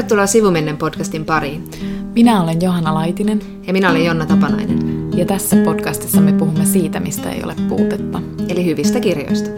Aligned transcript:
Tervetuloa 0.00 0.26
Sivumennen 0.26 0.76
podcastin 0.76 1.24
pariin. 1.24 1.70
Minä 2.14 2.42
olen 2.42 2.62
Johanna 2.62 2.94
Laitinen. 2.94 3.40
Ja 3.66 3.72
minä 3.72 3.90
olen 3.90 4.04
Jonna 4.04 4.26
Tapanainen. 4.26 5.10
Ja 5.16 5.26
tässä 5.26 5.56
podcastissa 5.64 6.20
me 6.20 6.32
puhumme 6.32 6.66
siitä, 6.66 7.00
mistä 7.00 7.30
ei 7.30 7.42
ole 7.44 7.54
puutetta. 7.68 8.22
Eli 8.48 8.64
hyvistä 8.64 9.00
kirjoista. 9.00 9.50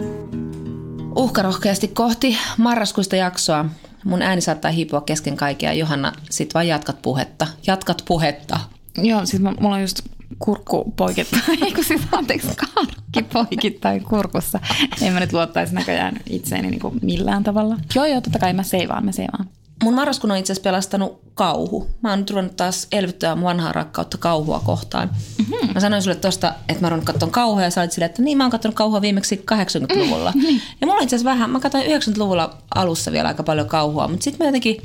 Uhkarohkeasti 1.15 1.87
kohti 1.87 2.37
marraskuista 2.57 3.15
jaksoa. 3.15 3.65
Mun 4.03 4.21
ääni 4.21 4.41
saattaa 4.41 4.71
hiipua 4.71 5.01
kesken 5.01 5.37
kaikkea. 5.37 5.73
Johanna, 5.73 6.13
sit 6.29 6.53
vaan 6.53 6.67
jatkat 6.67 7.01
puhetta. 7.01 7.47
Jatkat 7.67 8.03
puhetta. 8.07 8.59
Joo, 8.97 9.25
siis 9.25 9.41
mulla 9.41 9.75
on 9.75 9.81
just 9.81 10.01
kurkku 10.39 10.93
poikittain, 10.95 11.63
eikö 11.65 11.83
siis 11.83 12.01
anteeksi, 12.11 12.47
karkki 12.55 13.21
poikittain 13.33 14.03
kurkussa. 14.03 14.59
En 15.01 15.13
mä 15.13 15.19
nyt 15.19 15.33
luottaisi 15.33 15.75
näköjään 15.75 16.15
itseeni 16.29 16.69
niin 16.69 16.81
kuin 16.81 16.99
millään 17.01 17.43
tavalla. 17.43 17.77
Joo, 17.95 18.05
joo, 18.05 18.21
totta 18.21 18.39
kai 18.39 18.53
mä 18.53 18.63
seivaan, 18.63 19.05
mä 19.05 19.11
seivaan. 19.11 19.47
Mun 19.83 19.93
marraskuun 19.93 20.31
on 20.31 20.37
itse 20.37 20.53
asiassa 20.53 20.63
pelastanut 20.69 21.21
kauhu. 21.33 21.87
Mä 22.01 22.09
oon 22.09 22.19
nyt 22.19 22.29
ruvennut 22.29 22.55
taas 22.55 22.87
elvyttää 22.91 23.35
mun 23.35 23.43
vanhaa 23.43 23.71
rakkautta 23.71 24.17
kauhua 24.17 24.59
kohtaan. 24.59 25.09
Mm-hmm. 25.37 25.73
Mä 25.73 25.79
sanoin 25.79 26.01
sulle 26.01 26.15
tosta, 26.15 26.53
että 26.69 26.81
mä 26.81 26.87
oon 26.87 27.05
katsomaan 27.05 27.31
kauhua 27.31 27.63
ja 27.63 27.69
sä 27.69 27.81
olit 27.81 27.91
silleen, 27.91 28.09
että 28.09 28.21
niin 28.21 28.37
mä 28.37 28.43
oon 28.43 28.51
katsonut 28.51 28.75
kauhua 28.75 29.01
viimeksi 29.01 29.45
80-luvulla. 29.51 30.31
Mm, 30.35 30.41
niin. 30.41 30.61
Ja 30.81 30.87
mulla 30.87 30.97
on 30.97 31.03
itse 31.03 31.15
asiassa 31.15 31.31
vähän, 31.31 31.49
mä 31.49 31.59
katsoin 31.59 31.83
90-luvulla 31.83 32.57
alussa 32.75 33.11
vielä 33.11 33.27
aika 33.27 33.43
paljon 33.43 33.67
kauhua, 33.67 34.07
mutta 34.07 34.23
sitten 34.23 34.45
mä 34.45 34.47
jotenkin 34.47 34.81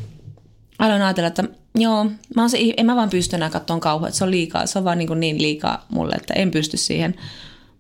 aloin 0.79 1.03
ajatella, 1.03 1.29
että 1.29 1.45
joo, 1.75 2.05
mä 2.37 2.43
oon 2.43 2.51
se, 2.51 2.59
en 2.77 2.87
mä 2.87 2.97
vaan 2.97 3.11
pysty 3.11 3.37
enää 3.37 3.51
katsomaan 3.51 3.81
kauhua, 3.81 4.09
että 4.09 4.19
se 4.19 4.25
on 4.25 4.31
liikaa, 4.31 4.67
se 4.67 4.79
on 4.79 4.85
vaan 4.85 4.99
niin, 4.99 5.21
niin 5.21 5.43
liikaa 5.43 5.87
mulle, 5.89 6.15
että 6.15 6.35
en 6.35 6.51
pysty 6.51 6.77
siihen. 6.77 7.15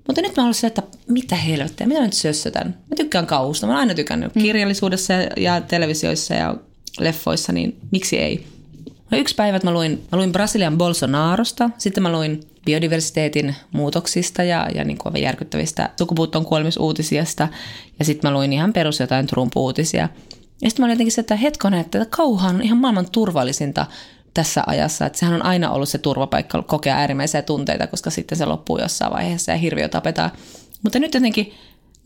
Mutta 0.07 0.23
nyt 0.23 0.37
mä 0.37 0.43
haluaisin, 0.43 0.67
että 0.67 0.83
mitä 1.09 1.37
helvettiä, 1.37 1.87
mitä 1.87 2.01
mä 2.01 2.07
nyt 2.07 2.15
sössötän? 2.15 2.67
Mä 2.67 2.97
tykkään 2.97 3.27
kauhusta, 3.27 3.67
mä 3.67 3.73
oon 3.73 3.81
aina 3.81 3.95
tykännyt 3.95 4.35
mm. 4.35 4.43
kirjallisuudessa 4.43 5.13
ja 5.37 5.61
televisioissa 5.61 6.35
ja 6.35 6.55
leffoissa, 6.99 7.53
niin 7.53 7.79
miksi 7.91 8.19
ei? 8.19 8.47
No 9.11 9.19
yksi 9.19 9.35
päivä 9.35 9.61
mä 9.63 9.73
luin, 9.73 10.03
mä 10.13 10.19
luin 10.19 10.33
Brasilian 10.33 10.79
Bolsonarosta, 10.79 11.71
sitten 11.79 12.03
mä 12.03 12.13
luin 12.13 12.41
biodiversiteetin 12.65 13.55
muutoksista 13.73 14.43
ja, 14.43 14.69
ja 14.75 14.85
niin 14.85 14.99
kuin 14.99 15.17
järkyttävistä 15.17 15.91
sukupuuttoon 15.99 16.45
kuolemisuutisiasta. 16.45 17.49
Ja 17.99 18.05
sitten 18.05 18.31
mä 18.31 18.37
luin 18.37 18.53
ihan 18.53 18.73
perus 18.73 19.01
jotain 19.01 19.27
Trump-uutisia. 19.27 20.09
Ja 20.63 20.71
sitten 20.71 20.83
mä 20.83 20.87
olin 20.87 20.95
jotenkin 20.95 21.13
se, 21.13 21.21
että 21.21 21.37
hetkonen, 21.37 21.81
että 21.81 22.07
kauhan 22.11 22.55
on 22.55 22.63
ihan 22.63 22.79
maailman 22.79 23.11
turvallisinta 23.11 23.87
tässä 24.35 24.65
ajassa. 24.67 25.07
Että 25.07 25.19
sehän 25.19 25.35
on 25.35 25.45
aina 25.45 25.71
ollut 25.71 25.89
se 25.89 25.99
turvapaikka 25.99 26.63
kokea 26.63 26.97
äärimmäisiä 26.97 27.43
tunteita, 27.43 27.87
koska 27.87 28.11
sitten 28.11 28.39
se 28.39 28.45
loppuu 28.45 28.79
jossain 28.79 29.13
vaiheessa 29.13 29.53
ja 29.53 29.59
hirviö 29.59 29.89
tapetaan. 29.89 30.31
Mutta 30.83 30.99
nyt 30.99 31.15
jotenkin 31.15 31.55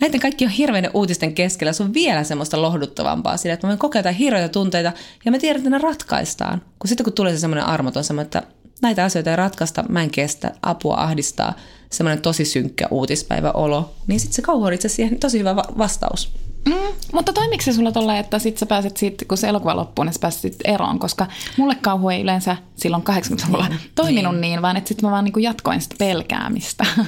näiden 0.02 0.20
kaikki 0.20 0.44
on 0.44 0.50
hirveiden 0.50 0.90
uutisten 0.94 1.34
keskellä. 1.34 1.72
Se 1.72 1.82
on 1.82 1.94
vielä 1.94 2.24
semmoista 2.24 2.62
lohduttavampaa 2.62 3.36
sillä, 3.36 3.54
että 3.54 3.66
voin 3.66 3.78
kokea 3.78 4.12
hirveitä 4.12 4.48
tunteita 4.48 4.92
ja 5.24 5.30
me 5.30 5.38
tiedän, 5.38 5.60
että 5.60 5.70
ne 5.70 5.78
ratkaistaan. 5.78 6.62
Kun 6.78 6.88
sitten 6.88 7.04
kun 7.04 7.12
tulee 7.12 7.32
se 7.32 7.38
semmoinen 7.38 7.66
armoton 7.66 8.04
semmoinen, 8.04 8.26
että 8.26 8.42
näitä 8.82 9.04
asioita 9.04 9.30
ei 9.30 9.36
ratkaista, 9.36 9.84
mä 9.88 10.02
en 10.02 10.10
kestä, 10.10 10.52
apua 10.62 10.94
ahdistaa, 10.94 11.54
semmoinen 11.90 12.22
tosi 12.22 12.44
synkkä 12.44 12.88
uutispäiväolo, 12.90 13.94
niin 14.06 14.20
sitten 14.20 14.36
se 14.36 14.42
kauhu 14.42 14.64
on 14.64 14.72
itse 14.72 14.88
siihen 14.88 15.18
tosi 15.18 15.38
hyvä 15.38 15.56
va- 15.56 15.72
vastaus. 15.78 16.32
Mm, 16.66 16.94
mutta 17.12 17.32
toimiko 17.32 17.62
se 17.62 17.72
sulla 17.72 17.92
tolle, 17.92 18.18
että 18.18 18.38
sit 18.38 18.58
sä 18.58 18.66
pääset 18.66 18.96
siitä, 18.96 19.24
kun 19.24 19.38
se 19.38 19.48
elokuva 19.48 19.76
loppuu, 19.76 20.04
niin 20.04 20.12
sä 20.12 20.20
pääset 20.20 20.56
eroon? 20.64 20.98
Koska 20.98 21.26
mulle 21.56 21.74
kauhu 21.74 22.08
ei 22.08 22.22
yleensä 22.22 22.56
silloin 22.76 23.02
80-luvulla 23.02 23.68
niin, 23.68 23.80
toiminut 23.94 24.32
niin, 24.32 24.40
niin 24.40 24.62
vaan 24.62 24.76
että 24.76 24.88
sitten 24.88 25.06
mä 25.06 25.12
vaan 25.12 25.24
niin 25.24 25.42
jatkoin 25.42 25.80
sitä 25.80 25.96
pelkäämistä. 25.98 26.86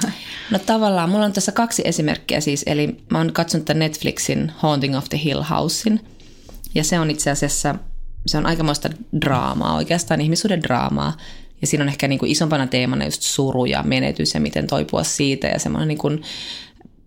No 0.51 0.59
tavallaan, 0.59 1.09
mulla 1.09 1.25
on 1.25 1.33
tässä 1.33 1.51
kaksi 1.51 1.81
esimerkkiä 1.85 2.41
siis, 2.41 2.63
eli 2.65 2.97
mä 3.09 3.17
oon 3.17 3.33
katsonut 3.33 3.65
tämän 3.65 3.79
Netflixin 3.79 4.51
Haunting 4.57 4.97
of 4.97 5.09
the 5.09 5.19
Hill 5.23 5.43
Housein, 5.43 6.01
ja 6.75 6.83
se 6.83 6.99
on 6.99 7.11
itse 7.11 7.31
asiassa, 7.31 7.75
se 8.25 8.37
on 8.37 8.45
aikamoista 8.45 8.89
draamaa, 9.21 9.75
oikeastaan 9.75 10.21
ihmisuuden 10.21 10.63
draamaa, 10.63 11.17
ja 11.61 11.67
siinä 11.67 11.83
on 11.83 11.89
ehkä 11.89 12.07
niin 12.07 12.19
kuin 12.19 12.31
isompana 12.31 12.67
teemana 12.67 13.05
just 13.05 13.21
suru 13.21 13.65
ja 13.65 13.83
menetys 13.83 14.33
ja 14.33 14.39
miten 14.39 14.67
toipua 14.67 15.03
siitä. 15.03 15.47
Ja 15.47 15.59
semmoinen 15.59 15.87
niin 15.87 15.97
kuin 15.97 16.21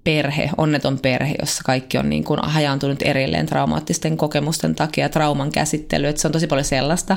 perhe, 0.09 0.51
onneton 0.57 0.99
perhe, 0.99 1.35
jossa 1.41 1.63
kaikki 1.65 1.99
on 1.99 2.11
niin 2.11 2.25
kuin 2.25 2.41
hajaantunut 2.43 3.03
erilleen 3.03 3.47
traumaattisten 3.47 4.17
kokemusten 4.17 4.75
takia, 4.75 5.09
trauman 5.09 5.51
käsittely, 5.51 6.07
että 6.07 6.23
se 6.23 6.29
on 6.29 6.33
tosi 6.33 6.47
paljon 6.47 6.65
sellaista. 6.65 7.17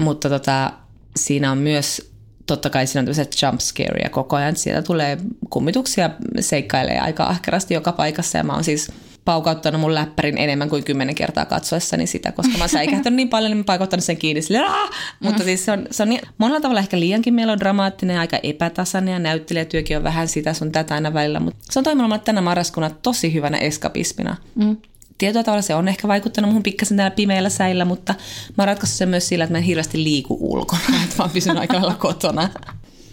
Mutta 0.00 0.28
tota, 0.28 0.72
siinä 1.16 1.52
on 1.52 1.58
myös, 1.58 2.12
totta 2.46 2.70
kai 2.70 2.86
siinä 2.86 3.00
on 3.00 3.04
tämmöiset 3.04 3.42
jump 3.42 3.60
scareja 3.60 4.10
koko 4.10 4.36
ajan, 4.36 4.56
sieltä 4.56 4.82
tulee 4.82 5.18
kummituksia, 5.50 6.10
seikkailee 6.40 6.98
aika 6.98 7.24
ahkerasti 7.24 7.74
joka 7.74 7.92
paikassa 7.92 8.38
ja 8.38 8.44
mä 8.44 8.52
oon 8.52 8.64
siis– 8.64 8.90
paukauttanut 9.24 9.80
mun 9.80 9.94
läppärin 9.94 10.38
enemmän 10.38 10.68
kuin 10.68 10.84
kymmenen 10.84 11.14
kertaa 11.14 11.44
katsoessani 11.44 12.06
sitä, 12.06 12.32
koska 12.32 12.58
mä 12.58 12.68
säikähtänyt 12.68 13.16
niin 13.16 13.28
paljon, 13.28 13.50
niin 13.50 13.64
mä 13.68 14.00
sen 14.00 14.16
kiinni 14.16 14.42
sille, 14.42 14.58
Aah! 14.58 14.90
Mutta 15.20 15.42
mm. 15.42 15.44
siis 15.44 15.64
se 15.64 15.72
on, 15.72 15.86
se 15.90 16.02
on 16.02 16.08
niin, 16.08 16.20
monella 16.38 16.60
tavalla 16.60 16.80
ehkä 16.80 17.00
liiankin 17.00 17.34
melodramaattinen, 17.34 18.18
aika 18.18 18.38
epätasainen 18.42 19.12
ja 19.12 19.18
näyttelijätyökin 19.18 19.96
on 19.96 20.02
vähän 20.02 20.28
sitä 20.28 20.52
sun 20.52 20.72
tätä 20.72 20.94
aina 20.94 21.14
välillä, 21.14 21.40
mutta 21.40 21.58
se 21.70 21.78
on 21.78 21.84
toiminut 21.84 22.24
tänä 22.24 22.40
marraskuuna 22.40 22.90
tosi 22.90 23.34
hyvänä 23.34 23.58
eskapismina. 23.58 24.36
Mm. 24.54 24.76
Tietyllä 25.18 25.44
tavalla 25.44 25.62
se 25.62 25.74
on 25.74 25.88
ehkä 25.88 26.08
vaikuttanut 26.08 26.52
mun 26.52 26.62
pikkasen 26.62 26.96
täällä 26.96 27.14
pimeillä 27.14 27.48
säillä, 27.48 27.84
mutta 27.84 28.14
mä 28.58 28.62
oon 28.62 28.68
ratkaissut 28.68 28.98
sen 28.98 29.08
myös 29.08 29.28
sillä, 29.28 29.44
että 29.44 29.54
mä 29.54 29.58
en 29.58 29.64
hirveästi 29.64 30.04
liiku 30.04 30.38
ulkona, 30.40 30.82
että 31.04 31.16
mä 31.18 31.24
oon 31.24 31.30
pysynyt 31.30 31.58
aika 31.58 31.74
lailla 31.74 31.94
kotona. 31.94 32.48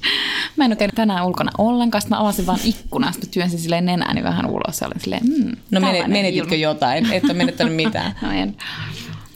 Mä 0.58 0.66
en 0.66 0.72
ole 0.72 0.76
käynyt 0.76 0.96
tänään 0.96 1.26
ulkona 1.26 1.52
ollenkaan, 1.58 2.04
mä 2.10 2.20
avasin 2.20 2.46
vaan 2.46 2.60
ikkunan, 2.64 3.14
sitten 3.14 3.30
työnsin 3.30 3.60
silleen 3.60 3.86
nenääni 3.86 4.24
vähän 4.24 4.46
ulos 4.46 4.82
ja 4.82 4.88
olin 4.88 5.02
silleen, 5.02 5.24
mm, 5.26 5.52
No 5.72 5.80
menetitkö 6.08 6.56
ilma. 6.56 6.64
jotain, 6.64 7.12
et 7.12 7.24
ole 7.24 7.34
menettänyt 7.34 7.76
mitään? 7.76 8.16
no 8.22 8.32
en. 8.32 8.56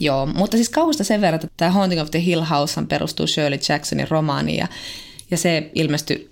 Joo, 0.00 0.26
mutta 0.26 0.56
siis 0.56 0.68
kauhusta 0.68 1.04
sen 1.04 1.20
verran, 1.20 1.34
että 1.34 1.48
tämä 1.56 1.70
Haunting 1.70 2.00
of 2.00 2.10
the 2.10 2.24
Hill 2.24 2.42
House 2.42 2.82
perustuu 2.82 3.26
Shirley 3.26 3.58
Jacksonin 3.68 4.08
romaaniin 4.10 4.58
ja, 4.58 4.66
ja 5.30 5.36
se 5.36 5.70
ilmestyi 5.74 6.30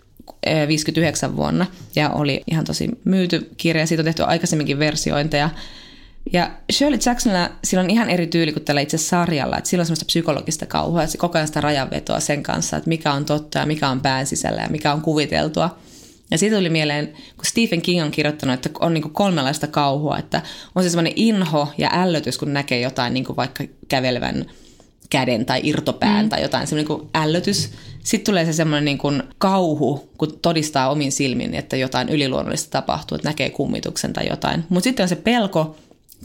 59 0.69 1.31
eh, 1.31 1.37
vuonna 1.37 1.67
ja 1.97 2.11
oli 2.11 2.43
ihan 2.51 2.65
tosi 2.65 2.89
myyty 3.05 3.51
kirja. 3.57 3.87
Siitä 3.87 4.01
on 4.01 4.05
tehty 4.05 4.23
aikaisemminkin 4.23 4.79
versiointeja. 4.79 5.51
Ja 6.33 6.51
Shirley 6.73 6.99
Jacksonilla 7.07 7.51
sillä 7.65 7.83
on 7.83 7.91
ihan 7.91 8.11
eri 8.11 8.27
tyyli 8.27 8.53
kuin 8.53 8.65
tällä 8.65 8.81
itse 8.81 8.99
sarjalla, 8.99 9.59
että 9.59 9.71
sillä 9.71 9.83
on 9.83 9.87
semmoista 9.87 10.05
psykologista 10.05 10.67
kauhua, 10.67 11.03
että 11.03 11.13
se 11.13 11.19
koko 11.19 11.39
ajan 11.39 11.47
sitä 11.47 11.61
rajanvetoa 11.61 12.21
sen 12.21 12.43
kanssa, 12.43 12.77
että 12.77 12.89
mikä 12.89 13.13
on 13.13 13.25
totta 13.25 13.59
ja 13.59 13.67
mikä 13.67 13.89
on 13.89 14.01
pään 14.01 14.27
sisällä 14.27 14.63
ja 14.63 14.69
mikä 14.69 14.93
on 14.93 15.01
kuviteltua. 15.01 15.79
Ja 16.31 16.39
siitä 16.39 16.57
tuli 16.57 16.71
mieleen, 16.71 17.07
kun 17.07 17.45
Stephen 17.45 17.83
King 17.83 18.03
on 18.03 18.11
kirjoittanut, 18.11 18.55
että 18.55 18.71
on 18.81 18.95
niin 18.95 19.11
kolmenlaista 19.11 19.67
kauhua, 19.67 20.19
että 20.19 20.43
on 20.75 20.83
se 20.83 20.91
semmoinen 20.91 21.13
inho 21.17 21.69
ja 21.79 21.91
ällötys, 21.93 22.39
kun 22.39 22.53
näkee 22.53 22.81
jotain 22.81 23.15
niin 23.15 23.37
vaikka 23.37 23.65
kävelevän 23.89 24.45
käden 25.11 25.47
tai 25.47 25.61
irtopään 25.63 26.25
mm. 26.25 26.29
tai 26.29 26.43
jotain, 26.43 26.67
semmoinen 26.67 26.97
niin 26.99 27.11
ällötys. 27.15 27.71
Sitten 28.05 28.33
tulee 28.33 28.45
se 28.45 28.53
semmoinen 28.53 28.85
niin 28.85 28.99
kuin 28.99 29.23
kauhu, 29.39 30.11
kun 30.19 30.39
todistaa 30.43 30.91
omin 30.91 31.13
silmin, 31.13 31.55
että 31.55 31.77
jotain 31.77 32.09
yliluonnollista 32.09 32.71
tapahtuu, 32.71 33.17
että 33.17 33.29
näkee 33.29 33.51
kummituksen 33.51 34.13
tai 34.13 34.29
jotain. 34.29 34.65
Mutta 34.69 34.85
sitten 34.85 35.05
on 35.05 35.09
se 35.09 35.17
pelko, 35.17 35.77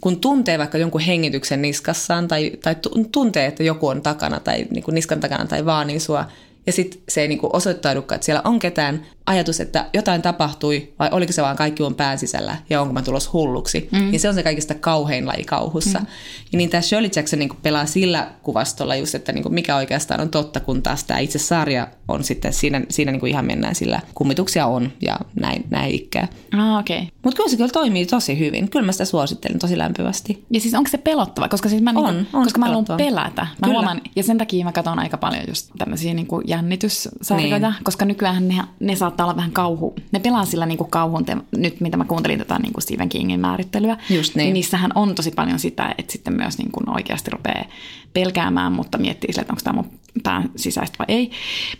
kun 0.01 0.19
tuntee 0.21 0.57
vaikka 0.57 0.77
jonkun 0.77 1.01
hengityksen 1.01 1.61
niskassaan 1.61 2.27
tai, 2.27 2.51
tai 2.63 2.75
tuntee, 3.11 3.45
että 3.45 3.63
joku 3.63 3.87
on 3.87 4.01
takana 4.01 4.39
tai 4.39 4.65
niin 4.69 4.83
kuin 4.83 4.95
niskan 4.95 5.19
takana 5.19 5.45
tai 5.45 5.65
vaanii 5.65 5.99
sua, 5.99 6.25
ja 6.69 6.73
sitten 6.73 7.01
se 7.09 7.21
ei 7.21 7.27
niin 7.27 7.39
kuin 7.39 7.55
osoittaudukaan, 7.55 8.15
että 8.15 8.25
siellä 8.25 8.41
on 8.45 8.59
ketään 8.59 9.05
ajatus, 9.25 9.59
että 9.59 9.85
jotain 9.93 10.21
tapahtui, 10.21 10.93
vai 10.99 11.09
oliko 11.11 11.33
se 11.33 11.41
vaan 11.41 11.55
kaikki 11.55 11.83
on 11.83 11.95
pään 11.95 12.17
sisällä 12.17 12.57
ja 12.69 12.81
onko 12.81 12.93
mä 12.93 13.01
tulos 13.01 13.33
hulluksi. 13.33 13.89
Mm. 13.91 14.11
Niin 14.11 14.19
se 14.19 14.29
on 14.29 14.35
se 14.35 14.43
kaikista 14.43 14.73
kauhein 14.73 15.27
laji 15.27 15.43
kauhussa. 15.43 15.99
Mm. 15.99 16.05
Ja 16.51 16.57
niin 16.57 16.69
tämä 16.69 16.81
Shirley 16.81 17.09
Jackson 17.15 17.39
niin 17.39 17.49
kuin 17.49 17.59
pelaa 17.63 17.85
sillä 17.85 18.31
kuvastolla 18.43 18.95
just, 18.95 19.15
että 19.15 19.31
niin 19.31 19.43
kuin 19.43 19.53
mikä 19.53 19.75
oikeastaan 19.75 20.21
on 20.21 20.29
totta, 20.29 20.59
kun 20.59 20.83
taas 20.83 21.03
tämä 21.03 21.19
itse 21.19 21.39
sarja 21.39 21.87
on 22.07 22.23
sitten, 22.23 22.53
siinä, 22.53 22.81
siinä 22.89 23.11
niin 23.11 23.19
kuin 23.19 23.29
ihan 23.29 23.45
mennään 23.45 23.75
sillä, 23.75 23.99
kummituksia 24.13 24.65
on 24.65 24.91
ja 25.01 25.19
näin, 25.39 25.65
näin 25.69 25.91
ikkää. 25.91 26.27
Ah, 26.57 26.79
okei. 26.79 26.97
Okay. 26.97 27.09
Mutta 27.23 27.37
kyllä 27.37 27.49
se 27.49 27.57
kyllä 27.57 27.69
toimii 27.69 28.05
tosi 28.05 28.39
hyvin. 28.39 28.69
Kyllä 28.69 28.85
mä 28.85 28.91
sitä 28.91 29.05
suosittelen 29.05 29.59
tosi 29.59 29.77
lämpimästi. 29.77 30.45
Ja 30.49 30.59
siis 30.59 30.73
onko 30.73 30.89
se 30.89 30.97
pelottava? 30.97 31.47
Koska 31.47 31.69
siis 31.69 31.81
mä, 31.81 31.93
niin 31.93 32.03
kuin, 32.03 32.15
on, 32.15 32.27
on 32.33 32.43
koska 32.43 32.59
mä 32.59 32.65
haluan 32.65 32.85
pelätä. 32.97 33.41
Mä 33.41 33.47
kyllä. 33.61 33.73
huomaan, 33.73 34.01
ja 34.15 34.23
sen 34.23 34.37
takia 34.37 34.65
mä 34.65 34.71
katson 34.71 34.99
aika 34.99 35.17
paljon 35.17 35.43
just 35.47 35.69
tämmöisiä 35.77 36.13
niin 36.13 36.27
kuin 36.27 36.43
jännityssarjoja, 36.59 37.59
niin. 37.59 37.83
koska 37.83 38.05
nykyään 38.05 38.47
ne, 38.47 38.55
ne 38.79 38.95
saattaa 38.95 39.25
olla 39.25 39.35
vähän 39.35 39.51
kauhu. 39.51 39.95
Ne 40.11 40.19
pelaa 40.19 40.45
sillä 40.45 40.65
niin 40.65 40.77
kuin 40.77 40.89
kauhun, 40.89 41.25
te, 41.25 41.37
nyt 41.57 41.81
mitä 41.81 41.97
mä 41.97 42.05
kuuntelin 42.05 42.39
tätä 42.39 42.59
niin 42.59 42.73
kuin 42.73 42.81
Stephen 42.81 43.09
Kingin 43.09 43.39
määrittelyä. 43.39 43.97
Just 44.09 44.35
niin. 44.35 44.53
Niissähän 44.53 44.91
on 44.95 45.15
tosi 45.15 45.31
paljon 45.31 45.59
sitä, 45.59 45.95
että 45.97 46.11
sitten 46.11 46.33
myös 46.33 46.57
niin 46.57 46.71
kuin 46.71 46.89
oikeasti 46.89 47.31
rupeaa 47.31 47.65
pelkäämään, 48.13 48.71
mutta 48.71 48.97
miettii 48.97 49.33
sille, 49.33 49.41
että 49.41 49.53
onko 49.53 49.61
tämä 49.63 49.75
mun 49.81 49.99
pään 50.23 50.49
sisäistä 50.55 50.95
vai 50.99 51.05
ei. 51.07 51.31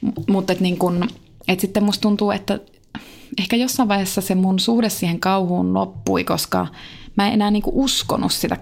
M- 0.02 0.32
mutta 0.32 0.54
että 0.54 0.64
niin 0.64 0.78
kuin, 0.78 1.04
että 1.48 1.62
sitten 1.62 1.84
musta 1.84 2.02
tuntuu, 2.02 2.32
että 2.32 2.60
ehkä 3.38 3.56
jossain 3.56 3.90
vaiheessa 3.90 4.22
se 4.22 4.36
mun 4.36 4.60
suhde 4.60 4.90
siihen 4.90 5.20
kauhuun 5.20 5.74
loppui, 5.74 6.24
koska 6.24 6.68
mä 7.20 7.28
en 7.28 7.34
enää 7.34 7.52
niinku 7.52 7.72
uskonut 7.74 8.32
sitä 8.32 8.58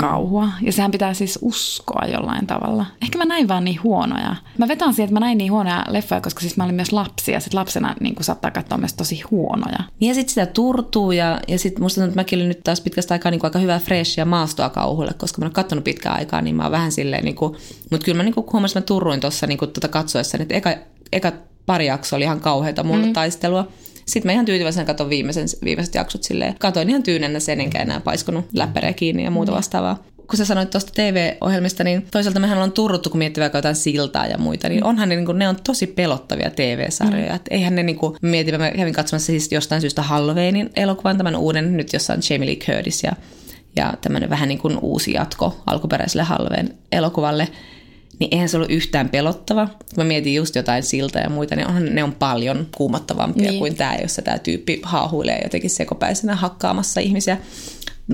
kauhua. 0.00 0.48
Ja 0.60 0.72
sehän 0.72 0.90
pitää 0.90 1.14
siis 1.14 1.38
uskoa 1.42 2.06
jollain 2.06 2.46
tavalla. 2.46 2.86
Ehkä 3.02 3.18
mä 3.18 3.24
näin 3.24 3.48
vaan 3.48 3.64
niin 3.64 3.82
huonoja. 3.82 4.36
Mä 4.58 4.68
vetän 4.68 4.94
siihen, 4.94 5.04
että 5.04 5.14
mä 5.14 5.26
näin 5.26 5.38
niin 5.38 5.52
huonoja 5.52 5.84
leffoja, 5.88 6.20
koska 6.20 6.40
siis 6.40 6.56
mä 6.56 6.64
olin 6.64 6.74
myös 6.74 6.92
lapsi 6.92 7.32
ja 7.32 7.40
sit 7.40 7.54
lapsena 7.54 7.94
niin 8.00 8.14
saattaa 8.20 8.50
katsoa 8.50 8.78
myös 8.78 8.92
tosi 8.94 9.20
huonoja. 9.30 9.78
Niin 10.00 10.08
ja 10.08 10.14
sitten 10.14 10.28
sitä 10.28 10.46
turtuu 10.46 11.12
ja, 11.12 11.40
ja 11.48 11.58
sitten 11.58 11.82
musta 11.82 11.94
tuntuu, 11.94 12.08
että 12.08 12.20
mäkin 12.20 12.38
olin 12.38 12.48
nyt 12.48 12.64
taas 12.64 12.80
pitkästä 12.80 13.14
aikaa 13.14 13.30
niin 13.30 13.40
kuin 13.40 13.48
aika 13.48 13.58
hyvää 13.58 13.78
freshia 13.78 14.24
maastoa 14.24 14.70
kauhulle, 14.70 15.14
koska 15.14 15.40
mä 15.40 15.46
oon 15.46 15.52
katsonut 15.52 15.84
pitkään 15.84 16.16
aikaa, 16.16 16.42
niin 16.42 16.56
mä 16.56 16.62
oon 16.62 16.72
vähän 16.72 16.92
silleen, 16.92 17.24
niin 17.24 17.36
kuin, 17.36 17.56
mutta 17.90 18.04
kyllä 18.04 18.16
mä 18.16 18.22
niin 18.22 18.34
kuin 18.34 18.46
huomasin, 18.52 18.78
että 18.78 18.84
mä 18.84 18.96
turruin 18.96 19.20
tuossa 19.20 19.46
niin 19.46 19.58
tuota 19.58 19.88
katsoessa, 19.88 20.38
että 20.40 20.54
eka, 20.54 20.70
eka 21.12 21.32
pari 21.66 21.86
jaksoa 21.86 22.16
oli 22.16 22.24
ihan 22.24 22.40
kauheita 22.40 22.82
mulle 22.82 23.06
mm. 23.06 23.12
taistelua. 23.12 23.68
Sitten 24.06 24.28
mä 24.28 24.32
ihan 24.32 24.44
tyytyväisenä 24.44 24.84
katson 24.84 25.10
viimeisen, 25.10 25.48
viimeiset 25.64 25.94
jaksot 25.94 26.22
silleen. 26.22 26.54
Katoin 26.58 26.90
ihan 26.90 27.02
tyynennä 27.02 27.40
sen, 27.40 27.60
enkä 27.60 27.82
enää 27.82 28.00
paiskonut 28.00 28.44
läppäreä 28.54 28.92
kiinni 28.92 29.24
ja 29.24 29.30
muuta 29.30 29.52
mm. 29.52 29.56
vastaavaa 29.56 30.12
kun 30.32 30.36
sä 30.36 30.44
sanoit 30.44 30.70
tuosta 30.70 30.92
TV-ohjelmista, 30.94 31.84
niin 31.84 32.06
toisaalta 32.10 32.40
mehän 32.40 32.58
on 32.58 32.72
turruttu, 32.72 33.10
kun 33.10 33.18
miettii 33.18 33.40
vaikka 33.40 33.58
jotain 33.58 33.74
siltaa 33.74 34.26
ja 34.26 34.38
muita, 34.38 34.68
niin 34.68 34.84
onhan 34.84 35.08
ne, 35.08 35.16
niin 35.16 35.26
kuin, 35.26 35.38
ne 35.38 35.48
on 35.48 35.56
tosi 35.66 35.86
pelottavia 35.86 36.50
TV-sarjoja. 36.50 37.28
Mm. 37.28 37.36
Et 37.36 37.42
eihän 37.50 37.74
ne, 37.74 37.82
niin 37.82 37.96
kuin, 37.96 38.16
mietin, 38.22 38.58
mä 38.58 38.70
kävin 38.70 38.94
katsomassa 38.94 39.26
siis 39.26 39.52
jostain 39.52 39.80
syystä 39.80 40.02
Halloweenin 40.02 40.70
elokuvan, 40.76 41.16
tämän 41.16 41.36
uuden, 41.36 41.76
nyt 41.76 41.92
jossa 41.92 42.12
on 42.12 42.20
Jamie 42.30 42.48
Lee 42.48 42.56
Curtis 42.56 43.02
ja, 43.02 43.12
ja 43.76 43.94
tämmöinen 44.00 44.30
vähän 44.30 44.48
niin 44.48 44.58
kuin 44.58 44.78
uusi 44.82 45.12
jatko 45.12 45.62
alkuperäiselle 45.66 46.22
Halloween 46.22 46.74
elokuvalle 46.92 47.48
niin 48.22 48.34
eihän 48.34 48.48
se 48.48 48.56
ollut 48.56 48.70
yhtään 48.70 49.08
pelottava. 49.08 49.66
Kun 49.66 49.96
mä 49.96 50.04
mietin 50.04 50.34
just 50.34 50.56
jotain 50.56 50.82
siltä 50.82 51.18
ja 51.18 51.30
muita, 51.30 51.56
niin 51.56 51.66
onhan 51.66 51.94
ne 51.94 52.04
on 52.04 52.12
paljon 52.12 52.66
kuumottavampia 52.76 53.50
niin. 53.50 53.58
kuin 53.58 53.74
tämä, 53.74 53.96
jossa 54.02 54.22
tämä 54.22 54.38
tyyppi 54.38 54.80
haahuilee 54.82 55.40
jotenkin 55.42 55.70
sekopäisenä 55.70 56.36
hakkaamassa 56.36 57.00
ihmisiä. 57.00 57.38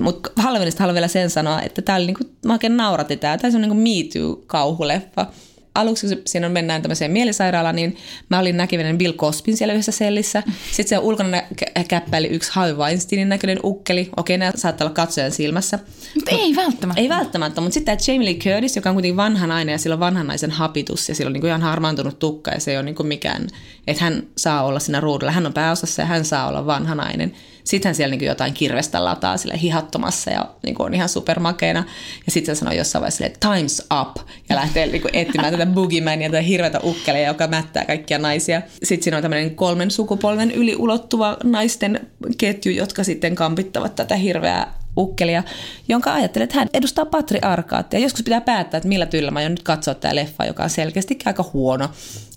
Mutta 0.01 0.29
Halloweenista 0.35 0.83
haluan 0.83 0.93
vielä 0.93 1.07
sen 1.07 1.29
sanoa, 1.29 1.61
että 1.61 1.81
tämä 1.81 1.95
oli 1.95 2.05
niinku, 2.05 2.23
mä 2.45 2.53
oikein 2.53 2.77
naurati 2.77 3.17
tämä. 3.17 3.37
Tämä 3.37 3.55
on 3.55 3.61
niinku 3.61 3.75
Me 3.75 3.89
Too-kauhuleffa 4.13 5.25
aluksi, 5.75 6.07
kun 6.07 6.17
siinä 6.25 6.49
mennään 6.49 6.81
tämmöiseen 6.81 7.11
mielisairaalaan, 7.11 7.75
niin 7.75 7.97
mä 8.29 8.39
olin 8.39 8.57
näkivinen 8.57 8.97
Bill 8.97 9.13
Cospin 9.13 9.57
siellä 9.57 9.73
yhdessä 9.73 9.91
sellissä. 9.91 10.43
Sitten 10.71 10.87
siellä 10.87 11.05
ulkona 11.05 11.41
käppäili 11.87 12.27
yksi 12.27 12.51
Harvey 12.53 12.75
Weinsteinin 12.75 13.29
näköinen 13.29 13.59
ukkeli. 13.63 14.09
Okei, 14.17 14.37
nämä 14.37 14.51
saattaa 14.55 14.85
olla 14.85 14.95
katsojan 14.95 15.31
silmässä. 15.31 15.79
Mutta 16.15 16.31
ei 16.31 16.55
välttämättä. 16.55 17.01
Ei 17.01 17.09
välttämättä, 17.09 17.61
mutta 17.61 17.73
sitten 17.73 17.97
tämä 17.97 18.13
Jamie 18.13 18.25
Lee 18.25 18.39
Curtis, 18.39 18.75
joka 18.75 18.89
on 18.89 18.95
kuitenkin 18.95 19.17
vanha 19.17 19.47
nainen 19.47 19.73
ja 19.73 19.77
sillä 19.77 19.93
on 19.93 19.99
vanhan 19.99 20.27
naisen 20.27 20.51
hapitus 20.51 21.09
ja 21.09 21.15
sillä 21.15 21.29
on 21.29 21.33
niin 21.33 21.41
kuin 21.41 21.49
ihan 21.49 21.61
harmaantunut 21.61 22.19
tukka 22.19 22.51
ja 22.51 22.59
se 22.59 22.71
ei 22.71 22.77
ole 22.77 22.85
niin 22.85 22.95
kuin 22.95 23.07
mikään, 23.07 23.47
että 23.87 24.03
hän 24.03 24.23
saa 24.37 24.63
olla 24.63 24.79
siinä 24.79 24.99
ruudulla. 24.99 25.31
Hän 25.31 25.45
on 25.45 25.53
pääosassa 25.53 26.01
ja 26.01 26.05
hän 26.05 26.25
saa 26.25 26.47
olla 26.47 26.65
vanha 26.65 26.95
nainen. 26.95 27.33
Sitten 27.69 27.95
siellä 27.95 28.15
niin 28.15 28.27
jotain 28.27 28.53
kirvestä 28.53 29.05
lataa 29.05 29.37
sille 29.37 29.61
hihattomassa 29.61 30.31
ja 30.31 30.45
niin 30.63 30.75
on 30.79 30.93
ihan 30.93 31.09
supermakeena. 31.09 31.83
Ja 32.25 32.31
sitten 32.31 32.55
se 32.55 32.59
sanoo 32.59 32.73
jossain 32.73 33.01
vaiheessa 33.01 33.25
että 33.25 33.47
time's 33.47 34.01
up 34.01 34.17
ja 34.49 34.55
lähtee 34.55 34.87
niin 34.87 35.01
kuin 35.01 35.15
etsimään 35.15 35.51
tätä 35.53 35.65
boogeyman 35.65 36.19
tätä 36.19 36.41
hirveätä 36.41 36.79
ukkeleja, 36.83 37.27
joka 37.27 37.47
mättää 37.47 37.85
kaikkia 37.85 38.17
naisia. 38.17 38.61
Sitten 38.83 39.03
siinä 39.03 39.17
on 39.17 39.21
tämmöinen 39.21 39.55
kolmen 39.55 39.91
sukupolven 39.91 40.51
yli 40.51 40.75
ulottuva 40.75 41.37
naisten 41.43 42.07
ketju, 42.37 42.71
jotka 42.71 43.03
sitten 43.03 43.35
kampittavat 43.35 43.95
tätä 43.95 44.15
hirveää 44.15 44.73
ukkelia, 44.97 45.43
jonka 45.87 46.13
ajattelee, 46.13 46.43
että 46.43 46.59
hän 46.59 46.67
edustaa 46.73 47.05
patriarkaattia. 47.05 47.99
Joskus 47.99 48.23
pitää 48.23 48.41
päättää, 48.41 48.77
että 48.77 48.89
millä 48.89 49.05
tyllä 49.05 49.31
mä 49.31 49.39
aion 49.39 49.51
nyt 49.51 49.63
katsoa 49.63 49.93
tämä 49.93 50.15
leffa, 50.15 50.45
joka 50.45 50.63
on 50.63 50.69
selkeästi 50.69 51.19
aika 51.25 51.49
huono. 51.53 51.89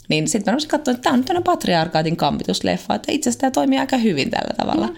Niin 0.08 0.28
sitten 0.28 0.54
mä 0.54 0.58
katsoa, 0.68 0.92
että 0.92 1.02
tämä 1.02 1.12
on 1.12 1.20
nyt 1.20 1.26
tämmöinen 1.26 1.44
patriarkaatin 1.44 2.16
kampitusleffa, 2.16 2.94
että 2.94 3.12
itse 3.12 3.30
asiassa 3.30 3.40
tämä 3.40 3.50
toimii 3.50 3.78
aika 3.78 3.96
hyvin 3.96 4.30
tällä 4.30 4.54
tavalla. 4.56 4.86
Mm. 4.86 4.96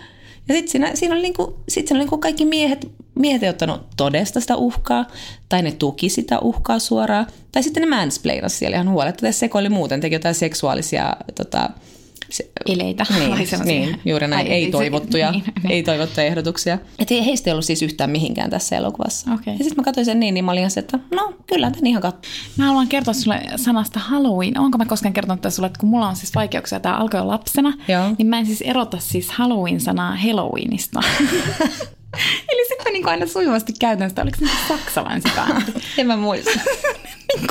Ja 0.49 0.55
sitten 0.55 0.73
siinä, 0.73 0.91
siinä 0.95 1.15
oli, 1.15 1.23
niinku, 1.23 1.59
sit 1.69 1.89
siinä 1.89 1.99
oli 1.99 2.03
niinku 2.05 2.19
kaikki 2.19 2.45
miehet, 2.45 2.89
miehet 3.15 3.43
ei 3.43 3.49
ottanut 3.49 3.81
todesta 3.97 4.41
sitä 4.41 4.57
uhkaa, 4.57 5.05
tai 5.49 5.63
ne 5.63 5.73
tuki 5.73 6.09
sitä 6.09 6.39
uhkaa 6.39 6.79
suoraan, 6.79 7.27
tai 7.53 7.63
sitten 7.63 7.81
ne 7.81 7.97
mansplainasi 7.97 8.57
siellä 8.57 8.77
ihan 8.77 8.91
huoletta, 8.91 9.29
että 9.29 9.39
sekoili 9.39 9.69
muuten, 9.69 10.01
teki 10.01 10.15
jotain 10.15 10.35
seksuaalisia 10.35 11.17
tota, 11.35 11.71
se, 12.35 12.51
eleitä. 12.67 13.07
Niin, 13.19 13.49
niin, 13.65 14.01
juuri 14.05 14.29
näin. 14.29 14.47
Ei 14.47 14.71
toivottuja, 14.71 15.31
niin, 15.33 15.45
niin. 15.63 15.73
ei 15.73 15.83
toivottuja 15.83 16.27
ehdotuksia. 16.27 16.79
Et 16.99 17.11
heistä 17.11 17.51
ei 17.51 17.53
ollut 17.53 17.65
siis 17.65 17.83
yhtään 17.83 18.11
mihinkään 18.11 18.51
tässä 18.51 18.77
elokuvassa. 18.77 19.33
Okay. 19.33 19.53
Ja 19.53 19.59
sitten 19.59 19.77
mä 19.77 19.83
katsoin 19.83 20.05
sen 20.05 20.21
niin, 20.21 20.35
niin 20.35 20.45
mä 20.45 20.53
olin 20.53 20.71
se, 20.71 20.81
että 20.81 20.99
no 21.15 21.35
kyllä 21.47 21.71
tämän 21.71 21.87
ihan 21.87 22.03
katso. 22.03 22.29
Mä 22.57 22.67
haluan 22.67 22.89
kertoa 22.89 23.15
sulle 23.15 23.41
sanasta 23.57 24.01
Halloween. 24.01 24.59
Onko 24.59 24.79
mä 24.79 24.87
koskaan 24.87 25.13
kertonut 25.13 25.41
tätä 25.41 25.55
sulle, 25.55 25.67
että 25.67 25.81
kun 25.81 25.89
mulla 25.89 26.09
on 26.09 26.17
siis 26.17 26.35
vaikeuksia, 26.35 26.81
tämä 26.81 26.97
alkoi 26.97 27.21
jo 27.21 27.27
lapsena, 27.27 27.73
Joo. 27.89 28.15
niin 28.19 28.27
mä 28.27 28.39
en 28.39 28.47
siis 28.47 28.61
erota 28.61 28.99
siis 28.99 29.31
Halloween-sanaa 29.31 30.17
Halloweenista. 30.17 31.01
Eli 32.53 32.69
sitten 32.69 32.85
mä 32.85 32.91
niin 32.93 33.09
aina 33.09 33.27
sujuvasti 33.27 33.73
käytän 33.81 34.09
sitä, 34.09 34.23
oliko 34.23 34.39
se 34.39 34.45
niin 34.45 34.69
saksalainen 34.69 35.23
bändi? 35.37 35.73
en 35.99 36.07
mä 36.07 36.17
muista. 36.17 36.51
Niin 37.35 37.47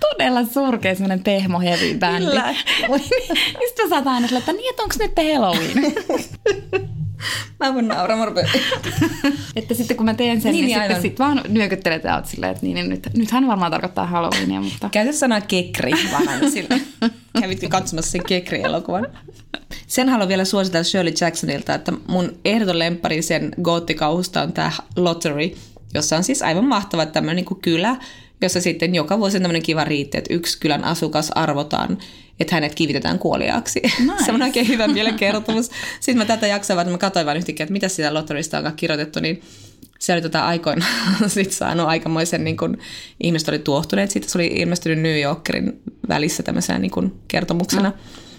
todella 0.00 0.44
surkea 0.44 0.94
semmoinen 0.94 1.22
pehmo 1.22 1.60
heavy 1.60 1.94
bändi. 1.98 2.26
Kyllä. 2.26 2.54
niin 2.80 2.90
mä 3.82 3.88
saatan 3.88 4.14
aina 4.14 4.26
sille, 4.26 4.38
että 4.38 4.52
niin, 4.52 4.70
että 4.70 4.82
onko 4.82 4.94
nyt 4.98 5.12
Halloween? 5.16 5.94
Mä 7.60 7.74
voin 7.74 7.88
nauraa, 7.88 8.16
mä 8.16 8.26
Että 9.56 9.74
sitten 9.74 9.96
kun 9.96 10.06
mä 10.06 10.14
teen 10.14 10.40
sen, 10.40 10.52
niin, 10.52 10.66
niin, 10.66 10.78
niin 10.78 10.88
sitten 10.88 11.02
sit 11.02 11.18
vaan 11.18 11.40
nyökyttelet 11.48 12.04
ja 12.04 12.16
oot 12.16 12.26
silleen, 12.26 12.52
että 12.52 12.66
niin, 12.66 12.74
niin 12.74 12.88
nyt, 12.88 13.08
nythän 13.16 13.46
varmaan 13.46 13.70
tarkoittaa 13.70 14.06
Halloweenia, 14.06 14.60
mutta... 14.60 14.88
Käytä 14.92 15.12
sanaa 15.12 15.40
kekri 15.40 15.92
vähän 16.12 16.50
sille. 16.50 16.80
Kävitkö 17.40 17.68
katsomassa 17.68 18.10
sen 18.10 18.24
kekri-elokuvan? 18.24 19.06
Sen 19.86 20.08
haluan 20.08 20.28
vielä 20.28 20.44
suositella 20.44 20.84
Shirley 20.84 21.12
Jacksonilta, 21.20 21.74
että 21.74 21.92
mun 22.08 22.38
ehdoton 22.44 22.78
lempari 22.78 23.22
sen 23.22 23.52
goottikauhusta 23.62 24.42
on 24.42 24.52
tämä 24.52 24.72
Lottery, 24.96 25.50
jossa 25.94 26.16
on 26.16 26.24
siis 26.24 26.42
aivan 26.42 26.64
mahtava 26.64 27.06
tämmöinen 27.06 27.44
niin 27.44 27.60
kylä, 27.60 27.96
jossa 28.42 28.60
sitten 28.60 28.94
joka 28.94 29.18
vuosi 29.18 29.36
on 29.36 29.42
tämmöinen 29.42 29.62
kiva 29.62 29.84
riitti, 29.84 30.18
että 30.18 30.34
yksi 30.34 30.60
kylän 30.60 30.84
asukas 30.84 31.30
arvotaan, 31.30 31.98
että 32.40 32.54
hänet 32.54 32.74
kivitetään 32.74 33.18
kuoliaaksi. 33.18 33.80
Nice. 33.98 34.24
se 34.24 34.32
on 34.32 34.42
oikein 34.42 34.68
hyvä 34.68 34.88
mielenkertomus. 34.88 35.70
Sitten 36.00 36.18
mä 36.18 36.24
tätä 36.24 36.46
jaksaa, 36.46 36.80
että 36.80 36.92
mä 36.92 36.98
katsoin 36.98 37.26
vain 37.26 37.38
yhtäkkiä, 37.38 37.64
että 37.64 37.72
mitä 37.72 37.88
sitä 37.88 38.14
lotterista 38.14 38.58
on 38.58 38.72
kirjoitettu, 38.76 39.20
niin 39.20 39.42
se 39.98 40.12
oli 40.12 40.22
tota 40.22 40.46
aikoinaan 40.46 40.92
sit 41.30 41.52
saanut 41.52 41.86
aikamoisen, 41.86 42.44
niin 42.44 42.56
kun, 42.56 42.78
ihmiset 43.20 43.48
oli 43.48 43.58
tuohtuneet 43.58 44.10
siitä. 44.10 44.28
Se 44.28 44.38
oli 44.38 44.46
ilmestynyt 44.46 44.98
New 44.98 45.20
Yorkerin 45.20 45.80
välissä 46.08 46.42
tämmöisenä 46.42 46.78
niin 46.78 46.90
kun, 46.90 47.20
kertomuksena. 47.28 47.90
Mm 47.90 48.30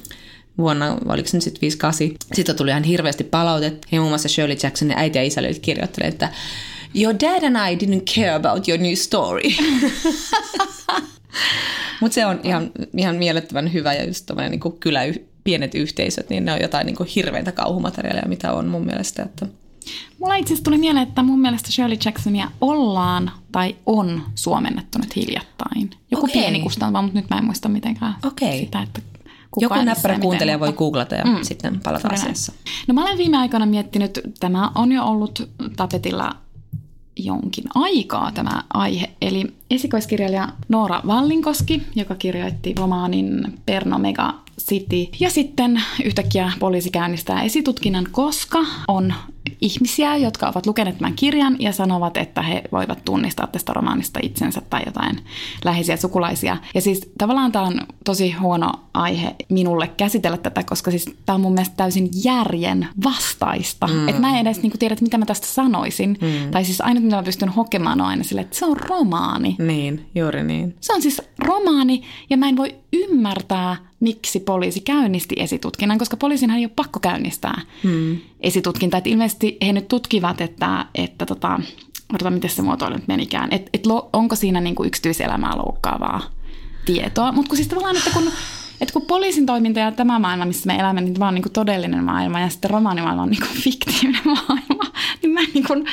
vuonna, 0.57 0.98
oliko 1.06 1.27
se 1.30 1.38
nyt 1.38 1.44
sitten 1.44 1.62
58. 1.62 2.18
Sitten 2.33 2.56
tuli 2.56 2.69
ihan 2.69 2.83
hirveästi 2.83 3.24
palautet. 3.24 3.86
Ja 3.92 4.00
muun 4.00 4.12
muassa 4.12 4.30
Shirley 4.30 4.57
Jacksonin 4.63 4.98
äiti 4.98 5.18
ja 5.18 5.24
isä 5.24 5.42
olivat 5.42 5.59
kirjoittaneet, 5.59 6.13
että 6.13 6.30
Your 6.93 7.13
dad 7.13 7.43
and 7.43 7.57
I 7.71 7.85
didn't 7.85 8.03
care 8.15 8.35
about 8.35 8.67
your 8.67 8.81
new 8.81 8.95
story. 8.95 9.49
Mutta 12.01 12.15
se 12.15 12.25
on 12.25 12.39
ihan, 12.43 12.71
ihan 12.97 13.15
mielettömän 13.15 13.73
hyvä 13.73 13.93
ja 13.93 14.05
just 14.05 14.31
niin 14.49 14.59
kuin 14.59 14.77
kylä, 14.79 14.99
pienet 15.43 15.75
yhteisöt, 15.75 16.29
niin 16.29 16.45
ne 16.45 16.53
on 16.53 16.61
jotain 16.61 16.85
niin 16.85 16.95
kuin 16.95 17.09
hirveintä 17.15 17.51
kauhumateriaalia, 17.51 18.27
mitä 18.27 18.53
on 18.53 18.67
mun 18.67 18.85
mielestä. 18.85 19.23
Että... 19.23 19.47
Mulla 20.19 20.35
itse 20.35 20.53
asiassa 20.53 20.63
tuli 20.63 20.77
mieleen, 20.77 21.07
että 21.07 21.23
mun 21.23 21.39
mielestä 21.39 21.71
Shirley 21.71 21.97
Jacksonia 22.05 22.51
ollaan 22.61 23.31
tai 23.51 23.75
on 23.86 24.24
suomennettu 24.36 24.98
nyt 24.98 25.15
hiljattain. 25.15 25.89
Joku 26.12 26.25
okay. 26.25 26.41
pieni 26.41 26.60
kustantava, 26.60 27.01
mutta 27.01 27.19
nyt 27.19 27.29
mä 27.29 27.38
en 27.38 27.45
muista 27.45 27.69
mitenkään 27.69 28.15
okay. 28.25 28.57
sitä, 28.57 28.81
että 28.81 29.01
Joku 29.60 29.75
näppärä 29.75 30.19
kuuntelija 30.19 30.60
voi 30.60 30.74
googlata 30.74 31.15
ja 31.15 31.25
mm. 31.25 31.38
sitten 31.41 31.79
palata 31.79 32.07
asiassa. 32.07 32.53
No 32.88 32.93
mä 32.93 33.05
olen 33.05 33.17
viime 33.17 33.38
aikoina 33.38 33.65
miettinyt, 33.65 34.19
tämä 34.39 34.71
on 34.75 34.91
jo 34.91 35.05
ollut 35.05 35.50
tapetilla 35.77 36.36
jonkin 37.15 37.63
aikaa 37.75 38.32
tämä 38.32 38.63
aihe. 38.74 39.10
Eli 39.22 39.53
esikoiskirjailija 39.70 40.50
Noora 40.70 41.01
Vallinkoski, 41.08 41.84
joka 41.96 42.15
kirjoitti 42.15 42.75
romaanin 42.77 43.60
Perno 43.65 44.00
Mega 44.00 44.34
City. 44.65 45.08
Ja 45.20 45.30
sitten 45.30 45.84
yhtäkkiä 46.03 46.51
poliisi 46.60 46.89
käynnistää 46.89 47.41
esitutkinnan, 47.41 48.08
koska 48.12 48.60
on 48.88 49.13
ihmisiä, 49.62 50.18
jotka 50.18 50.48
ovat 50.48 50.65
lukeneet 50.65 50.98
tämän 50.98 51.13
kirjan 51.15 51.56
ja 51.60 51.72
sanovat, 51.72 52.18
että 52.18 52.41
he 52.41 52.63
voivat 52.72 53.06
tunnistaa 53.06 53.48
tästä 53.48 53.74
romaanista 53.74 54.20
itsensä 54.24 54.62
tai 54.70 54.82
jotain 54.86 55.20
läheisiä 55.65 55.98
sukulaisia. 55.98 56.58
Ja 56.75 56.82
siis 56.82 57.12
tavallaan 57.18 57.51
tämä 57.51 57.65
on 57.65 57.82
tosi 58.06 58.32
huono 58.32 58.72
aihe 58.94 59.36
minulle 59.50 59.88
käsitellä 59.88 60.38
tätä, 60.38 60.63
koska 60.63 60.91
siis 60.91 61.06
tämä 61.25 61.36
on 61.36 61.41
mun 61.41 61.53
mielestä 61.53 61.75
täysin 61.75 62.10
järjen 62.24 62.88
vastaista. 63.03 63.88
Mm. 63.88 64.10
Että 64.10 64.22
mä 64.22 64.39
en 64.39 64.48
edes 64.48 64.62
niin 64.62 64.80
tiedä, 64.80 64.96
mitä 65.01 65.18
mä 65.18 65.25
tästä 65.25 65.48
sanoisin. 65.48 66.18
Mm. 66.22 66.51
Tai 66.51 66.65
siis 66.65 66.82
aina 66.82 67.00
mitä 67.00 67.15
mä 67.15 67.24
pystyn 67.24 67.50
hokemaan 67.50 68.01
on 68.01 68.08
aina 68.08 68.24
sille, 68.24 68.41
että 68.41 68.58
se 68.58 68.65
on 68.65 68.77
romaani. 68.77 69.56
Niin, 69.60 70.10
juuri 70.15 70.44
niin. 70.44 70.75
Se 70.82 70.94
on 70.94 71.01
siis 71.01 71.22
romaani 71.39 72.01
ja 72.30 72.38
mä 72.38 72.50
en 72.50 72.58
voi 72.58 72.75
ymmärtää, 72.94 73.77
miksi 74.01 74.39
poliisi 74.39 74.79
käynnisti 74.79 75.36
esitutkinnan, 75.38 75.98
koska 75.98 76.17
poliisinhan 76.17 76.60
ei 76.60 76.65
ole 76.65 76.72
pakko 76.75 77.00
käynnistää 77.00 77.62
hmm. 77.84 78.17
esitutkintaa. 78.39 78.98
Että 78.98 79.10
ilmeisesti 79.10 79.58
he 79.65 79.74
nyt 79.74 79.88
tutkivat, 79.88 80.41
että, 80.41 80.86
että 80.96 81.25
tota, 81.25 81.60
odotan, 82.13 82.34
miten 82.34 82.50
se 82.50 82.62
muotoilu 82.62 82.96
nyt 82.96 83.08
menikään, 83.08 83.48
että 83.51 83.70
et 83.74 83.84
onko 84.13 84.36
siinä 84.36 84.62
niinku 84.62 84.84
yksityiselämää 84.84 85.58
loukkaavaa 85.58 86.22
tietoa. 86.86 87.31
Mutta 87.31 87.50
kun 87.50 87.58
siis 87.58 87.67
tavallaan, 87.67 87.98
että 87.98 88.10
kun, 88.13 88.31
että 88.81 88.93
kun 88.93 89.01
poliisin 89.01 89.46
toiminta 89.46 89.79
ja 89.79 89.91
tämä 89.91 90.20
maailma, 90.20 90.46
missä 90.46 90.67
me 90.67 90.75
elämme, 90.75 91.01
niin 91.01 91.13
tämä 91.13 91.27
on 91.27 91.34
niinku 91.34 91.50
todellinen 91.50 92.03
maailma 92.03 92.39
ja 92.39 92.50
sitten 92.50 92.72
romaanimaailma 92.72 93.22
on 93.22 93.29
niinku 93.29 93.48
fiktiivinen 93.63 94.22
maailma. 94.25 94.84
niin 95.22 95.31
mä, 95.31 95.39
niin 95.53 95.67
kun, 95.67 95.86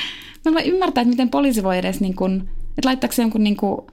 mä 0.44 0.52
voin 0.52 0.66
ymmärtää, 0.66 1.02
että 1.02 1.10
miten 1.10 1.30
poliisi 1.30 1.62
voi 1.62 1.78
edes, 1.78 2.00
niin 2.00 2.16
kun, 2.16 2.48
että 2.68 2.88
laittaako 2.88 3.14
se 3.14 3.22
jonkun 3.22 3.44
niin 3.44 3.56
kun, 3.56 3.86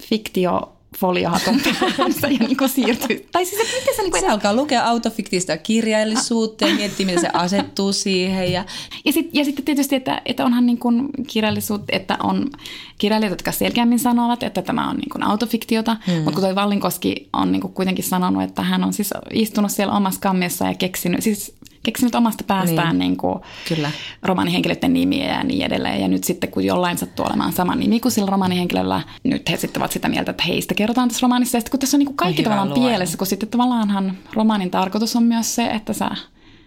fiktio 0.00 0.72
foliohatun 0.98 1.60
kanssa 1.96 2.28
ja 2.38 2.38
niin 2.38 2.68
siirtyy. 2.68 3.26
Tai 3.32 3.44
siis, 3.44 3.60
että 3.60 3.76
miten 3.78 3.96
se, 3.96 4.02
niin 4.02 4.10
kuin, 4.10 4.20
se 4.20 4.28
alkaa 4.28 4.54
lukea 4.54 4.84
autofiktista 4.84 5.56
kirjallisuutta 5.56 6.66
ja 6.66 6.74
miettiä, 6.74 7.06
miten 7.06 7.20
se 7.20 7.28
asettuu 7.32 7.92
siihen. 7.92 8.52
Ja, 8.52 8.64
ja, 9.04 9.12
sit, 9.12 9.30
ja 9.32 9.44
sitten 9.44 9.64
tietysti, 9.64 9.96
että, 9.96 10.22
että 10.24 10.44
onhan 10.44 10.66
niin 10.66 10.78
kuin 10.78 11.08
kirjallisuutta, 11.26 11.86
että 11.92 12.16
on 12.22 12.50
kirjailijat, 12.98 13.30
jotka 13.30 13.52
selkeämmin 13.52 13.98
sanovat, 13.98 14.42
että 14.42 14.62
tämä 14.62 14.90
on 14.90 14.96
niin 14.96 15.10
kuin 15.10 15.22
autofiktiota, 15.22 15.96
hmm. 16.06 16.14
mutta 16.14 16.32
kun 16.32 16.42
toi 16.42 16.54
Vallinkoski 16.54 17.28
on 17.32 17.52
niin 17.52 17.62
kuin 17.62 17.72
kuitenkin 17.72 18.04
sanonut, 18.04 18.42
että 18.42 18.62
hän 18.62 18.84
on 18.84 18.92
siis 18.92 19.10
istunut 19.32 19.70
siellä 19.70 19.94
omassa 19.94 20.20
kammiossa 20.20 20.64
ja 20.64 20.74
keksinyt, 20.74 21.22
siis 21.22 21.54
keksinyt 21.82 22.14
omasta 22.14 22.44
päästään 22.44 22.98
niin. 22.98 23.08
Niin 23.08 23.16
kuin 23.16 23.40
Kyllä. 23.68 23.90
romaanihenkilöiden 24.22 24.92
nimiä 24.92 25.34
ja 25.34 25.44
niin 25.44 25.62
edelleen. 25.62 26.00
Ja 26.00 26.08
nyt 26.08 26.24
sitten 26.24 26.50
kun 26.50 26.64
jollain 26.64 26.98
sattuu 26.98 27.26
olemaan 27.26 27.52
sama 27.52 27.74
nimi 27.74 28.00
kuin 28.00 28.12
sillä 28.12 28.30
romaanihenkilöllä, 28.30 29.02
nyt 29.24 29.50
he 29.50 29.56
sitten 29.56 29.82
ovat 29.82 29.92
sitä 29.92 30.08
mieltä, 30.08 30.30
että 30.30 30.42
heistä 30.42 30.74
kerrotaan 30.74 31.08
tässä 31.08 31.22
romaanissa. 31.22 31.56
Ja 31.56 31.60
sitten 31.60 31.70
kun 31.70 31.80
tässä 31.80 31.96
on 31.96 31.98
niin 31.98 32.06
kuin 32.06 32.16
kaikki 32.16 32.42
tavallaan 32.42 32.68
luo. 32.68 32.88
pielessä, 32.88 33.18
kun 33.18 33.26
sitten 33.26 33.48
tavallaanhan 33.48 34.18
romaanin 34.34 34.70
tarkoitus 34.70 35.16
on 35.16 35.22
myös 35.22 35.54
se, 35.54 35.66
että 35.66 35.92
sä, 35.92 36.10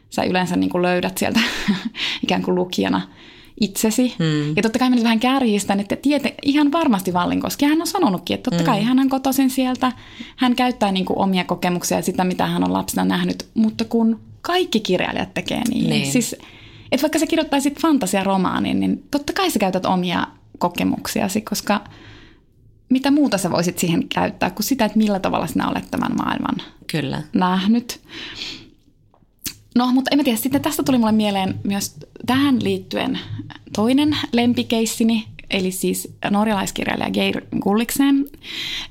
sä 0.09 0.23
yleensä 0.23 0.55
niin 0.55 0.69
kuin 0.69 0.81
löydät 0.81 1.17
sieltä 1.17 1.39
ikään 2.23 2.41
kuin 2.41 2.55
lukijana 2.55 3.01
itsesi. 3.61 4.15
Hmm. 4.19 4.53
Ja 4.55 4.61
totta 4.61 4.79
kai 4.79 4.89
mä 4.89 4.95
nyt 4.95 5.03
vähän 5.03 5.19
kärjistän, 5.19 5.79
että 5.79 5.95
tiete, 5.95 6.35
ihan 6.41 6.71
varmasti 6.71 7.13
Vallinkoski, 7.13 7.65
hän 7.65 7.81
on 7.81 7.87
sanonutkin, 7.87 8.33
että 8.33 8.51
totta 8.51 8.65
kai 8.65 8.79
hmm. 8.79 8.87
hän 8.87 8.99
on 8.99 9.09
kotoisin 9.09 9.49
sieltä, 9.49 9.91
hän 10.35 10.55
käyttää 10.55 10.91
niin 10.91 11.05
kuin 11.05 11.19
omia 11.19 11.43
kokemuksia 11.43 11.97
ja 11.97 12.03
sitä, 12.03 12.23
mitä 12.23 12.45
hän 12.45 12.63
on 12.63 12.73
lapsena 12.73 13.05
nähnyt, 13.05 13.47
mutta 13.53 13.85
kun 13.85 14.19
kaikki 14.43 14.79
kirjailijat 14.79 15.33
tekee 15.33 15.61
niin. 15.69 15.89
niin. 15.89 16.11
Siis, 16.11 16.33
että 16.91 17.01
vaikka 17.01 17.19
sä 17.19 17.27
kirjoittaisit 17.27 17.81
fantasiaromaanin, 17.81 18.79
niin 18.79 19.03
totta 19.11 19.33
kai 19.33 19.51
sä 19.51 19.59
käytät 19.59 19.85
omia 19.85 20.27
kokemuksiasi, 20.57 21.41
koska 21.41 21.83
mitä 22.89 23.11
muuta 23.11 23.37
sä 23.37 23.51
voisit 23.51 23.79
siihen 23.79 24.07
käyttää 24.09 24.49
kuin 24.49 24.63
sitä, 24.63 24.85
että 24.85 24.97
millä 24.97 25.19
tavalla 25.19 25.47
sinä 25.47 25.69
olet 25.69 25.91
tämän 25.91 26.15
maailman 26.17 26.55
Kyllä. 26.91 27.21
nähnyt. 27.33 27.99
No, 29.75 29.91
mutta 29.91 30.09
en 30.11 30.17
mä 30.17 30.23
tiedä, 30.23 30.37
sitten 30.37 30.61
tästä 30.61 30.83
tuli 30.83 30.97
mulle 30.97 31.11
mieleen 31.11 31.59
myös 31.63 31.95
tähän 32.25 32.63
liittyen 32.63 33.19
toinen 33.75 34.17
lempikeissini, 34.31 35.27
eli 35.49 35.71
siis 35.71 36.13
norjalaiskirjailija 36.29 37.11
Geir 37.11 37.41
Gulliksen. 37.59 38.25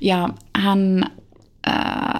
Ja 0.01 0.29
hän 0.55 1.05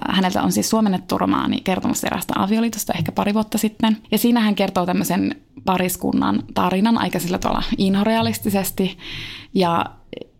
häneltä 0.08 0.42
on 0.42 0.52
siis 0.52 0.70
suomennettu 0.70 1.18
romaani 1.18 1.60
kertomus 1.60 2.04
erästä 2.04 2.34
avioliitosta 2.36 2.92
ehkä 2.92 3.12
pari 3.12 3.34
vuotta 3.34 3.58
sitten. 3.58 3.96
Ja 4.10 4.18
siinä 4.18 4.40
hän 4.40 4.54
kertoo 4.54 4.86
tämmöisen 4.86 5.36
pariskunnan 5.64 6.42
tarinan 6.54 6.98
aika 6.98 7.18
sillä 7.18 7.38
tavalla 7.38 7.62
inhorealistisesti. 7.78 8.98
Ja, 9.54 9.84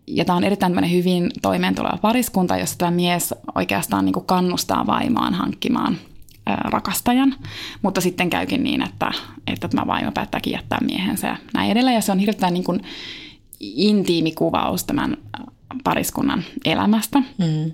ja 0.07 0.25
tämä 0.25 0.37
on 0.37 0.45
erittäin 0.45 0.91
hyvin 0.91 1.31
toimeentuleva 1.43 1.99
pariskunta, 2.03 2.57
jossa 2.57 2.79
tämä 2.79 2.91
mies 2.91 3.35
oikeastaan 3.55 4.05
niin 4.05 4.27
kannustaa 4.27 4.87
vaimaan 4.87 5.35
hankkimaan 5.35 5.99
rakastajan, 6.47 7.35
mutta 7.83 8.01
sitten 8.01 8.31
käykin 8.31 8.65
niin, 8.65 8.83
että, 8.83 9.11
että 9.47 9.69
tämä 9.69 9.87
vaimo 9.87 10.13
päättääkin 10.13 10.53
jättää 10.53 10.79
miehensä 10.81 11.27
ja 11.27 11.37
näin 11.55 11.71
edelleen. 11.71 11.95
Ja 11.95 12.01
se 12.01 12.13
on 12.13 12.19
hirveän 12.19 12.55
niin 12.55 12.65
kuin 12.65 12.83
intiimi 13.61 14.33
kuvaus 14.33 14.85
tämän 14.85 15.17
pariskunnan 15.85 16.45
elämästä. 16.65 17.19
Mm. 17.19 17.73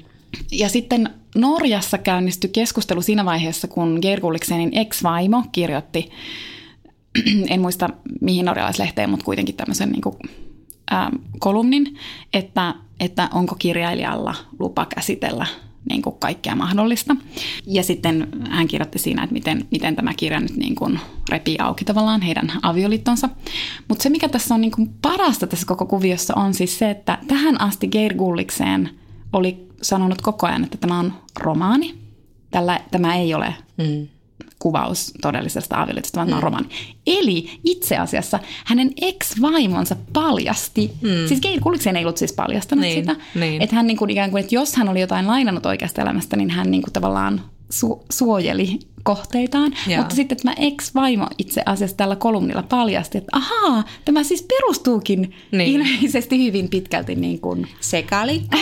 Ja 0.52 0.68
sitten 0.68 1.10
Norjassa 1.34 1.98
käynnistyi 1.98 2.50
keskustelu 2.50 3.02
siinä 3.02 3.24
vaiheessa, 3.24 3.68
kun 3.68 3.98
Gerguliksenin 4.02 4.70
ex-vaimo 4.72 5.44
kirjoitti, 5.52 6.10
en 7.50 7.60
muista 7.60 7.88
mihin 8.20 8.44
norjalaislehteen, 8.44 9.10
mutta 9.10 9.24
kuitenkin 9.24 9.54
tämmöisen 9.54 9.90
niin 9.90 10.02
kuin, 10.02 10.16
ää, 10.90 11.10
kolumnin, 11.38 11.96
että, 12.32 12.74
että 13.00 13.28
onko 13.32 13.54
kirjailijalla 13.58 14.34
lupa 14.58 14.86
käsitellä 14.94 15.46
niin 15.88 16.02
kuin 16.02 16.16
kaikkea 16.18 16.54
mahdollista. 16.54 17.16
Ja 17.66 17.82
sitten 17.82 18.28
hän 18.50 18.68
kirjoitti 18.68 18.98
siinä, 18.98 19.22
että 19.22 19.32
miten, 19.32 19.66
miten 19.70 19.96
tämä 19.96 20.14
kirja 20.14 20.40
nyt 20.40 20.56
niin 20.56 20.74
kuin 20.74 21.00
repii 21.28 21.58
auki 21.58 21.84
tavallaan 21.84 22.22
heidän 22.22 22.52
avioliittonsa. 22.62 23.28
Mutta 23.88 24.02
se, 24.02 24.10
mikä 24.10 24.28
tässä 24.28 24.54
on 24.54 24.60
niin 24.60 24.70
kuin 24.70 24.90
parasta 25.02 25.46
tässä 25.46 25.66
koko 25.66 25.86
kuviossa, 25.86 26.34
on 26.36 26.54
siis 26.54 26.78
se, 26.78 26.90
että 26.90 27.18
tähän 27.28 27.60
asti 27.60 27.88
Geir 27.88 28.14
Gullikseen 28.14 28.99
oli 29.32 29.68
sanonut 29.82 30.22
koko 30.22 30.46
ajan, 30.46 30.64
että 30.64 30.78
tämä 30.78 30.98
on 30.98 31.12
romaani. 31.40 31.94
Tällä, 32.50 32.80
tämä 32.90 33.16
ei 33.16 33.34
ole 33.34 33.54
mm. 33.76 34.08
kuvaus 34.58 35.12
todellisesta 35.22 35.82
avioliitosta, 35.82 36.16
vaan 36.16 36.28
mm. 36.28 36.34
on 36.34 36.42
romaani. 36.42 36.68
Eli 37.06 37.60
itse 37.64 37.96
asiassa 37.96 38.38
hänen 38.64 38.92
ex-vaimonsa 39.00 39.96
paljasti, 40.12 40.90
mm. 41.02 41.28
siis 41.28 41.40
Geir 41.40 41.60
Kuliksen 41.60 41.96
ei 41.96 42.04
ollut 42.04 42.16
siis 42.16 42.32
paljastanut 42.32 42.82
niin, 42.82 43.00
sitä, 43.02 43.16
niin. 43.34 43.62
että 43.62 43.76
hän 43.76 43.86
niin 43.86 43.96
kuin 43.96 44.10
ikään 44.10 44.30
kuin, 44.30 44.40
että 44.40 44.54
jos 44.54 44.76
hän 44.76 44.88
oli 44.88 45.00
jotain 45.00 45.26
lainannut 45.26 45.66
oikeasta 45.66 46.02
elämästä, 46.02 46.36
niin 46.36 46.50
hän 46.50 46.70
niin 46.70 46.82
kuin 46.82 46.92
tavallaan 46.92 47.40
su- 47.74 48.04
suojeli 48.10 48.78
kohteitaan. 49.02 49.72
Joo. 49.86 49.98
Mutta 49.98 50.14
sitten 50.14 50.38
tämä 50.38 50.54
ex-vaimo 50.58 51.26
itse 51.38 51.62
asiassa 51.66 51.96
tällä 51.96 52.16
kolumnilla 52.16 52.62
paljasti, 52.62 53.18
että 53.18 53.36
ahaa, 53.36 53.84
tämä 54.04 54.24
siis 54.24 54.42
perustuukin 54.42 55.34
niin. 55.52 55.70
ilmeisesti 55.74 56.46
hyvin 56.46 56.68
pitkälti 56.68 57.14
niin 57.14 57.40
kuin... 57.40 57.66
Se 57.80 58.02
kalikka, 58.02 58.58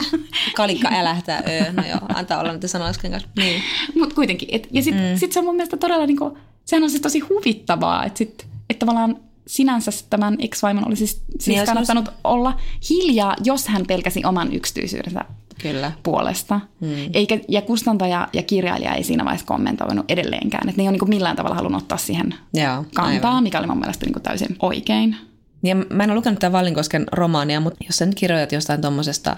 kalikka 0.56 0.88
älähtää, 0.92 1.42
öö, 1.48 1.72
no 1.72 1.82
joo, 1.88 2.00
antaa 2.14 2.40
olla 2.40 2.52
näitä 2.52 2.68
sanoisken 2.68 3.10
kanssa. 3.10 3.28
Niin. 3.36 3.62
Mutta 3.94 4.14
kuitenkin, 4.14 4.48
et, 4.52 4.68
ja 4.70 4.82
sitten 4.82 5.12
mm. 5.12 5.18
sit 5.18 5.32
se 5.32 5.38
on 5.38 5.44
mun 5.44 5.56
mielestä 5.56 5.76
todella, 5.76 6.06
niin 6.06 6.18
kuin, 6.18 6.34
sehän 6.64 6.82
on 6.82 6.90
siis 6.90 7.02
tosi 7.02 7.20
huvittavaa, 7.20 8.04
että 8.04 8.18
sit, 8.18 8.46
et 8.70 8.78
tavallaan 8.78 9.16
sinänsä 9.46 9.90
tämän 10.10 10.36
ex-vaimon 10.38 10.88
olisi 10.88 11.06
siis, 11.06 11.22
siis 11.40 11.56
niin, 11.56 11.66
kannattanut 11.66 12.08
olisi... 12.08 12.20
olla 12.24 12.60
hiljaa, 12.90 13.36
jos 13.44 13.68
hän 13.68 13.86
pelkäsi 13.86 14.24
oman 14.24 14.52
yksityisyydensä 14.52 15.24
Kyllä. 15.62 15.92
puolesta. 16.02 16.60
Hmm. 16.80 17.10
Eikä, 17.14 17.38
ja 17.48 17.62
kustantaja 17.62 18.28
ja 18.32 18.42
kirjailija 18.42 18.94
ei 18.94 19.04
siinä 19.04 19.24
vaiheessa 19.24 19.46
kommentoinut 19.46 20.10
edelleenkään. 20.10 20.68
Että 20.68 20.82
ne 20.82 20.84
ei 20.84 20.88
ole 20.88 20.96
niin 20.98 21.08
millään 21.08 21.36
tavalla 21.36 21.56
halunnut 21.56 21.82
ottaa 21.82 21.98
siihen 21.98 22.34
Joo, 22.54 22.84
kantaa, 22.94 23.30
aivan. 23.30 23.42
mikä 23.42 23.58
oli 23.58 23.66
mun 23.66 23.78
mielestä 23.78 24.06
niin 24.06 24.22
täysin 24.22 24.56
oikein. 24.62 25.16
Ja 25.62 25.74
mä 25.74 26.04
en 26.04 26.10
ole 26.10 26.16
lukenut 26.16 26.38
tämän 26.38 26.52
Vallinkosken 26.52 27.06
romaania, 27.12 27.60
mutta 27.60 27.84
jos 27.86 27.96
sä 27.96 28.06
nyt 28.06 28.14
kirjoitat 28.14 28.52
jostain 28.52 28.80
tuommoisesta 28.80 29.36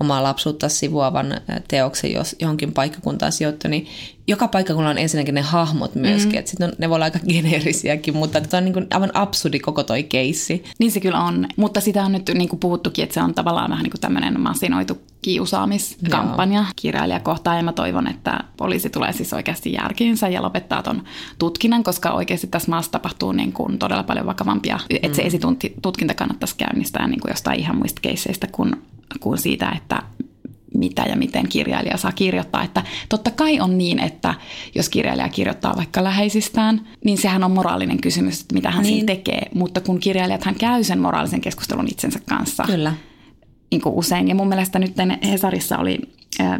omaa 0.00 0.22
lapsuutta 0.22 0.68
sivuavan 0.68 1.40
teoksen 1.68 2.12
jos 2.12 2.36
johonkin 2.40 2.72
paikkakuntaan 2.72 3.32
sijoittu, 3.32 3.68
niin 3.68 3.86
joka 4.26 4.48
paikkakunnalla 4.48 4.90
on 4.90 4.98
ensinnäkin 4.98 5.34
ne 5.34 5.40
hahmot 5.40 5.94
myöskin, 5.94 6.32
mm. 6.32 6.38
että 6.38 6.50
sitten 6.50 6.72
ne 6.78 6.88
voi 6.88 6.94
olla 6.94 7.04
aika 7.04 7.18
geneerisiäkin, 7.28 8.16
mutta 8.16 8.40
tämä 8.40 8.58
on 8.58 8.64
niin 8.64 8.72
kuin 8.72 8.86
aivan 8.90 9.10
absurdi 9.14 9.60
koko 9.60 9.82
toi 9.82 10.02
keissi. 10.02 10.64
Niin 10.78 10.92
se 10.92 11.00
kyllä 11.00 11.20
on, 11.20 11.46
mutta 11.56 11.80
sitä 11.80 12.04
on 12.04 12.12
nyt 12.12 12.30
niin 12.34 12.48
kuin 12.48 12.60
puhuttukin, 12.60 13.02
että 13.02 13.14
se 13.14 13.22
on 13.22 13.34
tavallaan 13.34 13.70
vähän 13.70 13.82
niin 13.82 13.90
kuin 13.90 14.00
tämmöinen 14.00 14.40
masinoitu 14.40 14.98
kiusaamiskampanja 15.22 16.60
Joo. 16.60 16.66
kirjailijakohtaan 16.76 17.56
ja 17.56 17.62
mä 17.62 17.72
toivon, 17.72 18.06
että 18.06 18.40
poliisi 18.56 18.90
tulee 18.90 19.12
siis 19.12 19.32
oikeasti 19.32 19.72
järkiinsä 19.72 20.28
ja 20.28 20.42
lopettaa 20.42 20.82
ton 20.82 21.04
tutkinnan, 21.38 21.84
koska 21.84 22.10
oikeasti 22.10 22.46
tässä 22.46 22.70
maassa 22.70 22.90
tapahtuu 22.90 23.32
niin 23.32 23.52
kuin 23.52 23.78
todella 23.78 24.02
paljon 24.02 24.26
vakavampia, 24.26 24.76
mm. 24.76 24.98
että 25.02 25.16
se 25.16 25.22
esitutkinta 25.22 26.14
kannattaisi 26.14 26.56
käynnistää 26.56 27.08
niin 27.08 27.20
kuin 27.20 27.30
jostain 27.30 27.60
ihan 27.60 27.76
muista 27.76 28.00
keisseistä 28.00 28.46
kuin, 28.52 28.76
kuin 29.20 29.38
siitä, 29.38 29.72
että 29.76 30.02
mitä 30.74 31.02
ja 31.02 31.16
miten 31.16 31.48
kirjailija 31.48 31.96
saa 31.96 32.12
kirjoittaa. 32.12 32.64
Että 32.64 32.82
totta 33.08 33.30
kai 33.30 33.60
on 33.60 33.78
niin, 33.78 33.98
että 33.98 34.34
jos 34.74 34.88
kirjailija 34.88 35.28
kirjoittaa 35.28 35.76
vaikka 35.76 36.04
läheisistään, 36.04 36.88
niin 37.04 37.18
sehän 37.18 37.44
on 37.44 37.50
moraalinen 37.50 38.00
kysymys, 38.00 38.40
että 38.40 38.54
mitä 38.54 38.70
hän 38.70 38.82
niin. 38.82 38.94
siinä 38.94 39.06
tekee. 39.06 39.42
Mutta 39.54 39.80
kun 39.80 40.00
kirjailijathan 40.00 40.54
käy 40.54 40.84
sen 40.84 40.98
moraalisen 40.98 41.40
keskustelun 41.40 41.88
itsensä 41.88 42.20
kanssa. 42.28 42.62
Kyllä. 42.66 42.94
Niin 43.70 43.80
kuin 43.80 43.94
usein. 43.94 44.28
Ja 44.28 44.34
mun 44.34 44.48
mielestä 44.48 44.78
nyt 44.78 44.94
Hesarissa 45.30 45.78
oli 45.78 45.98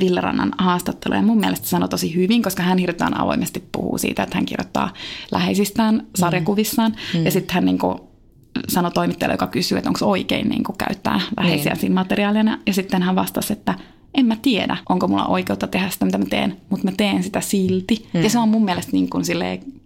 Ville 0.00 0.21
Rannan 0.21 0.52
haastattelu 0.59 1.14
ja 1.14 1.23
mun 1.23 1.40
mielestä 1.40 1.68
sanoi 1.68 1.88
tosi 1.88 2.14
hyvin, 2.14 2.42
koska 2.42 2.62
hän 2.62 2.78
hirveän 2.78 3.21
avoimesti 3.21 3.64
puhuu 3.73 3.99
siitä, 3.99 4.23
että 4.23 4.37
hän 4.37 4.47
kirjoittaa 4.47 4.92
läheisistään 5.33 5.94
mm. 5.94 6.02
sarjakuvissaan. 6.14 6.97
Mm. 7.14 7.25
Ja 7.25 7.30
sitten 7.30 7.54
hän 7.54 7.64
niin 7.64 7.78
kuin 7.78 7.99
sanoi 8.68 8.90
toimittajalle, 8.90 9.35
joka 9.35 9.47
kysyy, 9.47 9.78
että 9.78 9.90
onko 9.90 10.06
oikein 10.11 10.49
niin 10.49 10.64
kuin 10.64 10.78
käyttää 10.78 11.21
läheisiä 11.37 11.73
niin. 11.73 11.80
siinä 11.80 11.94
materiaalina. 11.94 12.59
Ja 12.66 12.73
sitten 12.73 13.02
hän 13.02 13.16
vastasi, 13.16 13.52
että 13.52 13.75
en 14.14 14.26
mä 14.26 14.37
tiedä, 14.42 14.76
onko 14.88 15.09
mulla 15.09 15.26
oikeutta 15.26 15.66
tehdä 15.66 15.90
sitä, 15.90 16.04
mitä 16.04 16.18
mä 16.18 16.25
teen, 16.25 16.56
mutta 16.71 16.85
mä 16.85 16.92
teen 16.97 17.23
sitä 17.23 17.40
silti. 17.40 18.09
Mm. 18.12 18.23
Ja 18.23 18.30
se 18.30 18.38
on 18.38 18.49
mun 18.49 18.64
mielestä 18.64 18.92
niin 18.92 19.11
kuin 19.11 19.25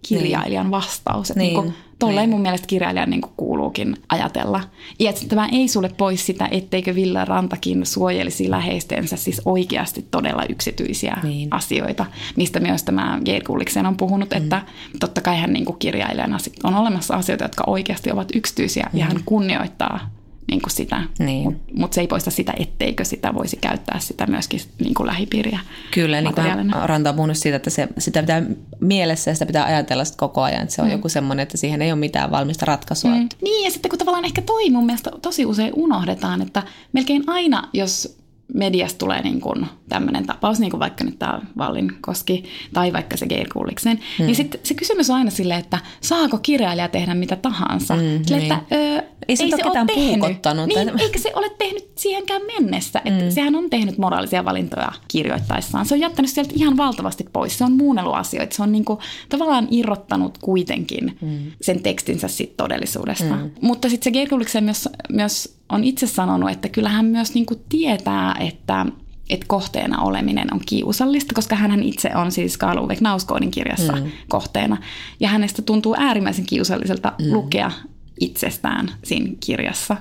kirjailijan 0.01 0.65
niin. 0.65 0.71
vastaus. 0.71 1.29
Että 1.29 1.39
niin. 1.39 1.53
Niin 1.53 1.63
kuin, 1.63 1.73
tolleen 1.99 2.29
niin. 2.29 2.29
mun 2.29 2.41
mielestä 2.41 2.67
kirjailijan 2.67 3.09
niin 3.09 3.21
kuin 3.21 3.33
kuuluukin 3.37 3.95
ajatella. 4.09 4.61
Ja 4.99 5.09
että 5.09 5.27
tämä 5.27 5.49
ei 5.51 5.67
sulle 5.67 5.89
pois 5.97 6.25
sitä, 6.25 6.47
etteikö 6.51 6.95
Villa 6.95 7.25
Rantakin 7.25 7.85
suojelisi 7.85 8.49
läheistensä 8.49 9.17
siis 9.17 9.41
oikeasti 9.45 10.05
todella 10.11 10.43
yksityisiä 10.49 11.17
niin. 11.23 11.47
asioita, 11.51 12.05
mistä 12.35 12.59
myös 12.59 12.83
tämä 12.83 13.19
Geir 13.25 13.43
Kulliksen 13.43 13.85
on 13.85 13.97
puhunut, 13.97 14.29
mm. 14.29 14.37
että 14.37 14.61
totta 14.99 15.21
kai 15.21 15.37
hän 15.37 15.53
niin 15.53 15.65
kuin 15.65 15.79
kirjailijana 15.79 16.37
on 16.63 16.75
olemassa 16.75 17.15
asioita, 17.15 17.45
jotka 17.45 17.63
oikeasti 17.67 18.11
ovat 18.11 18.27
yksityisiä 18.35 18.89
mm. 18.93 18.99
ja 18.99 19.05
hän 19.05 19.21
kunnioittaa 19.25 20.18
niin 20.49 20.61
kuin 20.61 20.71
sitä. 20.71 21.03
Niin. 21.19 21.43
Mutta 21.43 21.73
mut 21.75 21.93
se 21.93 22.01
ei 22.01 22.07
poista 22.07 22.31
sitä, 22.31 22.53
etteikö 22.59 23.05
sitä 23.05 23.33
voisi 23.33 23.57
käyttää 23.57 23.99
sitä 23.99 24.27
myöskin 24.27 24.59
niin 24.79 24.93
kuin 24.93 25.07
lähipiiriä 25.07 25.59
Kyllä, 25.91 26.21
niin 26.21 26.33
kuin 26.33 26.45
Ranta 26.83 27.09
on 27.09 27.15
puhunut 27.15 27.37
siitä, 27.37 27.55
että 27.55 27.69
se, 27.69 27.87
sitä 27.97 28.21
pitää 28.21 28.43
mielessä 28.79 29.31
ja 29.31 29.35
sitä 29.35 29.45
pitää 29.45 29.65
ajatella 29.65 30.05
sit 30.05 30.15
koko 30.15 30.41
ajan. 30.41 30.61
Että 30.61 30.75
se 30.75 30.81
on 30.81 30.87
mm. 30.87 30.91
joku 30.91 31.09
semmoinen, 31.09 31.43
että 31.43 31.57
siihen 31.57 31.81
ei 31.81 31.91
ole 31.91 31.99
mitään 31.99 32.31
valmista 32.31 32.65
ratkaisua. 32.65 33.11
Mm. 33.11 33.29
Niin, 33.41 33.65
ja 33.65 33.71
sitten 33.71 33.89
kun 33.89 33.99
tavallaan 33.99 34.25
ehkä 34.25 34.41
toi 34.41 34.69
mun 34.69 34.85
mielestä 34.85 35.11
tosi 35.21 35.45
usein 35.45 35.73
unohdetaan, 35.75 36.41
että 36.41 36.63
melkein 36.93 37.23
aina, 37.27 37.69
jos 37.73 38.18
mediasta 38.53 38.97
tulee 38.97 39.21
niin 39.21 39.41
kuin 39.41 39.65
tämmöinen 39.89 40.25
tapaus, 40.25 40.59
niin 40.59 40.71
kuin 40.71 40.79
vaikka 40.79 41.03
nyt 41.03 41.19
tämä 41.19 41.41
Vallin 41.57 41.91
koski 42.01 42.43
tai 42.73 42.93
vaikka 42.93 43.17
se 43.17 43.27
Geir 43.27 43.49
Kulliksen, 43.53 43.99
mm. 44.19 44.25
niin 44.25 44.35
sitten 44.35 44.61
se 44.63 44.73
kysymys 44.73 45.09
on 45.09 45.15
aina 45.15 45.31
silleen, 45.31 45.59
että 45.59 45.79
saako 46.01 46.37
kirjailija 46.37 46.87
tehdä 46.87 47.13
mitä 47.13 47.35
tahansa. 47.35 47.95
Mm, 47.95 48.01
sille, 48.01 48.39
niin. 48.39 48.51
että, 48.51 48.75
ö, 48.75 49.03
ei 49.27 49.35
se, 49.35 49.43
ei 49.43 49.51
se 49.51 49.65
ole 49.65 49.85
puukottanut. 49.95 50.67
Niin, 50.67 50.87
tai... 50.87 51.01
eikä 51.01 51.19
se 51.19 51.31
ole 51.35 51.49
tehnyt 51.57 51.87
siihenkään 51.95 52.41
mennessä. 52.41 53.01
Mm. 53.05 53.11
Että 53.11 53.31
sehän 53.31 53.55
on 53.55 53.69
tehnyt 53.69 53.97
moraalisia 53.97 54.45
valintoja 54.45 54.91
kirjoittaessaan. 55.07 55.85
Se 55.85 55.93
on 55.93 55.99
jättänyt 55.99 56.31
sieltä 56.31 56.53
ihan 56.55 56.77
valtavasti 56.77 57.25
pois. 57.33 57.57
Se 57.57 57.63
on 57.63 57.71
muunnellut 57.71 58.15
asioita. 58.15 58.55
Se 58.55 58.63
on 58.63 58.71
niin 58.71 58.85
kuin, 58.85 58.99
tavallaan 59.29 59.67
irrottanut 59.71 60.37
kuitenkin 60.37 61.17
mm. 61.21 61.51
sen 61.61 61.83
tekstinsä 61.83 62.27
sit 62.27 62.57
todellisuudesta. 62.57 63.35
Mm. 63.35 63.51
Mutta 63.61 63.89
sitten 63.89 64.03
se 64.03 64.11
Geir 64.11 64.29
Kulliksen 64.29 64.63
myös, 64.63 64.89
myös 65.09 65.58
on 65.69 65.83
itse 65.83 66.07
sanonut, 66.07 66.49
että 66.49 66.69
kyllähän 66.69 67.05
myös 67.05 67.33
niin 67.33 67.45
kuin 67.45 67.59
tietää, 67.69 68.35
että 68.39 68.85
että 69.29 69.45
kohteena 69.47 70.01
oleminen 70.01 70.53
on 70.53 70.61
kiusallista, 70.65 71.35
koska 71.35 71.55
hän 71.55 71.83
itse 71.83 72.11
on 72.15 72.31
siis 72.31 72.57
Karl 72.57 72.83
Uwe 72.83 72.95
Knauskoodin 72.95 73.51
kirjassa 73.51 73.93
mm. 73.93 74.11
kohteena. 74.29 74.77
Ja 75.19 75.29
hänestä 75.29 75.61
tuntuu 75.61 75.95
äärimmäisen 75.97 76.45
kiusalliselta 76.45 77.13
mm. 77.19 77.33
lukea 77.33 77.71
itsestään 78.19 78.91
siinä 79.03 79.29
kirjassa. 79.45 79.97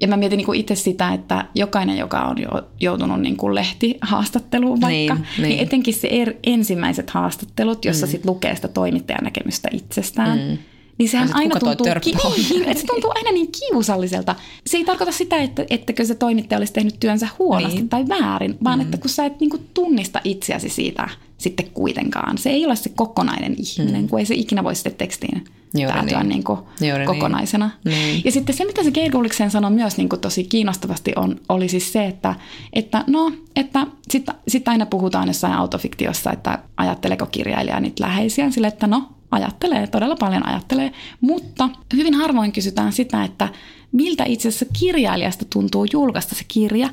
Ja 0.00 0.08
mä 0.08 0.16
mietin 0.16 0.36
niin 0.36 0.54
itse 0.54 0.74
sitä, 0.74 1.12
että 1.12 1.44
jokainen, 1.54 1.98
joka 1.98 2.20
on 2.20 2.42
jo 2.42 2.68
joutunut 2.80 3.20
niin 3.20 3.36
kuin 3.36 3.54
lehtihaastatteluun 3.54 4.80
vaikka, 4.80 5.14
niin, 5.14 5.26
niin. 5.38 5.48
niin 5.48 5.60
etenkin 5.60 5.94
se 5.94 6.08
er, 6.10 6.34
ensimmäiset 6.44 7.10
haastattelut, 7.10 7.84
jossa 7.84 8.06
mm. 8.06 8.10
sit 8.10 8.24
lukee 8.24 8.56
sitä 8.56 8.68
toimittajan 8.68 9.24
näkemystä 9.24 9.68
itsestään, 9.72 10.38
mm 10.38 10.58
niin 10.98 11.08
sehän 11.08 11.28
ja 11.28 11.34
aina 11.34 11.60
tuntuu, 11.60 11.86
ki- 12.00 12.14
niin, 12.50 12.64
että 12.64 12.80
se 12.80 12.86
tuntuu 12.86 13.12
aina 13.14 13.32
niin 13.32 13.52
kiusalliselta. 13.52 14.34
Se 14.66 14.76
ei 14.76 14.84
tarkoita 14.84 15.12
sitä, 15.12 15.36
että, 15.36 15.64
ettäkö 15.70 16.04
se 16.04 16.14
toimittaja 16.14 16.58
olisi 16.58 16.72
tehnyt 16.72 17.00
työnsä 17.00 17.28
huonosti 17.38 17.76
niin. 17.76 17.88
tai 17.88 18.08
väärin, 18.08 18.56
vaan 18.64 18.78
mm. 18.78 18.84
että 18.84 18.96
kun 18.96 19.10
sä 19.10 19.26
et 19.26 19.40
niin 19.40 19.50
kuin 19.50 19.68
tunnista 19.74 20.20
itseäsi 20.24 20.68
siitä 20.68 21.08
sitten 21.38 21.70
kuitenkaan. 21.74 22.38
Se 22.38 22.50
ei 22.50 22.66
ole 22.66 22.76
se 22.76 22.88
kokonainen 22.94 23.56
ihminen, 23.58 24.02
mm. 24.02 24.08
kun 24.08 24.18
ei 24.18 24.26
se 24.26 24.34
ikinä 24.34 24.64
voi 24.64 24.74
sitten 24.74 24.94
tekstiin 24.94 25.44
Juuri 25.74 25.92
päätyä 25.92 26.18
niin. 26.18 26.28
Niin 26.28 26.44
kuin 26.44 26.58
Juuri 26.80 26.98
niin. 26.98 27.06
kokonaisena. 27.06 27.70
Niin. 27.84 28.22
Ja 28.24 28.32
sitten 28.32 28.56
se, 28.56 28.64
mitä 28.64 28.82
se 28.82 28.90
Gail 28.90 29.10
Gulliksen 29.10 29.50
sanoi 29.50 29.70
myös 29.70 29.96
niin 29.96 30.08
kuin 30.08 30.20
tosi 30.20 30.44
kiinnostavasti, 30.44 31.12
on, 31.16 31.40
oli 31.48 31.68
siis 31.68 31.92
se, 31.92 32.06
että, 32.06 32.34
että 32.72 33.04
no, 33.06 33.32
että 33.56 33.86
sitten 34.10 34.34
sit 34.48 34.68
aina 34.68 34.86
puhutaan 34.86 35.28
jossain 35.28 35.54
autofiktiossa, 35.54 36.32
että 36.32 36.58
ajatteleeko 36.76 37.26
kirjailija 37.26 37.80
niitä 37.80 38.04
läheisiä, 38.04 38.50
sille, 38.50 38.66
että 38.66 38.86
no, 38.86 39.08
ajattelee, 39.32 39.86
todella 39.86 40.16
paljon 40.16 40.48
ajattelee, 40.48 40.92
mutta 41.20 41.68
hyvin 41.96 42.14
harvoin 42.14 42.52
kysytään 42.52 42.92
sitä, 42.92 43.24
että 43.24 43.48
miltä 43.92 44.24
itse 44.24 44.48
asiassa 44.48 44.66
kirjailijasta 44.80 45.44
tuntuu 45.44 45.86
julkaista 45.92 46.34
se 46.34 46.44
kirja, 46.48 46.88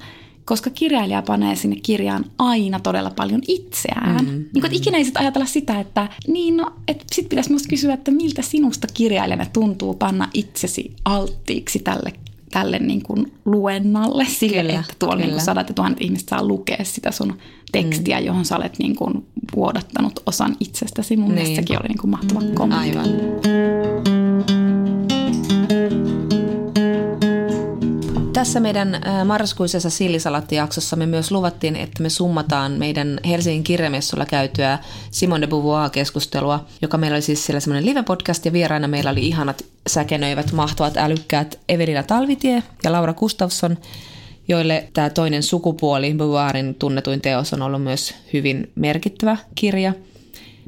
koska 0.46 0.70
kirjailija 0.70 1.22
panee 1.22 1.56
sinne 1.56 1.76
kirjaan 1.84 2.26
aina 2.38 2.80
todella 2.80 3.12
paljon 3.16 3.42
itseään. 3.48 4.26
Mm, 4.26 4.32
niin 4.32 4.62
kuin, 4.62 4.72
mm. 4.72 4.76
ikinä 4.76 4.98
ei 4.98 5.06
sit 5.06 5.18
ajatella 5.18 5.46
sitä, 5.46 5.80
että 5.80 6.10
niin 6.28 6.58
no, 6.58 6.72
et 6.88 7.04
sit 7.12 7.30
pitäisi 7.30 7.50
myös 7.50 7.68
kysyä, 7.68 7.94
että 7.94 8.12
miltä 8.12 8.42
sinusta 8.42 8.88
kirjailijana 8.94 9.46
tuntuu 9.54 9.94
panna 9.94 10.30
itsesi 10.34 10.94
alttiiksi 11.06 11.80
tälle 11.80 12.14
tälle 12.52 12.80
niin 12.80 13.04
kuin 13.04 13.34
luennalle 13.46 14.26
sille, 14.26 14.62
kyllä, 14.62 14.80
että 14.80 14.94
tuolla 15.00 15.16
niin 15.16 15.30
kuin 15.30 15.42
sadat 15.42 15.70
ja 15.70 15.74
tuhannet 15.74 16.02
ihmiset 16.02 16.30
saa 16.30 16.48
lukea 16.48 16.84
sitä 16.84 17.12
sun 17.12 17.38
tekstiä, 17.72 18.20
mm. 18.20 18.26
johon 18.26 18.46
sä 18.46 18.56
olet 18.56 18.80
niin 18.80 18.96
kuin 18.96 19.26
vuodattanut 19.56 20.20
osan 20.26 20.56
itsestäsi. 20.60 21.18
Mun 21.18 21.26
niin. 21.26 21.36
mielestä 21.36 21.56
sekin 21.56 21.80
oli 21.80 21.88
niin 21.88 21.98
kuin 21.98 22.12
mahtava 22.12 22.42
kommentti. 22.56 22.98
Aivan. 22.98 24.19
Tässä 28.40 28.60
meidän 28.60 29.02
marraskuisessa 29.26 29.90
sillisalattijaksossa 29.90 30.96
me 30.96 31.06
myös 31.06 31.32
luvattiin, 31.32 31.76
että 31.76 32.04
me 32.04 32.10
summataan 32.10 32.72
meidän 32.72 33.20
Helsingin 33.28 33.64
kirjamessulla 33.64 34.26
käytyä 34.26 34.80
Simone 35.12 35.42
de 35.42 35.48
Beauvoir-keskustelua, 35.48 36.66
joka 36.82 36.98
meillä 36.98 37.16
oli 37.16 37.22
siis 37.22 37.46
siellä 37.46 37.60
semmoinen 37.60 37.86
live-podcast 37.86 38.46
ja 38.46 38.54
vieraina 38.54 38.88
meillä 38.88 39.12
oli 39.12 39.28
ihanat 39.28 39.66
säkenöivät, 39.88 40.52
mahtuvat, 40.52 40.98
älykkäät 40.98 41.60
Evelina 41.70 42.04
Talvitie 42.04 42.64
ja 42.84 42.92
Laura 42.92 43.14
Gustafsson, 43.14 43.78
joille 44.48 44.88
tämä 44.94 45.10
toinen 45.10 45.44
sukupuoli, 45.44 46.14
Beauvoirin 46.14 46.76
tunnetuin 46.76 47.22
teos, 47.22 47.54
on 47.54 47.62
ollut 47.62 47.84
myös 47.84 48.16
hyvin 48.34 48.72
merkittävä 48.76 49.38
kirja– 49.56 49.94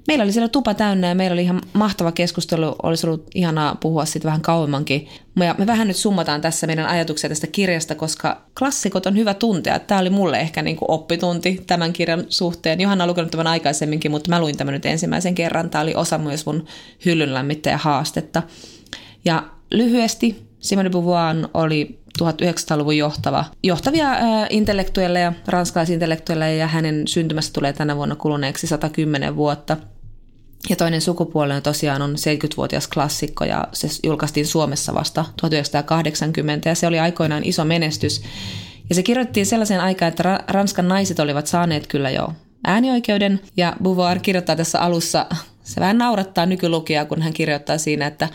meillä 0.08 0.24
oli 0.24 0.32
siellä 0.32 0.50
tupa 0.50 0.74
täynnä 0.74 1.08
ja 1.08 1.16
meillä 1.16 1.34
oli 1.34 1.44
ihan 1.44 1.62
mahtava 1.74 2.12
keskustelu. 2.12 2.76
Olisi 2.84 3.08
ollut 3.08 3.28
ihanaa 3.36 3.76
puhua 3.76 4.06
sitten 4.06 4.30
vähän 4.30 4.42
kauemmankin. 4.42 5.08
Ja 5.36 5.56
me 5.58 5.68
vähän 5.68 5.88
nyt 5.88 5.98
summataan 5.98 6.42
tässä 6.42 6.68
meidän 6.68 6.86
ajatuksia 6.86 7.30
tästä 7.30 7.48
kirjasta, 7.48 7.96
koska 7.96 8.42
klassikot 8.60 9.06
on 9.06 9.18
hyvä 9.18 9.34
tuntea. 9.34 9.80
Tämä 9.80 10.02
oli 10.02 10.10
mulle 10.10 10.40
ehkä 10.40 10.62
niin 10.62 10.76
kuin 10.76 10.92
oppitunti 10.92 11.64
tämän 11.68 11.94
kirjan 11.94 12.26
suhteen. 12.30 12.82
Johanna 12.82 13.04
on 13.04 13.10
lukenut 13.10 13.32
tämän 13.32 13.48
aikaisemminkin, 13.48 14.12
mutta 14.12 14.30
mä 14.30 14.42
luin 14.42 14.58
tämän 14.58 14.74
nyt 14.74 14.86
ensimmäisen 14.86 15.36
kerran. 15.36 15.70
Tämä 15.70 15.82
oli 15.82 15.96
osa 15.96 16.18
myös 16.18 16.46
mun 16.46 16.66
hyllyn 17.06 17.30
haastetta. 17.76 18.44
Ja 19.26 19.44
lyhyesti 19.72 20.51
Simone 20.62 20.90
de 20.90 20.90
Beauvoir 20.90 21.48
oli 21.54 22.00
1900-luvun 22.24 22.98
johtava, 22.98 23.46
johtavia 23.64 24.12
äh, 24.12 24.20
intellektuelleja, 24.50 25.34
ranskalaisintellektuelleja, 25.48 26.56
ja 26.58 26.68
hänen 26.68 27.08
syntymässä 27.08 27.54
tulee 27.54 27.74
tänä 27.74 27.96
vuonna 27.96 28.16
kuluneeksi 28.16 28.68
110 28.68 29.36
vuotta. 29.36 29.78
Ja 30.70 30.76
toinen 30.76 31.02
sukupuolinen 31.02 31.64
tosiaan 31.64 32.02
on 32.02 32.16
70-vuotias 32.16 32.88
klassikko 32.88 33.46
ja 33.46 33.68
se 33.74 33.88
julkaistiin 34.04 34.48
Suomessa 34.48 34.94
vasta 34.94 35.26
1980 35.38 36.70
ja 36.70 36.76
se 36.76 36.88
oli 36.88 37.00
aikoinaan 37.00 37.44
iso 37.44 37.66
menestys. 37.66 38.24
Ja 38.90 38.96
se 38.96 39.04
kirjoitettiin 39.04 39.46
sellaiseen 39.46 39.82
aikaan, 39.82 40.10
että 40.10 40.44
Ranskan 40.48 40.88
naiset 40.88 41.20
olivat 41.20 41.48
saaneet 41.48 41.88
kyllä 41.88 42.10
jo 42.10 42.34
äänioikeuden 42.64 43.40
ja 43.58 43.76
Beauvoir 43.84 44.20
kirjoittaa 44.20 44.56
tässä 44.56 44.80
alussa, 44.80 45.26
se 45.64 45.82
vähän 45.82 45.98
naurattaa 45.98 46.46
nykylukijaa, 46.46 47.06
kun 47.06 47.22
hän 47.22 47.34
kirjoittaa 47.34 47.78
siinä, 47.78 48.08
että 48.08 48.30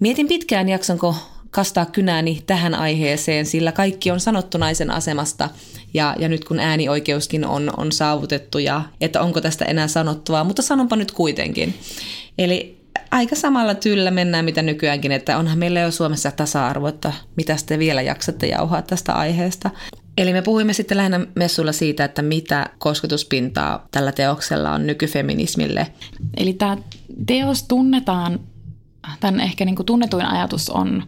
mietin 0.00 0.28
pitkään 0.28 0.68
jaksonko 0.68 1.14
kastaa 1.54 1.86
kynääni 1.86 2.42
tähän 2.46 2.74
aiheeseen, 2.74 3.46
sillä 3.46 3.72
kaikki 3.72 4.10
on 4.10 4.20
sanottu 4.20 4.58
naisen 4.58 4.90
asemasta 4.90 5.48
ja, 5.94 6.16
ja 6.18 6.28
nyt 6.28 6.44
kun 6.44 6.60
äänioikeuskin 6.60 7.44
on, 7.44 7.70
on 7.76 7.92
saavutettu 7.92 8.58
ja 8.58 8.82
että 9.00 9.20
onko 9.20 9.40
tästä 9.40 9.64
enää 9.64 9.88
sanottavaa, 9.88 10.44
mutta 10.44 10.62
sanonpa 10.62 10.96
nyt 10.96 11.12
kuitenkin. 11.12 11.74
Eli 12.38 12.80
aika 13.10 13.36
samalla 13.36 13.74
tyllä 13.74 14.10
mennään 14.10 14.44
mitä 14.44 14.62
nykyäänkin, 14.62 15.12
että 15.12 15.38
onhan 15.38 15.58
meillä 15.58 15.80
jo 15.80 15.90
Suomessa 15.90 16.30
tasa-arvo, 16.30 16.88
että 16.88 17.12
mitä 17.36 17.56
te 17.66 17.78
vielä 17.78 18.02
jaksatte 18.02 18.46
jauhaa 18.46 18.82
tästä 18.82 19.12
aiheesta. 19.12 19.70
Eli 20.18 20.32
me 20.32 20.42
puhuimme 20.42 20.72
sitten 20.72 20.96
lähinnä 20.96 21.26
messulla 21.34 21.72
siitä, 21.72 22.04
että 22.04 22.22
mitä 22.22 22.70
kosketuspintaa 22.78 23.88
tällä 23.90 24.12
teoksella 24.12 24.72
on 24.72 24.86
nykyfeminismille. 24.86 25.86
Eli 26.36 26.52
tämä 26.52 26.76
teos 27.26 27.62
tunnetaan 27.62 28.40
tämän 29.20 29.40
ehkä 29.40 29.64
niin 29.64 29.76
kuin 29.76 29.86
tunnetuin 29.86 30.26
ajatus 30.26 30.70
on 30.70 31.02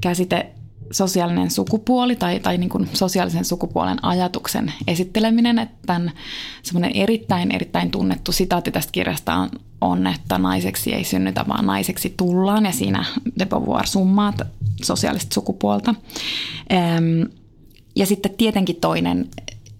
käsite 0.00 0.52
sosiaalinen 0.90 1.50
sukupuoli 1.50 2.16
tai, 2.16 2.40
tai 2.40 2.58
niin 2.58 2.70
kuin 2.70 2.88
sosiaalisen 2.92 3.44
sukupuolen 3.44 4.04
ajatuksen 4.04 4.72
esitteleminen. 4.86 5.58
Että 5.58 5.76
tämän 5.86 6.12
semmoinen 6.62 6.90
erittäin, 6.94 7.54
erittäin 7.54 7.90
tunnettu 7.90 8.32
sitaatti 8.32 8.70
tästä 8.70 8.92
kirjasta 8.92 9.34
on, 9.34 9.50
on, 9.80 10.06
että 10.06 10.38
naiseksi 10.38 10.94
ei 10.94 11.04
synnytä, 11.04 11.44
vaan 11.48 11.66
naiseksi 11.66 12.14
tullaan 12.16 12.66
ja 12.66 12.72
siinä 12.72 13.04
de 13.38 13.46
Beauvoir 13.46 13.86
summaa 13.86 14.32
sosiaalista 14.82 15.34
sukupuolta. 15.34 15.94
Ja 17.96 18.06
sitten 18.06 18.34
tietenkin 18.36 18.76
toinen 18.76 19.28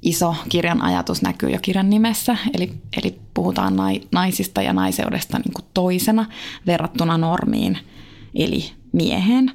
iso 0.03 0.37
kirjan 0.49 0.83
ajatus 0.83 1.23
näkyy 1.23 1.51
jo 1.51 1.59
kirjan 1.63 1.91
nimessä, 1.91 2.37
eli, 2.55 2.73
eli 3.03 3.19
puhutaan 3.35 3.77
naisista 4.13 4.63
ja 4.63 4.73
naiseudesta 4.73 5.39
niin 5.39 5.53
kuin 5.53 5.65
toisena 5.75 6.27
verrattuna 6.67 7.19
normiin, 7.19 7.79
eli 8.35 8.73
mieheen. 8.93 9.53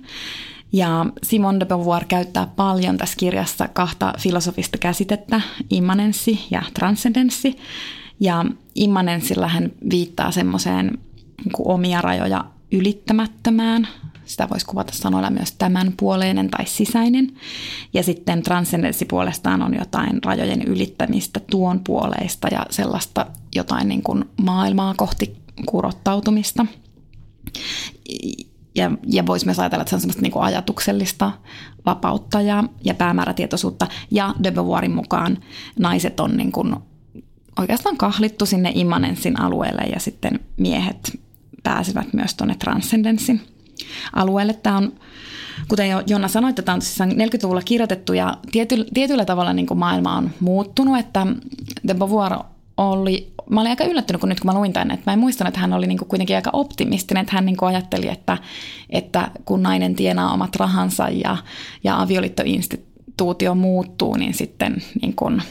Ja 0.74 1.06
Simone 1.24 1.60
de 1.60 1.66
Beauvoir 1.66 2.06
käyttää 2.06 2.48
paljon 2.56 2.98
tässä 2.98 3.16
kirjassa 3.18 3.68
kahta 3.68 4.14
filosofista 4.20 4.78
käsitettä, 4.78 5.42
immanenssi 5.70 6.48
ja 6.52 6.62
transcendenssi. 6.74 7.58
Ja 8.20 8.46
immanenssilla 8.76 9.48
hän 9.48 9.72
viittaa 9.90 10.32
semmoiseen 10.32 10.86
niin 11.46 11.54
omia 11.66 12.02
rajoja 12.02 12.46
ylittämättömään 12.72 13.88
sitä 14.32 14.50
voisi 14.50 14.66
kuvata 14.66 14.94
sanoilla 14.96 15.30
myös 15.30 15.52
tämän 15.52 15.94
puoleinen 15.98 16.50
tai 16.50 16.66
sisäinen. 16.66 17.34
Ja 17.94 18.04
sitten 18.04 18.44
transcendenssi 18.44 19.06
puolestaan 19.06 19.62
on 19.62 19.76
jotain 19.76 20.24
rajojen 20.24 20.62
ylittämistä 20.62 21.40
tuon 21.52 21.80
puoleista 21.80 22.48
ja 22.52 22.66
sellaista 22.70 23.26
jotain 23.56 23.88
niin 23.88 24.04
kuin 24.04 24.26
maailmaa 24.42 24.94
kohti 24.98 25.38
kurottautumista. 25.66 26.66
ja, 28.76 28.92
ja 29.08 29.26
voisi 29.26 29.46
myös 29.46 29.60
ajatella, 29.60 29.82
että 29.82 29.90
se 29.90 29.96
on 29.96 30.02
semmoista 30.02 30.22
niin 30.22 30.32
kuin 30.32 30.44
ajatuksellista 30.44 31.32
vapautta 31.86 32.42
ja, 32.42 32.64
ja 32.84 32.94
päämäärätietoisuutta. 32.94 33.88
Ja 34.12 34.36
de 34.44 34.52
Beauvoirin 34.52 34.96
mukaan 34.96 35.38
naiset 35.80 36.20
on 36.20 36.38
niin 36.38 36.52
kuin 36.52 36.76
oikeastaan 37.60 37.98
kahlittu 37.98 38.46
sinne 38.46 38.72
immanenssin 38.76 39.40
alueelle 39.40 39.82
ja 39.82 40.00
sitten 40.00 40.40
miehet 40.58 41.20
pääsevät 41.64 42.14
myös 42.14 42.34
tuonne 42.34 42.56
transcendenssin 42.56 43.42
alueelle. 44.14 44.54
Tämä 44.54 44.78
on, 44.78 44.94
kuten 45.68 45.90
jo 45.90 46.02
Jonna 46.08 46.28
sanoi, 46.28 46.50
että 46.50 46.62
tämä 46.62 46.76
on 46.76 46.82
siis 46.82 47.10
40-luvulla 47.10 47.62
kirjoitettu 47.62 48.14
ja 48.14 48.38
tiety, 48.52 48.86
tietyllä 48.94 49.26
tavalla 49.26 49.54
niin 49.54 49.68
kuin 49.68 49.78
maailma 49.78 50.18
on 50.18 50.32
muuttunut, 50.40 51.00
että 51.00 51.28
de 51.88 51.94
Beauvoir 51.94 52.34
oli, 52.78 53.34
mä 53.50 53.62
olin 53.62 53.70
aika 53.70 53.84
yllättynyt, 53.84 54.20
kun 54.20 54.30
nyt 54.30 54.40
kun 54.40 54.52
mä 54.54 54.60
luin 54.60 54.74
tänne, 54.74 54.94
että 54.94 55.12
mä 55.12 55.14
en 55.14 55.20
muistanut, 55.20 55.50
että 55.50 55.60
hän 55.60 55.74
oli 55.74 55.88
niin 55.88 55.98
kuin 55.98 56.10
kuitenkin 56.10 56.36
aika 56.36 56.50
optimistinen, 56.54 57.22
että 57.22 57.36
hän 57.36 57.46
niin 57.46 57.58
kuin 57.58 57.70
ajatteli, 57.70 58.08
että, 58.08 58.38
että 58.90 59.32
kun 59.46 59.64
nainen 59.64 59.96
tienaa 59.96 60.34
omat 60.34 60.56
rahansa 60.56 61.10
ja, 61.10 61.38
ja 61.84 62.02
avioliittoinstituutio 62.02 63.56
muuttuu, 63.56 64.16
niin 64.16 64.34
sitten 64.34 64.84
niin 65.02 65.16
kuin 65.16 65.42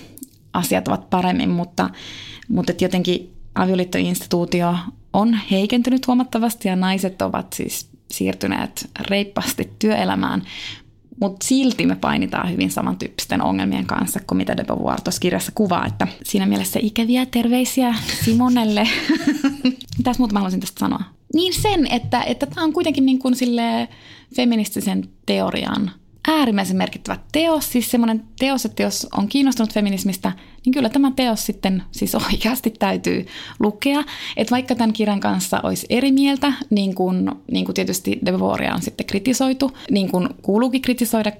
asiat 0.53 0.89
ovat 0.89 1.11
paremmin, 1.11 1.51
mutta, 1.51 1.91
mutta 2.49 2.73
että 2.73 2.85
jotenkin 2.85 3.33
avioliittoinstituutio 3.55 4.75
on 5.13 5.39
heikentynyt 5.51 6.07
huomattavasti 6.07 6.69
ja 6.69 6.77
naiset 6.77 7.23
ovat 7.23 7.53
siis 7.53 7.90
siirtyneet 8.11 8.91
reippaasti 9.01 9.71
työelämään, 9.79 10.43
mutta 11.21 11.47
silti 11.47 11.87
me 11.87 11.97
painitaan 11.97 12.51
hyvin 12.51 12.71
samantyyppisten 12.71 13.43
ongelmien 13.43 13.87
kanssa 13.87 14.21
kuin 14.27 14.37
mitä 14.37 14.57
de 14.57 14.65
Beauvoir 14.65 15.01
tuossa 15.01 15.21
kirjassa 15.21 15.53
kuvaa, 15.55 15.87
että 15.87 16.09
siinä 16.25 16.47
mielessä 16.47 16.79
ikäviä 16.83 17.27
terveisiä 17.27 17.95
Simonelle. 18.25 18.89
Mitäs 19.99 20.19
muuta 20.19 20.33
mä 20.33 20.39
haluaisin 20.39 20.61
tästä 20.61 20.81
sanoa? 20.81 21.03
Niin 21.35 21.55
sen, 21.55 21.87
että, 21.87 22.23
että 22.23 22.47
tämä 22.47 22.65
on 22.65 22.73
kuitenkin 22.73 23.07
niin 23.07 23.19
kuin 23.19 23.35
feministisen 24.37 25.09
teorian 25.27 25.91
äärimmäisen 26.29 26.77
merkittävä 26.77 27.19
teos, 27.33 27.73
siis 27.73 27.91
semmoinen 27.91 28.23
teos, 28.39 28.65
että 28.65 28.83
jos 28.83 29.07
on 29.17 29.29
kiinnostunut 29.29 29.73
feminismistä, 29.73 30.33
niin 30.65 30.73
kyllä 30.73 30.89
tämä 30.89 31.13
teos 31.17 31.47
sitten 31.47 31.83
siis 31.91 32.15
oikeasti 32.33 32.71
täytyy 32.71 33.27
lukea. 33.59 34.05
Että 34.37 34.51
vaikka 34.51 34.75
tämän 34.75 34.93
kirjan 34.93 35.21
kanssa 35.21 35.61
olisi 35.63 35.87
eri 35.91 36.13
mieltä, 36.13 36.53
niin 36.71 36.95
kuin, 36.95 37.31
niin 37.51 37.65
kuin 37.65 37.75
tietysti 37.75 38.19
De 38.27 38.33
Beauvoiria 38.33 38.75
on 38.75 38.83
sitten 38.83 39.07
kritisoitu, 39.07 39.71
niin 39.91 40.11
kuin 40.11 40.29
kuuluukin 40.43 40.83
kritisoida, 40.83 41.33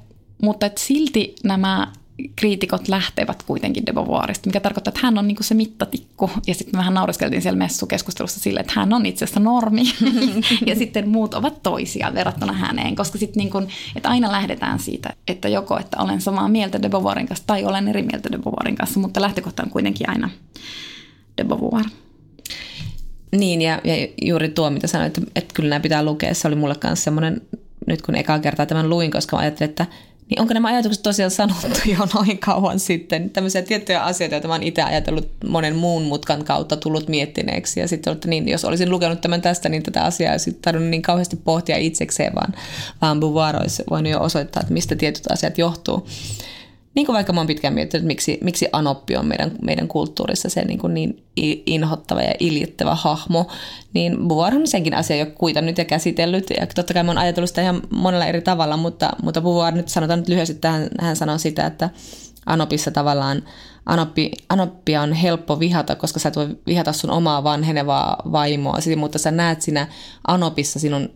mutta 0.43 0.67
että 0.67 0.81
silti 0.81 1.35
nämä 1.45 1.93
kriitikot 2.37 2.89
lähtevät 2.89 3.43
kuitenkin 3.43 3.87
de 3.87 3.93
Beauvoirista, 3.93 4.47
mikä 4.47 4.61
tarkoittaa, 4.61 4.91
että 4.91 5.01
hän 5.03 5.19
on 5.19 5.29
niinku 5.29 5.43
se 5.43 5.55
mittatikku. 5.55 6.31
Ja 6.47 6.55
sitten 6.55 6.79
vähän 6.79 6.95
naureskeltiin 6.95 7.43
siellä 7.43 7.59
messukeskustelussa 7.59 8.41
sille, 8.41 8.61
että 8.61 8.73
hän 8.77 8.93
on 8.93 9.07
itse 9.07 9.25
asiassa 9.25 9.41
normi. 9.41 9.83
ja 10.67 10.75
sitten 10.75 11.09
muut 11.09 11.35
ovat 11.35 11.63
toisia 11.63 12.15
verrattuna 12.15 12.53
häneen. 12.53 12.97
Koska 12.97 13.19
sitten 13.19 13.41
niinku, 13.41 13.63
että 13.97 14.09
aina 14.09 14.33
lähdetään 14.33 14.79
siitä, 14.79 15.13
että 15.29 15.49
joko 15.49 15.79
että 15.79 15.99
olen 15.99 16.21
samaa 16.21 16.49
mieltä 16.49 16.83
de 16.83 16.89
Beauvoirin 16.89 17.27
kanssa 17.27 17.47
tai 17.47 17.65
olen 17.65 17.89
eri 17.89 18.03
mieltä 18.03 18.33
de 18.33 18.39
Beauvoirin 18.39 18.77
kanssa, 18.77 19.01
mutta 19.01 19.21
lähtökohta 19.21 19.63
on 19.63 19.71
kuitenkin 19.71 20.11
aina 20.11 20.31
de 21.39 21.45
Beauvoir. 21.45 21.85
Niin, 23.37 23.63
ja, 23.63 23.81
ja 23.85 24.09
juuri 24.23 24.49
tuo, 24.49 24.71
mitä 24.71 24.87
sanoit, 24.87 25.19
että, 25.19 25.31
että 25.37 25.55
kyllä 25.55 25.69
nämä 25.69 25.81
pitää 25.81 26.05
lukea. 26.05 26.35
Se 26.35 26.49
oli 26.49 26.57
mulle 26.57 26.75
kanssa 26.75 27.05
semmoinen, 27.05 27.41
nyt 27.87 28.03
kun 28.03 28.15
ekaa 28.15 28.39
kertaa 28.39 28.67
tämän 28.67 28.91
luin, 28.91 29.11
koska 29.11 29.37
mä 29.37 29.41
ajattelin, 29.41 29.71
että– 29.71 29.87
niin 30.31 30.41
onko 30.41 30.55
nämä 30.55 30.69
ajatukset 30.69 31.03
tosiaan 31.03 31.31
sanottu 31.31 31.69
jo 31.87 32.09
noin 32.15 32.39
kauan 32.39 32.79
sitten? 32.79 33.31
Tämmöisiä 33.31 33.63
tiettyjä 33.63 34.03
asioita, 34.03 34.35
joita 34.35 34.49
mä 34.49 34.55
oon 34.55 34.63
itse 34.63 34.83
ajatellut 34.83 35.29
monen 35.49 35.77
muun 35.77 36.03
mutkan 36.03 36.45
kautta 36.45 36.77
tullut 36.77 37.09
miettineeksi. 37.09 37.81
Ja 37.81 37.89
sitten 37.89 38.13
että 38.13 38.29
niin, 38.29 38.49
jos 38.49 38.65
olisin 38.65 38.91
lukenut 38.91 39.21
tämän 39.21 39.43
tästä, 39.43 39.69
niin 39.69 39.83
tätä 39.83 40.05
asiaa 40.05 40.33
olisi 40.33 40.53
tarvinnut 40.53 40.91
niin 40.91 41.03
kauheasti 41.03 41.37
pohtia 41.37 41.77
itsekseen, 41.77 42.35
vaan, 42.35 42.55
vaan 43.03 43.21
Beauvoir 43.21 43.57
olisi 43.57 43.83
voinut 43.91 44.13
jo 44.13 44.21
osoittaa, 44.21 44.61
että 44.61 44.73
mistä 44.73 44.97
tietyt 44.97 45.33
asiat 45.33 45.59
johtuu 45.59 46.07
niin 46.95 47.07
kuin 47.07 47.15
vaikka 47.15 47.33
mä 47.33 47.41
oon 47.41 47.47
pitkään 47.47 47.75
miettinyt, 47.75 48.07
miksi, 48.07 48.39
miksi 48.43 48.69
Anoppi 48.73 49.17
on 49.17 49.27
meidän, 49.27 49.53
meidän 49.63 49.89
kulttuurissa 49.89 50.49
se 50.49 50.65
niin, 50.65 50.79
kuin 50.79 50.95
niin 50.95 51.23
inhottava 51.67 52.23
ja 52.23 52.35
iljettävä 52.41 52.95
hahmo, 52.95 53.47
niin 53.95 54.17
Beauvoir 54.29 54.55
on 54.55 54.67
senkin 54.67 54.95
asia 54.95 55.17
jo 55.17 55.27
kuitannut 55.27 55.79
ja 55.79 55.85
käsitellyt. 55.85 56.51
Ja 56.61 56.67
totta 56.67 56.95
kai 56.95 57.03
mä 57.03 57.11
oon 57.11 57.19
ajatellut 57.19 57.49
sitä 57.51 57.63
ihan 57.63 57.83
monella 57.91 58.27
eri 58.27 58.43
tavalla, 58.43 58.77
mutta, 58.77 59.11
mutta 59.23 59.41
Beauvoir 59.41 59.75
nyt 59.75 59.89
sanotaan 59.89 60.19
nyt 60.19 60.29
lyhyesti, 60.29 60.55
että 60.55 60.71
hän, 60.71 60.89
hän 61.01 61.17
sanoo 61.17 61.39
sitä, 61.39 61.67
että 61.67 61.91
Anopissa 62.47 62.91
tavallaan 62.91 63.43
Anoppi, 63.87 64.31
Anoppia 64.49 65.03
on 65.03 65.13
helppo 65.13 65.61
vihata, 65.61 65.97
koska 65.97 66.21
sä 66.21 66.29
et 66.29 66.37
voi 66.37 66.57
vihata 66.67 66.93
sun 66.93 67.11
omaa 67.11 67.45
vanhenevaa 67.45 68.23
vaimoa, 68.33 68.79
mutta 68.97 69.19
sä 69.19 69.31
näet 69.31 69.63
siinä 69.63 69.87
Anopissa 70.27 70.79
sinun 70.79 71.11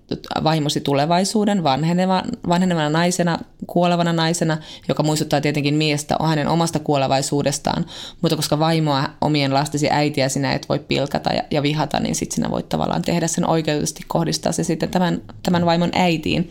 vaimosi 0.44 0.80
tulevaisuuden 0.80 1.62
vanheneva, 1.62 2.22
vanhenevana 2.48 2.90
naisena, 2.90 3.38
kuolevana 3.66 4.12
naisena, 4.12 4.58
joka 4.88 5.02
muistuttaa 5.02 5.40
tietenkin 5.40 5.74
miestä 5.74 6.16
hänen 6.24 6.48
omasta 6.48 6.78
kuolevaisuudestaan, 6.78 7.86
mutta 8.20 8.36
koska 8.36 8.58
vaimoa 8.58 9.04
omien 9.20 9.54
lastesi 9.54 9.88
äitiä 9.90 10.28
sinä 10.28 10.52
et 10.52 10.68
voi 10.68 10.78
pilkata 10.78 11.32
ja, 11.32 11.42
ja 11.50 11.62
vihata, 11.62 12.00
niin 12.00 12.14
sitten 12.14 12.34
sinä 12.34 12.50
voit 12.50 12.68
tavallaan 12.68 13.02
tehdä 13.02 13.26
sen 13.26 13.48
oikeutusti 13.48 14.02
kohdistaa 14.08 14.52
se 14.52 14.64
sitten 14.64 14.90
tämän, 14.90 15.22
tämän 15.42 15.66
vaimon 15.66 15.90
äitiin. 15.92 16.50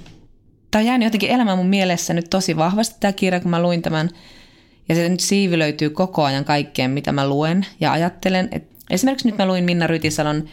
Tämä 0.71 0.81
on 0.81 0.87
jäänyt 0.87 1.05
jotenkin 1.05 1.29
elämään 1.29 1.57
mun 1.57 1.67
mielessä 1.67 2.13
nyt 2.13 2.29
tosi 2.29 2.57
vahvasti 2.57 2.95
tämä 2.99 3.11
kirja, 3.11 3.39
kun 3.39 3.51
mä 3.51 3.61
luin 3.61 3.81
tämän 3.81 4.09
ja 4.89 4.95
se 4.95 5.09
nyt 5.09 5.19
siivilöityy 5.19 5.89
koko 5.89 6.23
ajan 6.23 6.45
kaikkeen, 6.45 6.91
mitä 6.91 7.11
mä 7.11 7.27
luen 7.27 7.65
ja 7.79 7.91
ajattelen. 7.91 8.49
Et 8.51 8.63
esimerkiksi 8.89 9.27
nyt 9.27 9.37
mä 9.37 9.45
luin 9.45 9.63
Minna 9.63 9.87
Rytisalon 9.87 10.43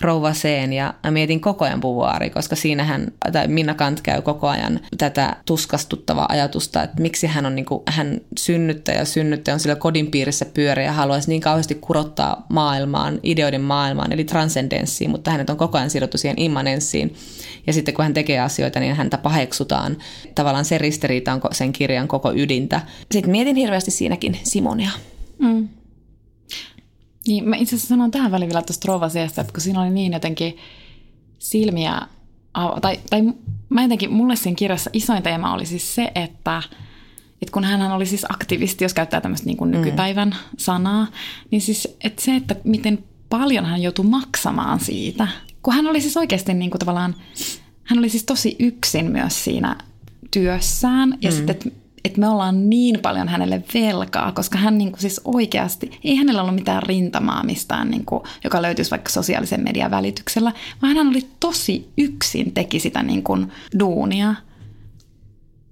Rouva 0.00 0.32
Seen 0.32 0.72
ja 0.72 0.94
mä 1.04 1.10
mietin 1.10 1.40
koko 1.40 1.64
ajan 1.64 1.80
Buvuari, 1.80 2.30
koska 2.30 2.56
siinähän, 2.56 3.12
tai 3.32 3.48
Minna 3.48 3.74
Kant 3.74 4.00
käy 4.00 4.22
koko 4.22 4.48
ajan 4.48 4.80
tätä 4.98 5.36
tuskastuttavaa 5.46 6.26
ajatusta, 6.28 6.82
että 6.82 7.02
miksi 7.02 7.26
hän 7.26 7.46
on 7.46 7.54
niin 7.54 7.64
kuin, 7.64 7.82
hän 7.86 8.20
synnyttäjä 8.38 8.98
ja 8.98 9.04
synnyttäjä 9.04 9.54
on 9.54 9.60
sillä 9.60 9.76
kodin 9.76 10.10
piirissä 10.10 10.44
pyöriä 10.44 10.84
ja 10.84 10.92
haluaisi 10.92 11.28
niin 11.28 11.40
kauheasti 11.40 11.74
kurottaa 11.74 12.46
maailmaan, 12.48 13.20
ideoiden 13.22 13.60
maailmaan, 13.60 14.12
eli 14.12 14.24
transcendenssiin, 14.24 15.10
mutta 15.10 15.30
hänet 15.30 15.50
on 15.50 15.56
koko 15.56 15.78
ajan 15.78 15.90
sidottu 15.90 16.18
siihen 16.18 16.40
immanenssiin. 16.40 17.14
Ja 17.66 17.72
sitten 17.72 17.94
kun 17.94 18.02
hän 18.02 18.14
tekee 18.14 18.40
asioita, 18.40 18.80
niin 18.80 18.94
häntä 18.94 19.18
paheksutaan. 19.18 19.96
Tavallaan 20.34 20.64
se 20.64 20.78
ristiriita 20.78 21.32
on 21.32 21.40
sen 21.52 21.72
kirjan 21.72 22.08
koko 22.08 22.32
ydintä. 22.32 22.80
Sitten 23.12 23.30
mietin 23.30 23.56
hirveästi 23.56 23.90
siinäkin 23.90 24.38
Simonia. 24.42 24.90
Mm. 25.38 25.68
Niin, 27.30 27.48
mä 27.48 27.56
itse 27.56 27.76
asiassa 27.76 27.88
sanon 27.88 28.10
tähän 28.10 28.30
väliin 28.30 28.48
vielä 28.48 28.62
tuosta 28.62 28.88
Rovasiasta, 28.88 29.40
että 29.40 29.52
kun 29.52 29.60
siinä 29.60 29.82
oli 29.82 29.90
niin 29.90 30.12
jotenkin 30.12 30.56
silmiä, 31.38 32.00
tai, 32.80 33.00
tai 33.10 33.22
mä 33.68 33.82
jotenkin, 33.82 34.12
mulle 34.12 34.36
siinä 34.36 34.56
kirjassa 34.56 34.90
isoin 34.92 35.22
teema 35.22 35.54
oli 35.54 35.66
siis 35.66 35.94
se, 35.94 36.12
että, 36.14 36.62
että 37.42 37.52
kun 37.52 37.64
hän 37.64 37.92
oli 37.92 38.06
siis 38.06 38.26
aktivisti, 38.28 38.84
jos 38.84 38.94
käyttää 38.94 39.20
tämmöistä 39.20 39.46
niin 39.46 39.56
kuin 39.56 39.70
mm. 39.70 39.76
nykypäivän 39.76 40.28
mm. 40.28 40.34
sanaa, 40.58 41.06
niin 41.50 41.62
siis 41.62 41.96
että 42.04 42.22
se, 42.22 42.36
että 42.36 42.56
miten 42.64 43.04
paljon 43.28 43.64
hän 43.64 43.82
joutui 43.82 44.04
maksamaan 44.04 44.80
siitä, 44.80 45.28
kun 45.62 45.74
hän 45.74 45.86
oli 45.86 46.00
siis 46.00 46.16
oikeasti 46.16 46.54
niin 46.54 46.70
kuin 46.70 46.78
tavallaan, 46.78 47.14
hän 47.84 47.98
oli 47.98 48.08
siis 48.08 48.24
tosi 48.24 48.56
yksin 48.58 49.12
myös 49.12 49.44
siinä 49.44 49.76
työssään 50.30 51.18
ja 51.20 51.30
mm. 51.30 51.36
sitten, 51.36 51.72
että 52.04 52.20
me 52.20 52.28
ollaan 52.28 52.70
niin 52.70 52.98
paljon 53.02 53.28
hänelle 53.28 53.64
velkaa, 53.74 54.32
koska 54.32 54.58
hän 54.58 54.78
niin 54.78 54.92
kuin 54.92 55.00
siis 55.00 55.20
oikeasti, 55.24 55.90
ei 56.04 56.16
hänellä 56.16 56.42
ollut 56.42 56.54
mitään 56.54 56.82
rintamaa 56.82 57.42
mistään, 57.42 57.90
niin 57.90 58.04
kuin, 58.04 58.22
joka 58.44 58.62
löytyisi 58.62 58.90
vaikka 58.90 59.10
sosiaalisen 59.10 59.64
median 59.64 59.90
välityksellä, 59.90 60.52
vaan 60.82 60.96
hän 60.96 61.08
oli 61.08 61.26
tosi 61.40 61.88
yksin, 61.98 62.52
teki 62.52 62.80
sitä 62.80 63.02
niin 63.02 63.22
kuin 63.22 63.52
duunia. 63.78 64.34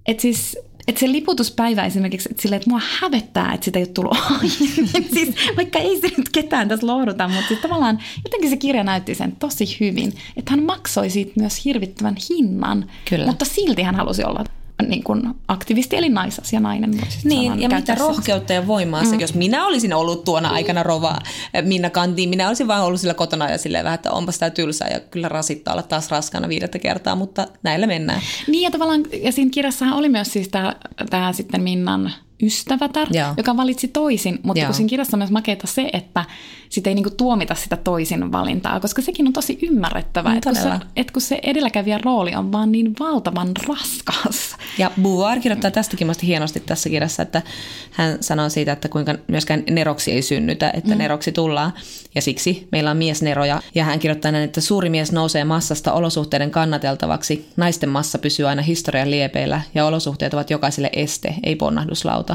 Että 0.05 0.21
siis 0.21 0.57
että 0.87 0.99
se 0.99 1.11
liputuspäivä 1.11 1.85
esimerkiksi, 1.85 2.29
että, 2.31 2.41
sille, 2.41 2.55
että 2.55 2.69
mua 2.69 2.81
hävettää, 2.99 3.53
että 3.53 3.65
sitä 3.65 3.79
ei 3.79 3.83
ole 3.83 3.91
tullut 3.93 4.17
aiemmin. 4.31 5.09
siis, 5.13 5.35
vaikka 5.57 5.79
ei 5.79 6.01
se 6.01 6.07
nyt 6.17 6.29
ketään 6.29 6.67
tässä 6.67 6.87
lohduta, 6.87 7.27
mutta 7.27 7.47
siis 7.47 7.59
tavallaan 7.59 7.99
jotenkin 8.23 8.49
se 8.49 8.57
kirja 8.57 8.83
näytti 8.83 9.15
sen 9.15 9.35
tosi 9.35 9.77
hyvin, 9.79 10.13
että 10.37 10.51
hän 10.51 10.63
maksoi 10.63 11.09
siitä 11.09 11.31
myös 11.35 11.65
hirvittävän 11.65 12.15
hinnan, 12.29 12.91
Kyllä. 13.09 13.25
mutta 13.25 13.45
silti 13.45 13.81
hän 13.81 13.95
halusi 13.95 14.23
olla 14.23 14.43
niin 14.87 15.03
kuin 15.03 15.21
aktivisti 15.47 15.95
eli 15.95 16.09
naisasianainen. 16.09 16.91
Niin, 17.23 17.51
sanoa, 17.51 17.63
ja 17.63 17.69
mitä 17.69 17.95
rohkeutta 17.95 18.53
ja 18.53 18.67
voimaa 18.67 19.03
mm. 19.03 19.09
se, 19.09 19.15
jos 19.15 19.33
minä 19.33 19.65
olisin 19.65 19.93
ollut 19.93 20.23
tuona 20.23 20.49
aikana 20.49 20.83
rova 20.83 21.17
eh, 21.53 21.63
Minna 21.63 21.89
Kantiin, 21.89 22.29
minä 22.29 22.47
olisin 22.47 22.67
vain 22.67 22.83
ollut 22.83 23.01
sillä 23.01 23.13
kotona 23.13 23.49
ja 23.49 23.57
silleen 23.57 23.83
vähän, 23.83 23.95
että 23.95 24.11
onpa 24.11 24.31
sitä 24.31 24.49
tylsää 24.49 24.87
ja 24.87 24.99
kyllä 24.99 25.29
rasittaa 25.29 25.73
olla 25.73 25.83
taas 25.83 26.11
raskana 26.11 26.49
viidettä 26.49 26.79
kertaa, 26.79 27.15
mutta 27.15 27.47
näillä 27.63 27.87
mennään. 27.87 28.21
Niin 28.47 28.63
ja 28.63 28.71
tavallaan, 28.71 29.03
ja 29.23 29.31
siinä 29.31 29.51
kirjassahan 29.51 29.97
oli 29.97 30.09
myös 30.09 30.33
siis 30.33 30.47
tämä, 30.47 30.75
tämä 31.09 31.33
sitten 31.33 31.63
Minnan 31.63 32.11
ystävätär, 32.43 33.07
Joo. 33.11 33.33
joka 33.37 33.57
valitsi 33.57 33.87
toisin, 33.87 34.39
mutta 34.43 34.59
Joo. 34.59 34.67
kun 34.67 34.75
siinä 34.75 34.89
kirjassa 34.89 35.17
on 35.17 35.19
myös 35.19 35.31
makeita 35.31 35.67
se, 35.67 35.89
että 35.93 36.25
sitä 36.69 36.89
ei 36.89 36.95
niinku 36.95 37.09
tuomita 37.09 37.55
sitä 37.55 37.77
toisin 37.77 38.31
valintaa, 38.31 38.79
koska 38.79 39.01
sekin 39.01 39.27
on 39.27 39.33
tosi 39.33 39.59
ymmärrettävää, 39.61 40.31
mm, 40.31 40.37
että, 40.37 40.49
kun 40.49 40.61
se, 40.61 40.69
että 40.95 41.13
kun 41.13 41.21
se 41.21 41.39
edelläkävijän 41.43 42.03
rooli 42.03 42.35
on 42.35 42.51
vaan 42.51 42.71
niin 42.71 42.93
valtavan 42.99 43.51
raskas, 43.67 44.55
Ja 44.77 44.91
Beauvoir 45.01 45.39
kirjoittaa 45.39 45.71
tästäkin 45.71 46.07
musta 46.07 46.25
hienosti 46.25 46.59
tässä 46.59 46.89
kirjassa, 46.89 47.23
että 47.23 47.41
hän 47.91 48.17
sanoo 48.21 48.49
siitä, 48.49 48.71
että 48.71 48.89
kuinka 48.89 49.15
myöskään 49.27 49.63
neroksi 49.69 50.11
ei 50.11 50.21
synnytä, 50.21 50.71
että 50.73 50.91
mm. 50.91 50.97
neroksi 50.97 51.31
tullaan. 51.31 51.73
Ja 52.15 52.21
siksi 52.21 52.67
meillä 52.71 52.91
on 52.91 52.97
miesneroja. 52.97 53.61
Ja 53.75 53.83
hän 53.83 53.99
kirjoittaa 53.99 54.31
näin, 54.31 54.43
että 54.43 54.61
suuri 54.61 54.89
mies 54.89 55.11
nousee 55.11 55.43
massasta 55.43 55.93
olosuhteiden 55.93 56.51
kannateltavaksi. 56.51 57.49
Naisten 57.57 57.89
massa 57.89 58.17
pysyy 58.17 58.47
aina 58.47 58.61
historian 58.61 59.11
liepeillä 59.11 59.61
ja 59.75 59.85
olosuhteet 59.85 60.33
ovat 60.33 60.49
jokaiselle 60.49 60.89
este, 60.93 61.35
ei 61.43 61.55
ponnahduslauta. 61.55 62.28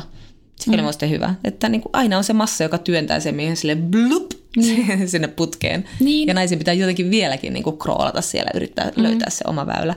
Se 0.56 0.70
mm. 0.70 0.84
oli 0.84 1.10
hyvä, 1.10 1.34
että 1.44 1.68
niin 1.68 1.80
kuin 1.80 1.90
aina 1.92 2.18
on 2.18 2.24
se 2.24 2.32
massa, 2.32 2.64
joka 2.64 2.78
työntää 2.78 3.20
sen 3.20 3.34
miehen 3.34 3.56
sille 3.56 3.76
blup 3.76 4.30
mm. 4.56 4.62
sinne 5.06 5.28
putkeen. 5.28 5.84
Niin. 6.00 6.28
Ja 6.28 6.34
naisen 6.34 6.58
pitää 6.58 6.74
jotenkin 6.74 7.10
vieläkin 7.10 7.52
niin 7.52 7.62
kuin 7.64 7.78
kroolata 7.78 8.20
siellä, 8.20 8.50
yrittää 8.54 8.90
mm. 8.96 9.02
löytää 9.02 9.30
se 9.30 9.44
oma 9.46 9.66
väylä. 9.66 9.94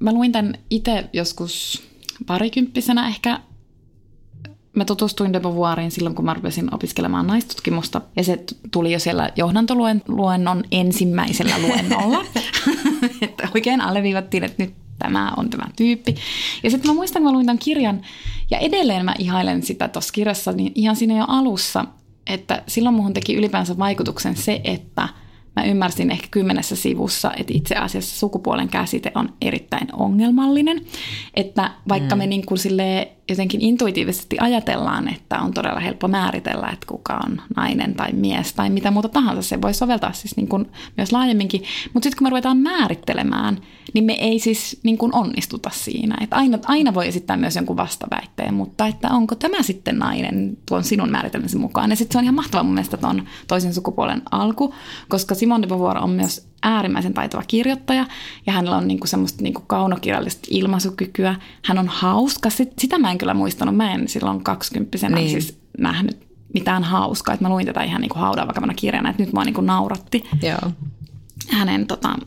Mä 0.00 0.12
luin 0.12 0.32
tämän 0.32 0.54
itse 0.70 1.04
joskus 1.12 1.82
parikymppisenä 2.26 3.08
ehkä. 3.08 3.40
Mä 4.76 4.84
tutustuin 4.84 5.32
de 5.32 5.40
Beauvoiriin 5.40 5.90
silloin, 5.90 6.14
kun 6.14 6.24
mä 6.24 6.34
rupesin 6.34 6.74
opiskelemaan 6.74 7.26
naistutkimusta. 7.26 8.00
Ja 8.16 8.24
se 8.24 8.44
tuli 8.70 8.92
jo 8.92 8.98
siellä 8.98 9.30
johdantoluennon 9.36 10.64
ensimmäisellä 10.72 11.58
luennolla. 11.58 12.24
että 13.22 13.48
oikein 13.54 13.80
alleviivattiin, 13.80 14.44
että 14.44 14.62
nyt 14.62 14.74
tämä 14.98 15.32
on 15.36 15.50
tämä 15.50 15.64
tyyppi. 15.76 16.14
Ja 16.62 16.70
sitten 16.70 16.90
mä 16.90 16.94
muistan, 16.94 17.22
kun 17.22 17.30
mä 17.30 17.34
luin 17.34 17.46
tämän 17.46 17.58
kirjan, 17.58 18.02
ja 18.50 18.58
edelleen 18.58 19.04
mä 19.04 19.14
ihailen 19.18 19.62
sitä 19.62 19.88
tuossa 19.88 20.12
kirjassa, 20.12 20.52
niin 20.52 20.72
ihan 20.74 20.96
siinä 20.96 21.18
jo 21.18 21.24
alussa, 21.28 21.84
että 22.26 22.62
silloin 22.66 22.94
muhun 22.94 23.14
teki 23.14 23.34
ylipäänsä 23.34 23.78
vaikutuksen 23.78 24.36
se, 24.36 24.60
että 24.64 25.08
mä 25.56 25.64
ymmärsin 25.64 26.10
ehkä 26.10 26.28
kymmenessä 26.30 26.76
sivussa, 26.76 27.32
että 27.36 27.52
itse 27.56 27.74
asiassa 27.74 28.18
sukupuolen 28.18 28.68
käsite 28.68 29.12
on 29.14 29.32
erittäin 29.40 29.88
ongelmallinen. 29.92 30.80
Että 31.34 31.70
vaikka 31.88 32.14
mm. 32.14 32.18
me 32.18 32.26
niin 32.26 32.46
kuin 32.46 32.58
silleen 32.58 33.17
jotenkin 33.28 33.60
intuitiivisesti 33.60 34.36
ajatellaan, 34.40 35.08
että 35.08 35.40
on 35.40 35.54
todella 35.54 35.80
helppo 35.80 36.08
määritellä, 36.08 36.68
että 36.72 36.86
kuka 36.86 37.20
on 37.26 37.40
nainen 37.56 37.94
tai 37.94 38.12
mies 38.12 38.52
tai 38.52 38.70
mitä 38.70 38.90
muuta 38.90 39.08
tahansa. 39.08 39.42
Se 39.42 39.62
voi 39.62 39.74
soveltaa 39.74 40.12
siis 40.12 40.36
niin 40.36 40.48
kuin 40.48 40.70
myös 40.96 41.12
laajemminkin. 41.12 41.62
Mutta 41.94 42.06
sitten 42.06 42.18
kun 42.18 42.26
me 42.26 42.30
ruvetaan 42.30 42.56
määrittelemään, 42.56 43.58
niin 43.94 44.04
me 44.04 44.12
ei 44.12 44.38
siis 44.38 44.80
niin 44.82 44.98
kuin 44.98 45.14
onnistuta 45.14 45.70
siinä. 45.72 46.16
Että 46.20 46.36
aina, 46.36 46.58
aina 46.66 46.94
voi 46.94 47.08
esittää 47.08 47.36
myös 47.36 47.56
jonkun 47.56 47.76
vastaväitteen, 47.76 48.54
mutta 48.54 48.86
että 48.86 49.08
onko 49.10 49.34
tämä 49.34 49.62
sitten 49.62 49.98
nainen 49.98 50.58
tuon 50.68 50.84
sinun 50.84 51.10
määritelmäsi 51.10 51.58
mukaan. 51.58 51.90
Ja 51.90 51.96
sitten 51.96 52.12
se 52.12 52.18
on 52.18 52.24
ihan 52.24 52.34
mahtava 52.34 52.62
mun 52.62 52.74
mielestä 52.74 52.96
tuon 52.96 53.26
toisen 53.48 53.74
sukupuolen 53.74 54.22
alku, 54.30 54.74
koska 55.08 55.34
Simone 55.34 55.62
de 55.62 55.66
Beauvoir 55.66 55.98
on 55.98 56.10
myös 56.10 56.48
äärimmäisen 56.62 57.14
taitava 57.14 57.42
kirjoittaja 57.46 58.06
ja 58.46 58.52
hänellä 58.52 58.76
on 58.76 58.88
niinku 58.88 59.06
semmoista 59.06 59.42
niinku 59.42 59.62
kaunokirjallista 59.66 60.48
ilmaisukykyä. 60.50 61.34
Hän 61.64 61.78
on 61.78 61.88
hauska. 61.88 62.50
Sitä 62.78 62.98
mä 62.98 63.10
en 63.10 63.18
kyllä 63.18 63.34
muistanut. 63.34 63.76
Mä 63.76 63.94
en 63.94 64.08
silloin 64.08 64.44
kaksikymppisenä 64.44 65.16
niin. 65.16 65.30
siis 65.30 65.58
nähnyt 65.78 66.26
mitään 66.54 66.84
hauskaa. 66.84 67.34
Että 67.34 67.44
mä 67.44 67.48
luin 67.48 67.66
tätä 67.66 67.82
ihan 67.82 68.00
niinku 68.00 68.18
haudan 68.18 68.48
vakavana 68.48 68.74
kirjana, 68.74 69.10
että 69.10 69.22
nyt 69.22 69.32
mua 69.32 69.44
niinku 69.44 69.60
nauratti 69.60 70.24
Joo. 70.42 70.72
hänen 71.50 71.86
tota, 71.86 72.18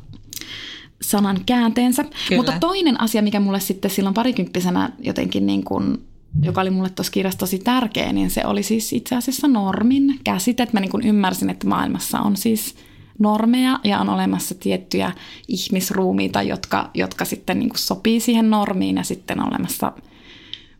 sanan 1.01 1.37
käänteensä. 1.45 2.03
Kyllä. 2.03 2.39
Mutta 2.39 2.59
toinen 2.59 3.01
asia, 3.01 3.21
mikä 3.21 3.39
mulle 3.39 3.59
sitten 3.59 3.91
silloin 3.91 4.13
parikymppisenä 4.13 4.89
jotenkin 4.99 5.45
niin 5.45 5.63
kuin 5.63 5.97
joka 6.41 6.61
oli 6.61 6.69
mulle 6.69 6.89
tuossa 6.89 7.11
kirjassa 7.11 7.39
tosi 7.39 7.59
tärkeä, 7.59 8.13
niin 8.13 8.29
se 8.29 8.45
oli 8.45 8.63
siis 8.63 8.93
itse 8.93 9.15
asiassa 9.15 9.47
normin 9.47 10.19
käsite. 10.23 10.67
Mä 10.73 10.79
niin 10.79 10.91
kuin 10.91 11.07
ymmärsin, 11.07 11.49
että 11.49 11.67
maailmassa 11.67 12.19
on 12.19 12.37
siis– 12.37 12.75
normeja 13.21 13.79
ja 13.83 13.99
on 13.99 14.09
olemassa 14.09 14.55
tiettyjä 14.55 15.11
ihmisruumiita, 15.47 16.41
jotka, 16.41 16.89
jotka 16.93 17.25
sitten 17.25 17.59
niin 17.59 17.69
kuin 17.69 17.79
sopii 17.79 18.19
siihen 18.19 18.49
normiin 18.49 18.95
ja 18.95 19.03
sitten 19.03 19.39
on 19.39 19.47
olemassa 19.53 19.93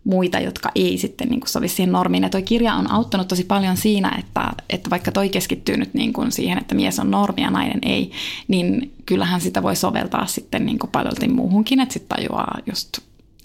muita, 0.04 0.40
jotka 0.40 0.72
ei 0.76 0.98
sitten 0.98 1.28
niin 1.28 1.40
kuin 1.40 1.50
sovi 1.50 1.68
siihen 1.68 1.92
normiin. 1.92 2.24
Ja 2.24 2.30
toi 2.30 2.44
kirja 2.44 2.74
on 2.74 2.92
auttanut 2.92 3.28
tosi 3.28 3.44
paljon 3.44 3.78
siinä, 3.78 4.16
että, 4.20 4.52
että 4.70 4.90
vaikka 4.90 5.12
toi 5.12 5.30
keskittyy 5.30 5.78
nyt 5.78 5.94
niin 5.94 6.14
kuin 6.14 6.32
siihen, 6.32 6.58
että 6.58 6.76
mies 6.76 7.00
on 7.00 7.12
normi 7.12 7.42
ja 7.42 7.50
nainen 7.50 7.80
ei, 7.82 8.12
niin 8.48 8.94
kyllähän 9.06 9.42
sitä 9.42 9.64
voi 9.64 9.76
soveltaa 9.76 10.26
sitten 10.26 10.66
niin 10.66 10.80
kuin 10.80 10.92
paljon 10.92 11.14
muuhunkin, 11.36 11.80
että 11.80 11.94
sitten 11.94 12.18
tajuaa 12.18 12.58
just 12.66 12.90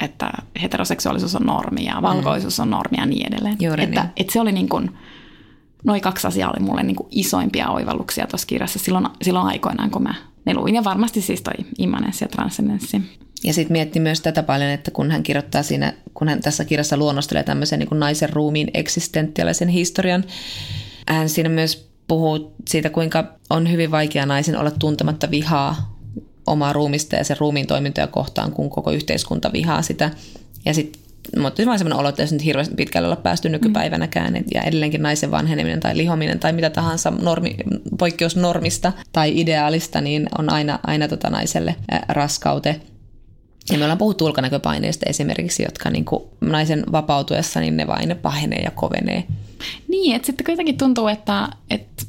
että 0.01 0.33
heteroseksuaalisuus 0.63 1.35
on 1.35 1.47
normi 1.47 1.85
ja 1.85 2.03
valkoisuus 2.03 2.61
on 2.61 2.71
normi 2.71 2.97
ja 2.99 3.07
niin 3.07 3.27
edelleen. 3.27 3.57
Juuri 3.61 3.85
että, 3.85 4.01
niin. 4.01 4.13
että 4.17 4.33
se 4.33 4.41
oli 4.41 4.53
niin 4.53 4.69
kuin, 4.69 4.91
noin 5.87 6.01
kaksi 6.01 6.27
asiaa 6.27 6.51
oli 6.51 6.67
mulle 6.67 6.83
niin 6.83 6.97
kuin 6.97 7.09
isoimpia 7.11 7.71
oivalluksia 7.71 8.27
tuossa 8.27 8.47
kirjassa 8.47 8.79
silloin, 8.79 9.07
silloin 9.23 9.47
aikoinaan, 9.47 9.91
kun 9.91 10.03
mä 10.03 10.15
ne 10.45 10.55
luin. 10.55 10.75
Ja 10.75 10.85
varmasti 10.85 11.21
siis 11.21 11.43
toi 11.43 11.55
immanenssi 11.79 12.25
ja 12.25 12.29
transcendenssi. 12.29 13.03
Ja 13.45 13.53
sitten 13.53 13.73
mietti 13.73 14.01
myös 14.01 14.21
tätä 14.21 14.43
paljon, 14.43 14.71
että 14.71 14.91
kun 14.91 15.11
hän 15.11 15.23
kirjoittaa 15.23 15.63
siinä, 15.63 15.93
kun 16.15 16.29
hän 16.29 16.41
tässä 16.41 16.65
kirjassa 16.65 16.97
luonnostelee 16.97 17.43
tämmöisen 17.43 17.79
niin 17.79 17.89
kuin 17.89 18.01
naisen 18.01 18.31
ruumiin 18.31 18.71
eksistentiaalisen 18.75 19.69
historian, 19.69 20.25
hän 21.09 21.29
siinä 21.29 21.49
myös 21.49 21.89
puhuu 22.09 22.55
siitä, 22.69 22.91
kuinka 22.91 23.25
on 23.51 23.71
hyvin 23.71 23.91
vaikea 23.91 24.27
naisen 24.27 24.59
olla 24.59 24.71
tuntematta 24.71 25.31
vihaa 25.31 25.97
omaa 26.47 26.73
ruumista 26.73 27.17
ja 27.17 27.25
sen 27.25 27.37
ruumiin 27.41 27.67
toimintoja 27.67 28.07
kohtaan, 28.07 28.53
kun 28.53 28.71
koko 28.71 28.91
yhteiskunta 28.91 29.53
vihaa 29.53 29.83
sitä. 29.83 30.11
Ja 30.65 30.75
sitten 30.75 31.06
mutta 31.39 31.63
on 31.63 31.79
sellainen 31.79 31.99
olo, 31.99 32.09
että 32.09 32.23
jos 32.23 32.33
nyt 32.33 32.45
hirveän 32.45 32.67
pitkälle 32.77 33.09
olla 33.09 33.17
päästy 33.17 33.49
nykypäivänäkään, 33.49 34.33
mm. 34.33 34.45
ja 34.55 34.63
edelleenkin 34.63 35.03
naisen 35.03 35.31
vanheneminen 35.31 35.81
tai 35.81 35.97
lihominen 35.97 36.41
tai 36.41 36.53
mitä 36.53 36.71
tahansa 36.71 37.11
normi, 37.11 37.57
poikkeusnormista 37.99 38.93
tai 39.13 39.41
ideaalista, 39.41 40.01
niin 40.01 40.29
on 40.39 40.51
aina, 40.51 40.79
aina 40.87 41.09
tota 41.09 41.31
naiselle 41.31 41.77
raskaute. 42.09 42.81
Ja 43.73 43.79
me 43.79 43.85
ollaan 43.85 43.99
puhuttu 43.99 44.25
ulkonäköpaineista 44.25 45.07
esimerkiksi, 45.09 45.63
jotka 45.63 45.91
niin 45.91 46.05
kuin 46.05 46.23
naisen 46.41 46.85
vapautuessa, 46.93 47.61
niin 47.61 47.77
ne 47.77 47.87
vain 47.87 48.17
pahenee 48.23 48.63
ja 48.63 48.71
kovenee. 48.71 49.25
Niin, 49.89 50.17
että 50.17 50.27
sitten 50.27 50.47
kuitenkin 50.47 50.79
tuntuu, 50.79 51.09
että, 51.09 51.49
että 51.71 52.05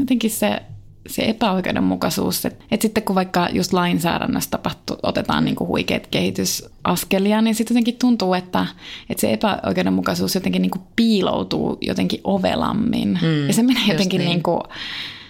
jotenkin 0.00 0.30
se 0.30 0.62
se 1.06 1.22
epäoikeudenmukaisuus, 1.22 2.46
että, 2.46 2.64
että 2.70 2.82
sitten 2.82 3.02
kun 3.02 3.16
vaikka 3.16 3.48
just 3.52 3.72
lainsäädännössä 3.72 4.50
tapahtuu, 4.50 4.96
otetaan 5.02 5.44
niin 5.44 5.54
kuin 5.54 5.68
huikeat 5.68 6.06
kehitysaskelia, 6.06 7.42
niin 7.42 7.54
sitten 7.54 7.74
jotenkin 7.74 7.98
tuntuu, 7.98 8.34
että, 8.34 8.66
että 9.10 9.20
se 9.20 9.32
epäoikeudenmukaisuus 9.32 10.34
jotenkin 10.34 10.62
niin 10.62 10.70
kuin 10.70 10.82
piiloutuu 10.96 11.78
jotenkin 11.80 12.20
ovelammin. 12.24 13.18
Mm, 13.22 13.46
ja 13.46 13.52
se 13.52 13.62
menee 13.62 13.86
jotenkin 13.88 14.18
niin. 14.18 14.28
niin 14.28 14.42
kuin, 14.42 14.60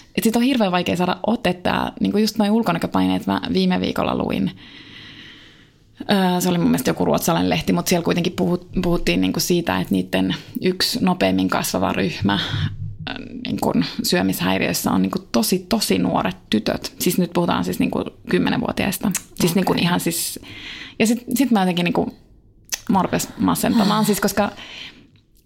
että 0.08 0.22
sitten 0.22 0.40
on 0.40 0.46
hirveän 0.46 0.72
vaikea 0.72 0.96
saada 0.96 1.16
otetta. 1.26 1.92
Niin 2.00 2.12
kuin 2.12 2.22
just 2.22 2.38
noin 2.38 2.50
ulkonäköpaineet 2.50 3.26
mä 3.26 3.40
viime 3.52 3.80
viikolla 3.80 4.18
luin, 4.18 4.50
se 6.38 6.48
oli 6.48 6.58
mun 6.58 6.70
mielestä 6.70 6.90
joku 6.90 7.04
ruotsalainen 7.04 7.50
lehti, 7.50 7.72
mutta 7.72 7.88
siellä 7.88 8.04
kuitenkin 8.04 8.36
puhuttiin 8.82 9.20
niin 9.20 9.32
kuin 9.32 9.42
siitä, 9.42 9.80
että 9.80 9.94
niiden 9.94 10.34
yksi 10.62 10.98
nopeimmin 11.02 11.48
kasvava 11.48 11.92
ryhmä 11.92 12.38
niin 13.44 13.60
kuin 13.60 13.84
syömishäiriöissä 14.02 14.90
on 14.90 15.02
niin 15.02 15.10
kuin 15.10 15.28
tosi, 15.32 15.66
tosi 15.68 15.98
nuoret 15.98 16.36
tytöt. 16.50 16.94
Siis 16.98 17.18
nyt 17.18 17.30
puhutaan 17.34 17.64
siis 17.64 17.78
niin 17.78 17.90
kymmenenvuotiaista. 18.28 19.10
Siis 19.14 19.52
okay. 19.52 19.54
niin 19.54 19.64
kuin 19.64 19.78
ihan 19.78 20.00
siis... 20.00 20.40
Ja 20.98 21.06
sitten 21.06 21.36
sit 21.36 21.50
mä 21.50 21.60
jotenkin 21.60 21.84
niin 21.84 22.12
mä 22.90 23.02
masentamaan, 23.38 24.04
siis 24.04 24.20
koska... 24.20 24.50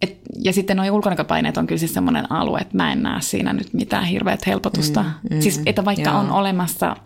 Et, 0.03 0.19
ja 0.45 0.53
sitten 0.53 0.77
nuo 0.77 0.87
ulkonäköpaineet 0.91 1.57
on 1.57 1.67
kyllä 1.67 1.79
siis 1.79 1.95
semmoinen 1.95 2.33
alue, 2.33 2.61
että 2.61 2.77
mä 2.77 2.93
en 2.93 3.03
näe 3.03 3.21
siinä 3.21 3.53
nyt 3.53 3.75
mitään 3.75 4.05
hirveät 4.05 4.47
helpotusta. 4.47 5.03
Mm, 5.03 5.37
mm, 5.37 5.41
siis 5.41 5.61
että 5.67 5.85
vaikka 5.85 6.11
joo. 6.11 6.19
on 6.19 6.31
olemassa 6.31 6.97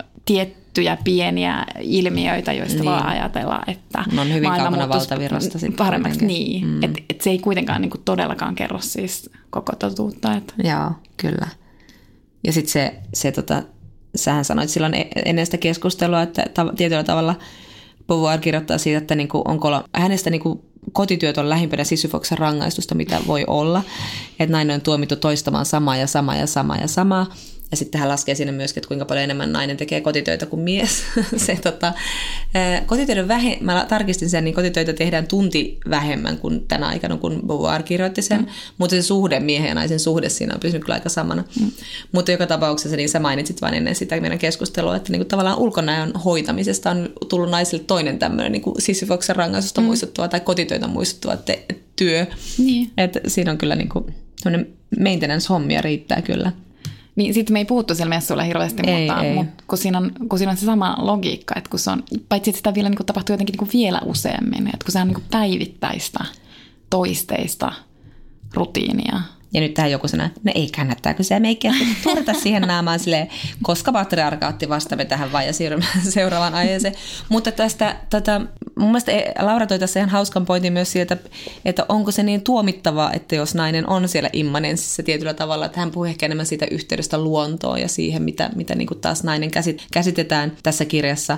tiettyjä 0.73 0.97
pieniä 1.03 1.65
ilmiöitä, 1.79 2.53
joista 2.53 2.79
niin. 2.79 2.85
voi 2.85 2.99
ajatella, 3.03 3.61
että 3.67 4.03
no 4.11 4.21
on 4.21 4.33
hyvin 4.33 4.49
kaukana 4.49 4.89
valtavirrasta 4.89 5.59
paremmaksi. 5.77 6.25
Niin, 6.25 6.67
mm. 6.67 6.83
että 6.83 7.01
et 7.09 7.21
se 7.21 7.29
ei 7.29 7.39
kuitenkaan 7.39 7.81
niinku 7.81 7.97
todellakaan 7.97 8.55
kerro 8.55 8.79
siis 8.81 9.29
koko 9.49 9.75
totuutta. 9.75 10.33
Että. 10.33 10.53
Joo, 10.63 10.91
kyllä. 11.17 11.47
Ja 12.43 12.53
sitten 12.53 12.71
se, 12.71 12.93
se 13.13 13.31
tota, 13.31 13.63
sähän 14.15 14.45
sanoit 14.45 14.69
silloin 14.69 14.93
e-, 14.93 15.09
ennen 15.25 15.45
sitä 15.45 15.57
keskustelua, 15.57 16.21
että 16.21 16.45
ta- 16.53 16.73
tietyllä 16.77 17.03
tavalla 17.03 17.35
Beauvoir 18.07 18.39
kirjoittaa 18.39 18.77
siitä, 18.77 18.97
että 18.97 19.15
niinku, 19.15 19.41
onko 19.45 19.69
hänestä 19.93 20.29
niinku 20.29 20.65
kotityöt 20.91 21.37
on 21.37 21.49
lähimpänä 21.49 21.83
Sisyfoksen 21.83 22.37
rangaistusta, 22.37 22.95
mitä 22.95 23.19
voi 23.27 23.43
olla. 23.47 23.83
Että 24.39 24.51
näin 24.51 24.71
on 24.71 24.81
tuomittu 24.81 25.15
toistamaan 25.15 25.65
samaa 25.65 25.97
ja 25.97 26.07
samaa 26.07 26.35
ja 26.35 26.47
samaa 26.47 26.77
ja 26.77 26.87
samaa. 26.87 27.27
Ja 27.71 27.77
sitten 27.77 27.99
hän 27.99 28.09
laskee 28.09 28.35
sinne 28.35 28.51
myöskin, 28.51 28.79
että 28.81 28.87
kuinka 28.87 29.05
paljon 29.05 29.23
enemmän 29.23 29.53
nainen 29.53 29.77
tekee 29.77 30.01
kotitöitä 30.01 30.45
kuin 30.45 30.59
mies. 30.59 31.03
se, 31.45 31.57
tota, 31.63 31.93
kotitöiden 32.85 33.27
vähe, 33.27 33.57
mä 33.61 33.85
tarkistin 33.89 34.29
sen, 34.29 34.43
niin 34.43 34.53
kotitöitä 34.53 34.93
tehdään 34.93 35.27
tunti 35.27 35.77
vähemmän 35.89 36.37
kuin 36.37 36.67
tänä 36.67 36.87
aikana, 36.87 37.17
kun 37.17 37.41
Beauvoir 37.47 37.83
kirjoitti 37.83 38.21
sen. 38.21 38.39
Mm. 38.39 38.47
Mutta 38.77 38.95
se 38.95 39.01
suhde, 39.01 39.39
miehen 39.39 39.67
ja 39.67 39.75
naisen 39.75 39.99
suhde 39.99 40.29
siinä 40.29 40.53
on 40.53 40.59
pysynyt 40.59 40.83
kyllä 40.83 40.95
aika 40.95 41.09
samana. 41.09 41.43
Mm. 41.59 41.71
Mutta 42.11 42.31
joka 42.31 42.47
tapauksessa, 42.47 42.97
niin 42.97 43.09
sä 43.09 43.19
mainitsit 43.19 43.61
vain 43.61 43.73
ennen 43.73 43.95
sitä 43.95 44.19
meidän 44.19 44.39
keskustelua, 44.39 44.95
että 44.95 45.11
niinku 45.11 45.25
tavallaan 45.25 45.57
ulkonäön 45.57 46.11
hoitamisesta 46.25 46.91
on 46.91 47.09
tullut 47.29 47.49
naisille 47.49 47.83
toinen 47.87 48.19
tämmöinen 48.19 48.51
niinku 48.51 48.75
Sisyfoksen 48.79 49.35
rangaistusta 49.35 49.81
mm. 49.81 49.87
muistuttava 49.87 50.27
tai 50.27 50.39
kotitöitä 50.39 50.87
muistuttava 50.87 51.37
te- 51.37 51.65
työ. 51.95 52.25
Niin. 52.57 52.91
Et 52.97 53.17
siinä 53.27 53.51
on 53.51 53.57
kyllä 53.57 53.75
niinku, 53.75 54.09
maintenance-hommia 54.99 55.81
riittää 55.81 56.21
kyllä. 56.21 56.51
Niin 57.15 57.33
sitten 57.33 57.53
me 57.53 57.59
ei 57.59 57.65
puhuttu 57.65 57.95
siellä 57.95 58.15
messuilla 58.15 58.43
hirveästi, 58.43 58.83
ei, 58.85 59.07
mutta, 59.07 59.23
ei. 59.23 59.35
mutta 59.35 59.63
kun, 59.67 59.77
siinä 59.77 59.97
on, 59.97 60.11
kun 60.29 60.39
siinä 60.39 60.51
on 60.51 60.57
se 60.57 60.65
sama 60.65 60.95
logiikka, 60.99 61.55
että 61.57 61.69
kun 61.69 61.79
se 61.79 61.91
on, 61.91 62.03
paitsi 62.29 62.49
että 62.49 62.57
sitä 62.57 62.73
vielä 62.73 62.89
niin 62.89 62.97
kuin 62.97 63.07
tapahtuu 63.07 63.33
jotenkin 63.33 63.53
niin 63.53 63.69
kuin 63.69 63.69
vielä 63.73 64.01
useammin, 64.05 64.67
että 64.67 64.85
kun 64.85 64.91
se 64.91 64.99
on 64.99 65.07
niin 65.07 65.15
kuin 65.15 65.25
päivittäistä, 65.31 66.25
toisteista 66.89 67.73
rutiinia, 68.53 69.21
ja 69.53 69.61
nyt 69.61 69.73
tähän 69.73 69.91
joku 69.91 70.07
sanoo, 70.07 70.27
no 70.43 70.51
ei 70.55 70.69
kannattaako 70.75 71.23
se 71.23 71.39
meikkiä 71.39 71.73
turta 72.03 72.33
siihen 72.33 72.61
naamaan 72.61 72.99
silleen, 72.99 73.27
koska 73.63 73.91
patriarkaatti 73.91 74.69
vastaamme 74.69 75.05
tähän 75.05 75.31
vai 75.31 75.45
ja 75.47 75.53
siirrymme 75.53 75.85
seuraavaan 76.09 76.55
aiheeseen. 76.55 76.93
Mutta 77.29 77.51
tästä, 77.51 77.95
tätä, 78.09 78.41
mun 78.75 78.87
mielestä 78.87 79.11
Laura 79.39 79.67
toi 79.67 79.79
tässä 79.79 79.99
ihan 79.99 80.09
hauskan 80.09 80.45
pointin 80.45 80.73
myös 80.73 80.91
siitä, 80.91 81.17
että, 81.65 81.85
onko 81.89 82.11
se 82.11 82.23
niin 82.23 82.41
tuomittavaa, 82.41 83.13
että 83.13 83.35
jos 83.35 83.55
nainen 83.55 83.89
on 83.89 84.07
siellä 84.07 84.29
immanenssissa 84.33 85.03
tietyllä 85.03 85.33
tavalla, 85.33 85.65
että 85.65 85.79
hän 85.79 85.91
puhuu 85.91 86.05
ehkä 86.05 86.25
enemmän 86.25 86.45
siitä 86.45 86.65
yhteydestä 86.71 87.17
luontoon 87.17 87.81
ja 87.81 87.87
siihen, 87.87 88.23
mitä, 88.23 88.49
mitä 88.55 88.75
niin 88.75 88.89
taas 89.01 89.23
nainen 89.23 89.51
käsit, 89.51 89.87
käsitetään 89.91 90.51
tässä 90.63 90.85
kirjassa 90.85 91.37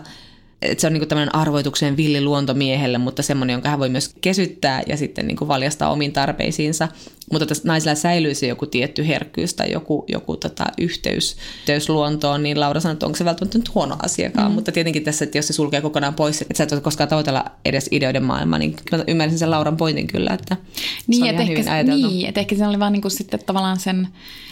että 0.64 0.82
se 0.82 0.88
on 0.88 0.94
niin 0.94 1.08
tämmöinen 1.08 1.36
arvoitukseen 1.36 1.98
villi 1.98 2.22
luontomiehelle, 2.22 2.98
mutta 2.98 3.24
semmoinen, 3.24 3.54
jonka 3.54 3.70
hän 3.70 3.80
voi 3.80 3.90
myös 3.90 4.16
kesyttää 4.22 4.82
ja 4.88 4.98
sitten 4.98 5.28
niin 5.28 5.48
valjastaa 5.48 5.92
omiin 5.92 6.14
tarpeisiinsa. 6.14 6.88
Mutta 7.32 7.46
tässä 7.46 7.68
naisilla 7.68 7.96
säilyy 7.96 8.36
se 8.36 8.48
joku 8.48 8.66
tietty 8.66 9.08
herkkyys 9.08 9.54
tai 9.54 9.72
joku, 9.72 10.06
joku 10.08 10.38
tota, 10.38 10.66
yhteys, 10.78 11.38
yhteys 11.60 11.90
luontoon, 11.90 12.44
niin 12.44 12.60
Laura 12.60 12.80
sanoi, 12.80 12.94
että 12.94 13.06
onko 13.06 13.16
se 13.16 13.26
välttämättä 13.26 13.58
nyt 13.58 13.76
huono 13.76 13.96
asiakaan. 14.04 14.52
Mm. 14.52 14.56
Mutta 14.56 14.72
tietenkin 14.72 15.04
tässä, 15.04 15.26
että 15.26 15.38
jos 15.38 15.48
se 15.48 15.54
sulkee 15.54 15.82
kokonaan 15.82 16.14
pois, 16.14 16.42
että 16.42 16.54
sä 16.58 16.64
et 16.64 16.84
koskaan 16.84 17.10
tavoitella 17.10 17.46
edes 17.66 17.90
ideoiden 17.92 18.24
maailmaa, 18.24 18.60
niin 18.60 18.76
kyllä 18.90 19.04
ymmärsin 19.08 19.40
sen 19.40 19.52
Lauran 19.52 19.78
pointin 19.78 20.08
kyllä, 20.08 20.34
että 20.34 20.58
niin, 21.08 21.20
se 21.20 21.30
on 21.30 21.36
ihan 21.36 21.48
hyvin 21.48 21.70
ajateltu. 21.70 22.08
Niin, 22.08 22.28
että 22.28 22.40
ehkä 22.40 22.56
se 22.56 22.68
oli 22.68 22.80
vaan 22.80 22.94
niin 22.94 23.02
kuin 23.02 23.12
sitten 23.12 23.40
tavallaan 23.46 23.80
sen 23.80 24.08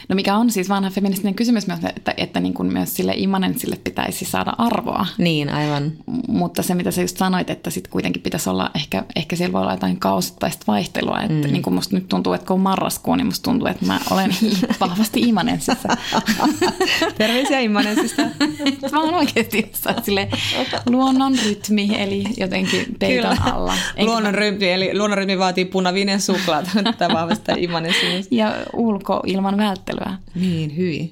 No 0.08 0.14
mikä 0.14 0.36
on 0.36 0.50
siis 0.50 0.68
vanha 0.68 0.90
feministinen 0.90 1.34
kysymys 1.34 1.66
myös, 1.66 1.80
että, 1.96 2.14
että 2.16 2.40
niin 2.40 2.54
kuin 2.54 2.72
myös 2.72 2.96
sille 2.96 3.14
immanenssille 3.16 3.78
pitäisi 3.84 4.24
saada 4.24 4.52
arvoa. 4.58 5.06
Niin, 5.18 5.48
aivan. 5.48 5.92
Mutta 6.28 6.62
se, 6.62 6.74
mitä 6.74 6.90
sä 6.90 7.00
just 7.00 7.16
sanoit, 7.16 7.50
että 7.50 7.70
sitten 7.70 7.90
kuitenkin 7.90 8.22
pitäisi 8.22 8.50
olla, 8.50 8.70
ehkä, 8.74 9.04
ehkä 9.16 9.36
siellä 9.36 9.52
voi 9.52 9.60
olla 9.60 9.72
jotain 9.72 9.98
kausittaista 9.98 10.64
vaihtelua. 10.66 11.20
Että 11.20 11.46
mm. 11.46 11.52
niin 11.52 11.62
kuin 11.62 11.74
musta 11.74 11.96
nyt 11.96 12.08
tuntuu, 12.08 12.32
että 12.32 12.46
kun 12.46 12.60
on 12.72 12.78
marraskuu, 12.78 13.16
niin 13.16 13.26
musta 13.26 13.42
tuntuu, 13.42 13.68
että 13.68 13.86
mä 13.86 14.00
olen 14.10 14.30
vahvasti 14.80 15.20
immanenssissa. 15.20 15.88
Terveisiä 17.18 17.60
immanenssista. 17.60 18.22
mä 18.92 19.00
oon 19.00 19.14
oikeasti 19.14 19.68
jossain 19.70 20.04
sille 20.04 20.28
luonnon 20.86 21.38
rytmi, 21.46 21.88
eli 21.98 22.24
jotenkin 22.36 22.96
peiton 22.98 23.36
Kyllä. 23.36 23.52
alla. 23.52 23.74
luonnon 24.00 24.34
rytmi, 24.34 24.70
eli 24.70 24.98
luonnon 24.98 25.18
rytmi 25.18 25.38
vaatii 25.38 25.64
punavinen 25.64 26.20
suklaata, 26.20 26.70
tämä 26.98 27.14
vahvistaa 27.14 27.54
immanenssissa. 27.58 28.28
Ja 28.30 28.54
ulkoilman 28.72 29.56
välttely 29.56 29.92
järjestelyä. 29.92 30.18
Niin, 30.34 30.76
hyvin. 30.76 31.10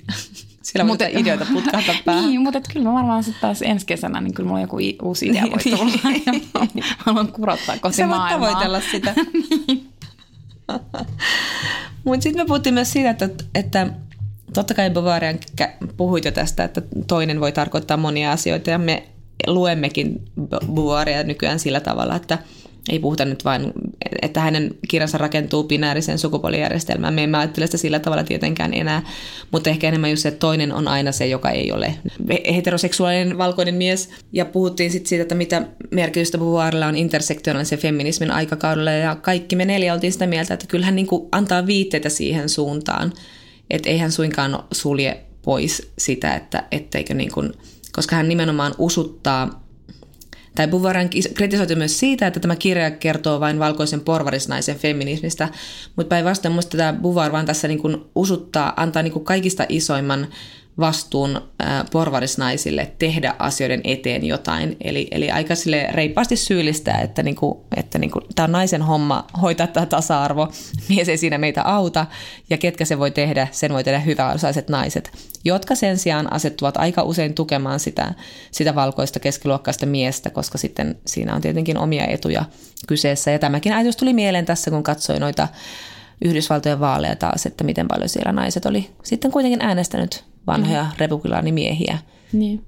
Siellä 0.62 0.86
mutta, 0.86 1.04
ideoita 1.06 1.46
putkahtaa 1.52 1.94
päähän. 2.04 2.24
Niin, 2.24 2.40
mutta 2.40 2.60
kyllä 2.72 2.88
mä 2.88 2.92
varmaan 2.92 3.24
sitten 3.24 3.40
taas 3.40 3.62
ensi 3.62 3.86
kesänä, 3.86 4.20
niin 4.20 4.34
kyllä 4.34 4.48
mulla 4.48 4.60
joku 4.60 4.76
uusi 5.02 5.26
idea 5.26 5.42
voi 5.42 5.76
tulla. 5.76 5.92
mä 6.74 6.82
haluan 6.98 7.32
kurottaa 7.32 7.78
kohti 7.78 7.96
Sä. 7.96 8.02
Sä 8.02 8.28
tavoitella 8.30 8.80
sitä. 8.90 9.14
niin. 9.66 9.89
mutta 12.04 12.22
sitten 12.22 12.42
me 12.42 12.46
puhuttiin 12.46 12.74
myös 12.74 12.92
siitä, 12.92 13.10
että, 13.10 13.28
että 13.54 13.86
totta 14.54 14.74
kai 14.74 14.90
Bavarian 14.90 15.38
puhuit 15.96 16.24
jo 16.24 16.30
tästä, 16.30 16.64
että 16.64 16.82
toinen 17.06 17.40
voi 17.40 17.52
tarkoittaa 17.52 17.96
monia 17.96 18.32
asioita 18.32 18.70
ja 18.70 18.78
me 18.78 19.08
luemmekin 19.46 20.22
Bavaria 20.66 21.22
nykyään 21.22 21.58
sillä 21.58 21.80
tavalla, 21.80 22.16
että– 22.16 22.38
ei 22.90 22.98
puhuta 22.98 23.24
nyt 23.24 23.44
vain, 23.44 23.72
että 24.22 24.40
hänen 24.40 24.74
kirjansa 24.88 25.18
rakentuu 25.18 25.64
binääriseen 25.64 26.18
sukupuolijärjestelmään. 26.18 27.14
Me 27.14 27.24
emme 27.24 27.38
ajattele 27.38 27.66
sitä 27.66 27.78
sillä 27.78 27.98
tavalla 27.98 28.24
tietenkään 28.24 28.74
enää, 28.74 29.02
mutta 29.50 29.70
ehkä 29.70 29.88
enemmän 29.88 30.10
just 30.10 30.22
se, 30.22 30.28
että 30.28 30.38
toinen 30.38 30.72
on 30.72 30.88
aina 30.88 31.12
se, 31.12 31.26
joka 31.26 31.50
ei 31.50 31.72
ole 31.72 31.94
heteroseksuaalinen 32.54 33.38
valkoinen 33.38 33.74
mies. 33.74 34.10
Ja 34.32 34.44
puhuttiin 34.44 34.90
sitten 34.90 35.08
siitä, 35.08 35.22
että 35.22 35.34
mitä 35.34 35.62
merkitystä 35.90 36.38
Beauvoirilla 36.38 36.86
on 36.86 36.96
intersektionaalisen 36.96 37.78
feminismin 37.78 38.30
aikakaudella, 38.30 38.90
ja 38.90 39.14
kaikki 39.14 39.56
me 39.56 39.64
neljä 39.64 39.94
oltiin 39.94 40.12
sitä 40.12 40.26
mieltä, 40.26 40.54
että 40.54 40.66
kyllähän 40.66 40.96
niin 40.96 41.06
kuin 41.06 41.28
antaa 41.32 41.66
viitteitä 41.66 42.08
siihen 42.08 42.48
suuntaan, 42.48 43.12
että 43.70 43.90
eihän 43.90 44.12
suinkaan 44.12 44.64
sulje 44.72 45.20
pois 45.42 45.92
sitä, 45.98 46.34
että 46.34 46.64
etteikö 46.70 47.14
niin 47.14 47.32
kuin, 47.32 47.52
koska 47.92 48.16
hän 48.16 48.28
nimenomaan 48.28 48.74
usuttaa 48.78 49.69
Buvaran 50.68 51.10
kritisoitu 51.34 51.76
myös 51.76 51.98
siitä, 51.98 52.26
että 52.26 52.40
tämä 52.40 52.56
kirja 52.56 52.90
kertoo 52.90 53.40
vain 53.40 53.58
valkoisen 53.58 54.00
porvarisnaisen 54.00 54.76
feminismistä, 54.76 55.48
mutta 55.96 56.08
päinvastoin 56.08 56.52
minusta 56.52 56.76
tämä 56.76 56.92
Buvar 56.92 57.32
vaan 57.32 57.46
tässä 57.46 57.68
niin 57.68 57.82
kuin 57.82 57.96
usuttaa, 58.14 58.72
antaa 58.76 59.02
niin 59.02 59.12
kuin 59.12 59.24
kaikista 59.24 59.66
isoimman 59.68 60.26
vastuun 60.78 61.40
porvarisnaisille 61.92 62.92
tehdä 62.98 63.34
asioiden 63.38 63.80
eteen 63.84 64.24
jotain. 64.24 64.76
Eli, 64.80 65.08
eli 65.10 65.30
aika 65.30 65.54
sille 65.54 65.88
reippaasti 65.92 66.36
syyllistää, 66.36 67.00
että, 67.00 67.22
niinku, 67.22 67.66
että 67.76 67.98
niinku, 67.98 68.20
tämä 68.34 68.44
on 68.44 68.52
naisen 68.52 68.82
homma 68.82 69.26
hoitaa 69.42 69.66
tämä 69.66 69.86
tasa-arvo, 69.86 70.48
mies 70.88 71.08
ei 71.08 71.16
siinä 71.16 71.38
meitä 71.38 71.62
auta, 71.62 72.06
ja 72.50 72.58
ketkä 72.58 72.84
se 72.84 72.98
voi 72.98 73.10
tehdä, 73.10 73.48
sen 73.50 73.72
voi 73.72 73.84
tehdä 73.84 73.98
hyväosaiset 73.98 74.68
naiset, 74.68 75.12
jotka 75.44 75.74
sen 75.74 75.98
sijaan 75.98 76.32
asettuvat 76.32 76.76
aika 76.76 77.02
usein 77.02 77.34
tukemaan 77.34 77.80
sitä, 77.80 78.14
sitä 78.50 78.74
valkoista 78.74 79.20
keskiluokkaista 79.20 79.86
miestä, 79.86 80.30
koska 80.30 80.58
sitten 80.58 80.98
siinä 81.06 81.34
on 81.34 81.40
tietenkin 81.40 81.78
omia 81.78 82.06
etuja 82.06 82.44
kyseessä. 82.86 83.30
Ja 83.30 83.38
tämäkin 83.38 83.72
ajatus 83.72 83.96
tuli 83.96 84.12
mieleen 84.12 84.46
tässä, 84.46 84.70
kun 84.70 84.82
katsoin 84.82 85.20
noita 85.20 85.48
Yhdysvaltojen 86.24 86.80
vaaleja 86.80 87.16
taas, 87.16 87.46
että 87.46 87.64
miten 87.64 87.88
paljon 87.88 88.08
siellä 88.08 88.32
naiset 88.32 88.66
oli 88.66 88.90
sitten 89.02 89.30
kuitenkin 89.30 89.62
äänestänyt 89.62 90.29
vanhoja 90.46 90.82
mm. 90.84 90.90
republikaanimiehiä, 90.98 91.98
niin. 92.32 92.64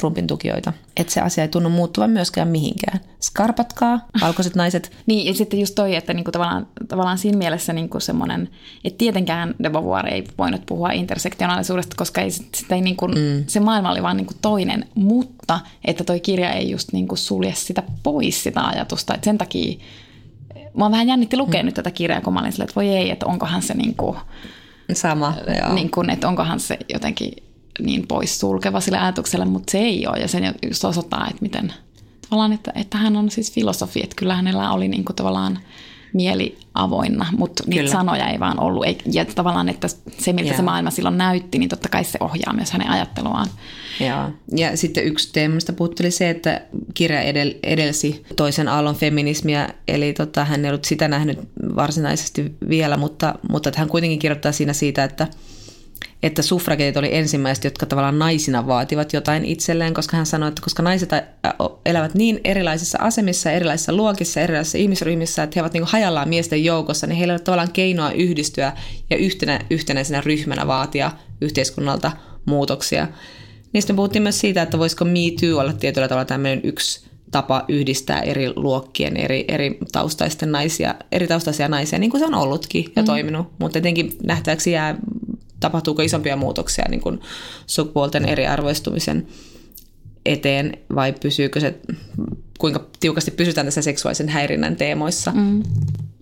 Trumpin 0.00 0.26
tukijoita. 0.26 0.72
Että 0.96 1.12
se 1.12 1.20
asia 1.20 1.44
ei 1.44 1.48
tunnu 1.48 1.70
muuttuvan 1.70 2.10
myöskään 2.10 2.48
mihinkään. 2.48 3.00
Skarpatkaa, 3.20 4.00
valkoiset 4.20 4.54
naiset. 4.54 4.92
niin, 5.06 5.26
ja 5.26 5.34
sitten 5.34 5.60
just 5.60 5.74
toi, 5.74 5.94
että 5.94 6.14
niinku 6.14 6.30
tavallaan, 6.30 6.66
tavallaan 6.88 7.18
siinä 7.18 7.38
mielessä 7.38 7.72
niinku 7.72 8.00
semmoinen, 8.00 8.48
että 8.84 8.98
tietenkään 8.98 9.54
de 9.62 9.70
Beauvoir 9.70 10.06
ei 10.06 10.24
voinut 10.38 10.66
puhua 10.66 10.90
intersektionaalisuudesta, 10.90 11.96
koska 11.96 12.20
ei, 12.20 12.30
sitä 12.30 12.74
ei 12.74 12.80
niinku, 12.80 13.08
mm. 13.08 13.44
se 13.46 13.60
maailma 13.60 13.90
oli 13.90 14.02
vaan 14.02 14.16
niinku 14.16 14.34
toinen, 14.42 14.86
mutta 14.94 15.60
että 15.84 16.04
toi 16.04 16.20
kirja 16.20 16.52
ei 16.52 16.70
just 16.70 16.92
niinku 16.92 17.16
sulje 17.16 17.54
sitä 17.56 17.82
pois 18.02 18.42
sitä 18.42 18.66
ajatusta, 18.66 19.14
että 19.14 19.24
sen 19.24 19.38
takia 19.38 19.78
Mua 20.74 20.90
vähän 20.90 21.08
jännitti 21.08 21.36
lukea 21.36 21.62
mm. 21.62 21.66
nyt 21.66 21.74
tätä 21.74 21.90
kirjaa, 21.90 22.20
kun 22.20 22.32
mä 22.32 22.40
olin 22.40 22.52
sille, 22.52 22.64
että 22.64 22.74
voi 22.74 22.88
ei, 22.88 23.10
että 23.10 23.26
onkohan 23.26 23.62
se 23.62 23.74
niin 23.74 23.94
kuin, 23.94 24.16
Sama, 24.96 25.34
joo. 25.60 25.74
Niin 25.74 25.90
kuin, 25.90 26.10
että 26.10 26.28
onkohan 26.28 26.60
se 26.60 26.78
jotenkin 26.92 27.32
niin 27.80 28.06
pois 28.06 28.40
sulkeva 28.40 28.80
sille 28.80 28.98
ajatukselle, 28.98 29.44
mutta 29.44 29.70
se 29.70 29.78
ei 29.78 30.06
ole. 30.06 30.18
Ja 30.18 30.28
se 30.28 30.54
just 30.68 30.84
osoittaa, 30.84 31.26
että 31.26 31.42
miten 31.42 31.72
tavallaan, 32.22 32.52
että, 32.52 32.72
että 32.74 32.98
hän 32.98 33.16
on 33.16 33.30
siis 33.30 33.52
filosofi, 33.52 34.00
että 34.02 34.16
kyllä 34.16 34.34
hänellä 34.34 34.72
oli 34.72 34.88
niin 34.88 35.04
kuin 35.04 35.16
tavallaan 35.16 35.58
mieli 36.12 36.58
avoinna, 36.74 37.26
mutta 37.36 37.62
niitä 37.66 37.80
Kyllä. 37.80 37.92
sanoja 37.92 38.28
ei 38.28 38.40
vaan 38.40 38.60
ollut. 38.60 38.86
Ja 39.12 39.24
tavallaan, 39.24 39.68
että 39.68 39.88
se, 40.18 40.32
miltä 40.32 40.44
yeah. 40.44 40.56
se 40.56 40.62
maailma 40.62 40.90
silloin 40.90 41.18
näytti, 41.18 41.58
niin 41.58 41.68
totta 41.68 41.88
kai 41.88 42.04
se 42.04 42.18
ohjaa 42.20 42.52
myös 42.52 42.70
hänen 42.70 42.90
ajatteluaan. 42.90 43.46
Joo. 44.00 44.30
Ja 44.56 44.76
sitten 44.76 45.04
yksi 45.04 45.32
teemasta 45.32 45.72
puhutteli 45.72 46.10
se, 46.10 46.30
että 46.30 46.60
kirja 46.94 47.20
edel, 47.20 47.54
edelsi 47.62 48.24
toisen 48.36 48.68
aallon 48.68 48.94
feminismiä, 48.94 49.68
eli 49.88 50.12
tota, 50.12 50.44
hän 50.44 50.64
ei 50.64 50.70
ollut 50.70 50.84
sitä 50.84 51.08
nähnyt 51.08 51.38
varsinaisesti 51.76 52.54
vielä, 52.68 52.96
mutta, 52.96 53.34
mutta 53.50 53.72
hän 53.76 53.88
kuitenkin 53.88 54.18
kirjoittaa 54.18 54.52
siinä 54.52 54.72
siitä, 54.72 55.04
että– 55.04 55.28
että 56.22 56.42
suffragetit 56.42 56.96
oli 56.96 57.14
ensimmäiset, 57.14 57.64
jotka 57.64 57.86
tavallaan 57.86 58.18
naisina 58.18 58.66
vaativat 58.66 59.12
jotain 59.12 59.44
itselleen, 59.44 59.94
koska 59.94 60.16
hän 60.16 60.26
sanoi, 60.26 60.48
että 60.48 60.62
koska 60.62 60.82
naiset 60.82 61.10
elävät 61.86 62.14
niin 62.14 62.40
erilaisissa 62.44 62.98
asemissa, 63.00 63.50
erilaisissa 63.50 63.92
luokissa, 63.92 64.40
erilaisissa 64.40 64.78
ihmisryhmissä, 64.78 65.42
että 65.42 65.54
he 65.56 65.62
ovat 65.62 65.72
niin 65.72 65.84
hajallaan 65.84 66.28
miesten 66.28 66.64
joukossa, 66.64 67.06
niin 67.06 67.16
heillä 67.16 67.32
ei 67.32 67.34
ole 67.34 67.40
tavallaan 67.40 67.72
keinoa 67.72 68.12
yhdistyä 68.12 68.72
ja 69.10 69.16
yhtenä, 69.16 69.60
yhtenäisenä 69.70 70.20
ryhmänä 70.20 70.66
vaatia 70.66 71.12
yhteiskunnalta 71.40 72.12
muutoksia. 72.44 73.08
Niistä 73.72 73.94
puhuttiin 73.94 74.22
myös 74.22 74.40
siitä, 74.40 74.62
että 74.62 74.78
voisiko 74.78 75.04
Me 75.04 75.20
Too 75.40 75.60
olla 75.60 75.72
tietyllä 75.72 76.08
tavalla 76.08 76.24
tämmöinen 76.24 76.60
yksi 76.64 77.12
tapa 77.30 77.64
yhdistää 77.68 78.20
eri 78.20 78.52
luokkien, 78.56 79.16
eri, 79.16 79.44
eri 79.48 79.78
taustaisten 79.92 80.52
naisia, 80.52 80.94
eri 81.12 81.26
taustaisia 81.26 81.68
naisia, 81.68 81.98
niin 81.98 82.10
kuin 82.10 82.18
se 82.18 82.26
on 82.26 82.34
ollutkin 82.34 82.92
ja 82.96 83.02
mm. 83.02 83.06
toiminut. 83.06 83.46
Mutta 83.58 83.72
tietenkin 83.72 84.12
nähtäväksi 84.26 84.72
jää 84.72 84.96
tapahtuuko 85.62 86.02
isompia 86.02 86.36
muutoksia 86.36 86.84
niin 86.88 87.00
kuin 87.00 87.20
sukupuolten 87.66 88.24
eriarvoistumisen 88.24 89.26
eteen 90.26 90.78
vai 90.94 91.12
pysyykö 91.12 91.60
se, 91.60 91.74
kuinka 92.58 92.86
tiukasti 93.00 93.30
pysytään 93.30 93.66
tässä 93.66 93.82
seksuaalisen 93.82 94.28
häirinnän 94.28 94.76
teemoissa. 94.76 95.32
Mm. 95.34 95.62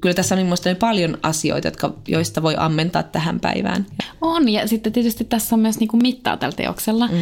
Kyllä 0.00 0.14
tässä 0.14 0.34
on 0.34 0.42
minusta 0.42 0.74
paljon 0.74 1.18
asioita, 1.22 1.68
jotka, 1.68 1.94
joista 2.08 2.42
voi 2.42 2.54
ammentaa 2.58 3.02
tähän 3.02 3.40
päivään. 3.40 3.86
On, 4.20 4.48
ja 4.48 4.68
sitten 4.68 4.92
tietysti 4.92 5.24
tässä 5.24 5.56
on 5.56 5.60
myös 5.60 5.78
niin 5.78 5.88
kuin 5.88 6.02
mittaa 6.02 6.36
tällä 6.36 6.56
teoksella, 6.56 7.06
mm. 7.06 7.14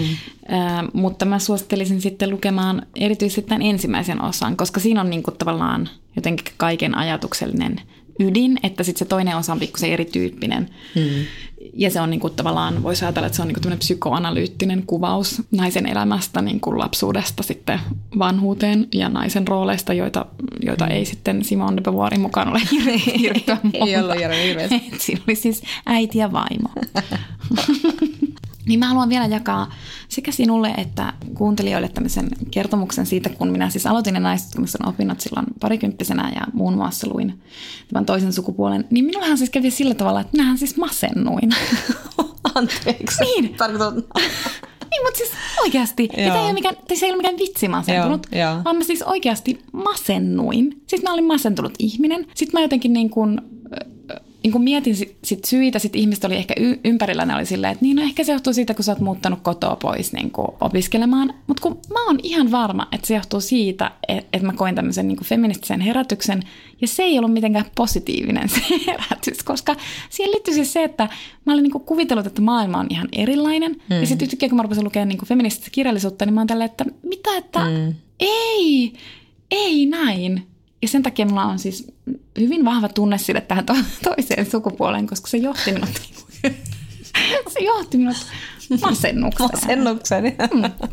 äh, 0.52 0.84
mutta 0.92 1.24
mä 1.24 1.38
suosittelisin 1.38 2.00
sitten 2.00 2.30
lukemaan 2.30 2.86
erityisesti 2.96 3.42
tämän 3.42 3.62
ensimmäisen 3.62 4.22
osan, 4.22 4.56
koska 4.56 4.80
siinä 4.80 5.00
on 5.00 5.10
niin 5.10 5.22
kuin 5.22 5.36
tavallaan 5.36 5.88
jotenkin 6.16 6.54
kaiken 6.56 6.94
ajatuksellinen 6.94 7.80
ydin, 8.18 8.58
että 8.62 8.82
sitten 8.82 8.98
se 8.98 9.04
toinen 9.04 9.36
osa 9.36 9.52
on 9.52 9.60
pikkusen 9.60 9.90
erityyppinen. 9.90 10.70
Mm. 10.94 11.02
Ja 11.74 11.90
se 11.90 12.00
on 12.00 12.10
niin 12.10 12.20
kuin, 12.20 12.34
tavallaan, 12.34 12.82
voisi 12.82 13.04
ajatella, 13.04 13.26
että 13.26 13.36
se 13.36 13.42
on 13.42 13.48
niin 13.48 13.62
kuin 13.62 13.78
psykoanalyyttinen 13.78 14.82
kuvaus 14.86 15.42
naisen 15.50 15.86
elämästä 15.86 16.42
niin 16.42 16.60
kuin 16.60 16.78
lapsuudesta 16.78 17.42
sitten 17.42 17.80
vanhuuteen 18.18 18.88
ja 18.94 19.08
naisen 19.08 19.48
rooleista, 19.48 19.92
joita, 19.92 20.26
joita 20.62 20.84
mm. 20.84 20.90
ei 20.90 21.04
sitten 21.04 21.44
Simone 21.44 21.76
de 21.76 21.80
Beauvoirin 21.80 22.20
mukaan 22.20 22.48
ole 22.48 22.60
hirveän 23.18 23.60
Ei 23.86 23.96
ollut 23.96 24.16
hirveästi. 24.44 24.90
Siinä 24.98 25.22
oli 25.28 25.36
siis 25.36 25.62
äiti 25.86 26.18
ja 26.18 26.32
vaimo. 26.32 26.68
Niin 28.68 28.78
mä 28.78 28.88
haluan 28.88 29.08
vielä 29.08 29.26
jakaa 29.26 29.72
sekä 30.08 30.32
sinulle 30.32 30.68
että 30.76 31.12
kuuntelijoille 31.34 31.88
tämmöisen 31.88 32.28
kertomuksen 32.50 33.06
siitä, 33.06 33.28
kun 33.28 33.50
minä 33.50 33.70
siis 33.70 33.86
aloitin 33.86 34.14
ne 34.14 34.20
naistutkimuksen 34.20 34.88
opinnot 34.88 35.20
silloin 35.20 35.46
parikymppisenä 35.60 36.32
ja 36.34 36.40
muun 36.52 36.74
muassa 36.74 37.08
luin 37.10 37.42
tämän 37.92 38.06
toisen 38.06 38.32
sukupuolen. 38.32 38.84
Niin 38.90 39.04
minullahan 39.04 39.38
siis 39.38 39.50
kävi 39.50 39.70
sillä 39.70 39.94
tavalla, 39.94 40.20
että 40.20 40.36
minähän 40.36 40.58
siis 40.58 40.76
masennuin. 40.76 41.50
Anteeksi. 42.54 43.24
Niin. 43.24 43.54
Tarkoitan. 43.54 44.02
Niin, 44.90 45.06
mutta 45.06 45.18
siis 45.18 45.30
oikeasti. 45.62 46.08
Ja 46.16 46.26
tämä 46.26 46.38
ei 46.38 46.44
ole 46.44 46.52
mikään, 46.52 46.76
se 46.94 47.06
ei 47.06 47.12
ole 47.12 47.16
mikään 47.16 47.38
vitsi 47.38 47.68
masentunut, 47.68 48.26
joo, 48.32 48.64
vaan 48.64 48.76
mä 48.76 48.84
siis 48.84 49.02
oikeasti 49.02 49.62
masennuin. 49.72 50.82
Siis 50.86 51.02
mä 51.02 51.12
olin 51.12 51.24
masentunut 51.24 51.72
ihminen. 51.78 52.26
Sitten 52.34 52.60
mä 52.60 52.64
jotenkin 52.64 52.92
niin 52.92 53.10
kuin 53.10 53.40
niin 54.42 54.52
kun 54.52 54.62
mietin 54.62 54.96
sit, 55.24 55.44
syitä, 55.44 55.78
sit 55.78 55.96
ihmiset 55.96 56.24
oli 56.24 56.36
ehkä 56.36 56.54
y- 56.56 56.80
ympärillä, 56.84 57.24
ne 57.24 57.34
oli 57.34 57.46
silleen, 57.46 57.72
että 57.72 57.84
niin 57.84 57.96
no 57.96 58.02
ehkä 58.02 58.24
se 58.24 58.32
johtuu 58.32 58.52
siitä, 58.52 58.74
kun 58.74 58.84
sä 58.84 58.92
oot 58.92 59.00
muuttanut 59.00 59.40
kotoa 59.42 59.76
pois 59.76 60.12
niin 60.12 60.32
opiskelemaan. 60.60 61.34
Mutta 61.46 61.62
kun 61.62 61.80
mä 61.92 62.06
oon 62.06 62.18
ihan 62.22 62.50
varma, 62.50 62.88
että 62.92 63.06
se 63.06 63.14
johtuu 63.14 63.40
siitä, 63.40 63.90
että, 64.08 64.28
että 64.32 64.46
mä 64.46 64.52
koin 64.52 64.74
tämmöisen 64.74 65.08
niin 65.08 65.24
feministisen 65.24 65.80
herätyksen. 65.80 66.42
Ja 66.80 66.88
se 66.88 67.02
ei 67.02 67.18
ollut 67.18 67.32
mitenkään 67.32 67.64
positiivinen 67.74 68.48
se 68.54 68.60
herätys, 68.86 69.42
koska 69.44 69.76
siihen 70.10 70.30
liittyy 70.30 70.54
siis 70.54 70.72
se, 70.72 70.84
että 70.84 71.08
mä 71.44 71.52
olin 71.52 71.62
niin 71.62 71.72
kuvitellut, 71.72 72.26
että 72.26 72.42
maailma 72.42 72.78
on 72.78 72.86
ihan 72.90 73.08
erilainen. 73.12 73.72
Mm. 73.90 74.00
Ja 74.00 74.06
sitten 74.06 74.26
yhtäkkiä, 74.26 74.48
kun 74.48 74.56
mä 74.56 74.62
rupesin 74.62 74.84
lukemaan 74.84 75.08
niin 75.08 75.26
feminististä 75.26 75.68
kirjallisuutta, 75.72 76.26
niin 76.26 76.34
mä 76.34 76.40
oon 76.40 76.46
tälleen, 76.46 76.70
että 76.70 76.84
mitä, 77.02 77.36
että 77.36 77.64
mm. 77.64 77.94
ei, 78.20 78.92
ei 79.50 79.86
näin. 79.86 80.46
Ja 80.82 80.88
sen 80.88 81.02
takia 81.02 81.26
mulla 81.26 81.44
on 81.44 81.58
siis 81.58 81.92
hyvin 82.38 82.64
vahva 82.64 82.88
tunne 82.88 83.18
sille 83.18 83.40
tähän 83.40 83.66
to- 83.66 83.74
toiseen 84.04 84.50
sukupuoleen, 84.50 85.06
koska 85.06 85.28
se 85.28 85.36
johti 85.36 85.72
minut, 85.72 85.90
se 87.54 87.60
johti 87.64 87.98
minut 87.98 88.16
masennukseen. 88.82 89.50
Masennukseen. 89.52 90.24
Mm. 90.54 90.88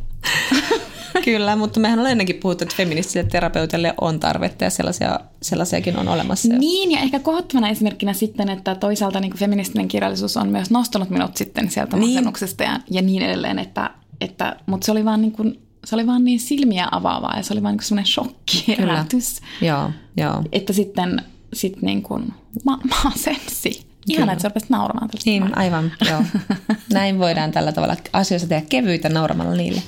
Kyllä, 1.24 1.56
mutta 1.56 1.80
mehän 1.80 2.00
olemme 2.00 2.12
ennenkin 2.12 2.36
puhuttu, 2.36 2.64
että 2.64 2.76
feministiselle 2.76 3.30
terapeutille 3.30 3.94
on 4.02 4.20
tarvetta 4.20 4.64
ja 4.64 4.70
sellaisia, 4.70 5.20
sellaisiakin 5.42 5.98
on 5.98 6.08
olemassa. 6.08 6.54
Niin, 6.58 6.92
ja 6.92 7.00
ehkä 7.00 7.20
kohottavana 7.20 7.70
esimerkkinä 7.70 8.14
sitten, 8.14 8.50
että 8.50 8.76
toisaalta 8.76 9.20
niin 9.20 9.38
feministinen 9.38 9.88
kirjallisuus 9.88 10.38
on 10.38 10.50
myös 10.50 10.72
nostanut 10.72 11.10
minut 11.10 11.38
sitten 11.38 11.72
sieltä 11.72 11.98
niin. 11.98 12.10
masennuksesta 12.10 12.64
ja, 12.64 12.80
ja 12.92 13.02
niin 13.02 13.22
edelleen, 13.22 13.60
että, 13.60 13.90
että, 14.22 14.56
mutta 14.66 14.86
se 14.86 14.92
oli 14.92 15.06
vaan 15.06 15.22
niin 15.22 15.32
kuin 15.32 15.65
se 15.86 15.96
oli 15.96 16.08
vaan 16.08 16.24
niin 16.24 16.40
silmiä 16.40 16.88
avaavaa 16.92 17.38
ja 17.38 17.44
se 17.44 17.54
oli 17.54 17.64
vaan 17.64 17.76
niin 17.76 17.84
semmoinen 17.84 18.12
shokki-herätys. 18.12 19.42
Joo, 19.62 19.92
joo. 20.18 20.44
Että 20.52 20.74
sitten 20.74 21.22
sit 21.54 21.82
niin 21.82 22.04
kuin 22.04 22.34
ma- 22.64 22.80
masensi. 23.04 23.86
Ihan 24.10 24.30
että 24.30 24.42
sä 24.42 24.48
rupesit 24.48 24.70
nauramaan. 24.70 25.10
Niin, 25.26 25.42
vaan. 25.42 25.58
aivan, 25.58 25.92
joo. 26.10 26.24
Näin 26.94 27.20
voidaan 27.20 27.52
tällä 27.52 27.72
tavalla 27.72 27.96
asioissa 28.14 28.48
tehdä 28.48 28.66
kevyitä 28.70 29.10
nauramalla 29.10 29.56
niille. 29.56 29.82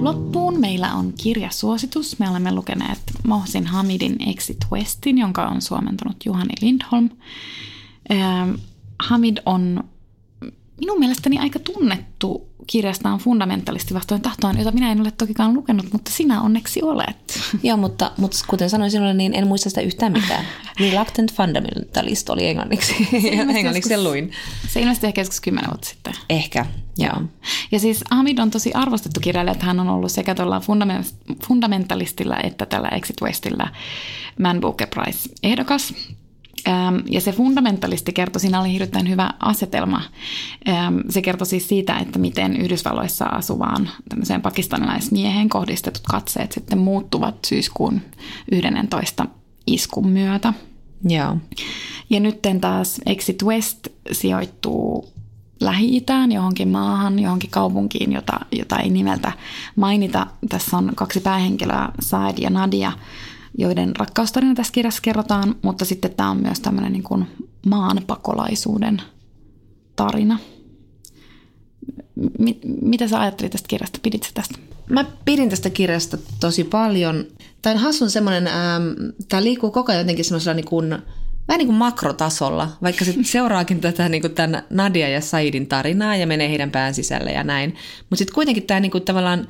Loppuun 0.00 0.60
meillä 0.60 0.94
on 0.94 1.12
kirjasuositus. 1.22 2.18
Me 2.18 2.30
olemme 2.30 2.52
lukeneet 2.54 2.98
Mohsin 3.24 3.66
Hamidin 3.66 4.16
Exit 4.28 4.58
Westin, 4.72 5.18
jonka 5.18 5.46
on 5.46 5.62
suomentanut 5.62 6.16
Juhani 6.26 6.54
Lindholm. 6.60 7.10
Hamid 9.02 9.36
on 9.46 9.84
minun 10.80 10.98
mielestäni 10.98 11.38
aika 11.38 11.58
tunnettu 11.58 12.52
kirjastaan 12.66 13.18
fundamentalisti 13.18 13.94
vastoin 13.94 14.20
tahtoaan, 14.20 14.58
jota 14.58 14.72
minä 14.72 14.92
en 14.92 15.00
ole 15.00 15.10
tokikaan 15.10 15.54
lukenut, 15.54 15.86
mutta 15.92 16.10
sinä 16.10 16.42
onneksi 16.42 16.82
olet. 16.82 17.40
Joo, 17.62 17.76
mutta, 17.76 18.12
mutta 18.16 18.38
kuten 18.46 18.70
sanoin 18.70 18.90
sinulle, 18.90 19.14
niin 19.14 19.34
en 19.34 19.46
muista 19.46 19.68
sitä 19.68 19.80
yhtään 19.80 20.12
mitään. 20.12 20.44
Reluctant 20.80 21.32
Fundamentalist 21.32 22.30
oli 22.30 22.46
englanniksi. 22.46 23.08
englanniksi 23.56 23.92
joskus, 23.92 24.10
luin. 24.10 24.32
Se 24.68 24.80
ilmestyi 24.80 25.08
ehkä 25.08 25.20
joskus 25.20 25.40
kymmenen 25.40 25.70
vuotta 25.70 25.88
sitten. 25.88 26.12
Ehkä, 26.30 26.66
joo. 26.98 27.22
Ja 27.72 27.80
siis 27.80 28.04
Hamid 28.10 28.38
on 28.38 28.50
tosi 28.50 28.72
arvostettu 28.72 29.20
kirjailija, 29.20 29.52
että 29.52 29.66
hän 29.66 29.80
on 29.80 29.88
ollut 29.88 30.12
sekä 30.12 30.34
tuolla 30.34 30.62
fundamentalistilla 31.46 32.36
että 32.42 32.66
tällä 32.66 32.88
Exit 32.88 33.22
Westillä 33.22 33.66
Man 34.38 34.60
Booker 34.60 34.88
Prize 34.88 35.28
ehdokas. 35.42 35.94
Ja 37.10 37.20
se 37.20 37.32
fundamentalisti 37.32 38.12
kertoi, 38.12 38.40
siinä 38.40 38.60
oli 38.60 38.72
hirveän 38.72 39.08
hyvä 39.08 39.30
asetelma. 39.40 40.02
Se 41.10 41.22
kertoi 41.22 41.46
siis 41.46 41.68
siitä, 41.68 41.98
että 41.98 42.18
miten 42.18 42.56
Yhdysvalloissa 42.56 43.24
asuvaan 43.24 43.88
tämmöiseen 44.08 44.42
pakistanilaismieheen 44.42 45.48
kohdistetut 45.48 46.02
katseet 46.08 46.52
sitten 46.52 46.78
muuttuvat 46.78 47.34
syyskuun 47.46 48.00
11 48.52 49.26
iskun 49.66 50.08
myötä. 50.08 50.52
Joo. 51.08 51.36
Ja 52.10 52.20
nyt 52.20 52.38
taas 52.60 53.00
Exit 53.06 53.42
West 53.42 53.88
sijoittuu 54.12 55.12
Lähi-Itään, 55.60 56.32
johonkin 56.32 56.68
maahan, 56.68 57.18
johonkin 57.18 57.50
kaupunkiin, 57.50 58.12
jota, 58.12 58.40
jota 58.52 58.78
ei 58.78 58.90
nimeltä 58.90 59.32
mainita. 59.76 60.26
Tässä 60.48 60.76
on 60.76 60.92
kaksi 60.94 61.20
päähenkilöä, 61.20 61.88
Said 62.00 62.38
ja 62.38 62.50
Nadia, 62.50 62.92
joiden 63.58 63.96
rakkaustarina 63.96 64.54
tässä 64.54 64.72
kirjassa 64.72 65.02
kerrotaan, 65.02 65.54
mutta 65.62 65.84
sitten 65.84 66.14
tämä 66.14 66.30
on 66.30 66.42
myös 66.42 66.60
tämmöinen 66.60 66.92
niin 66.92 67.02
kuin 67.02 67.26
maanpakolaisuuden 67.66 69.02
tarina. 69.96 70.38
M- 72.38 72.82
mitä 72.82 73.08
sä 73.08 73.20
ajattelit 73.20 73.52
tästä 73.52 73.68
kirjasta? 73.68 73.98
Pidit 74.02 74.30
tästä? 74.34 74.58
Mä 74.90 75.04
pidin 75.24 75.50
tästä 75.50 75.70
kirjasta 75.70 76.18
tosi 76.40 76.64
paljon. 76.64 77.24
Tämä 77.62 77.74
on 77.74 77.80
hassun 77.80 78.10
semmoinen, 78.10 78.46
ähm, 78.46 78.84
tämä 79.28 79.42
liikkuu 79.42 79.70
koko 79.70 79.92
ajan 79.92 80.00
jotenkin 80.00 80.24
semmoisella 80.24 80.54
niin 80.54 80.66
kuin, 80.66 80.90
vähän 81.48 81.58
niin 81.58 81.66
kuin 81.66 81.76
makrotasolla, 81.76 82.68
vaikka 82.82 83.04
se 83.04 83.14
seuraakin 83.32 83.80
tätä 83.80 84.08
niin 84.08 84.20
kuin 84.20 84.34
tämän 84.34 84.62
Nadia 84.70 85.08
ja 85.08 85.20
Saidin 85.20 85.66
tarinaa 85.66 86.16
ja 86.16 86.26
menee 86.26 86.48
heidän 86.48 86.70
pään 86.70 86.94
sisälle 86.94 87.32
ja 87.32 87.44
näin. 87.44 87.74
Mutta 88.00 88.16
sitten 88.16 88.34
kuitenkin 88.34 88.62
tämä 88.62 88.80
niin 88.80 88.92
kuin 88.92 89.04
tavallaan 89.04 89.48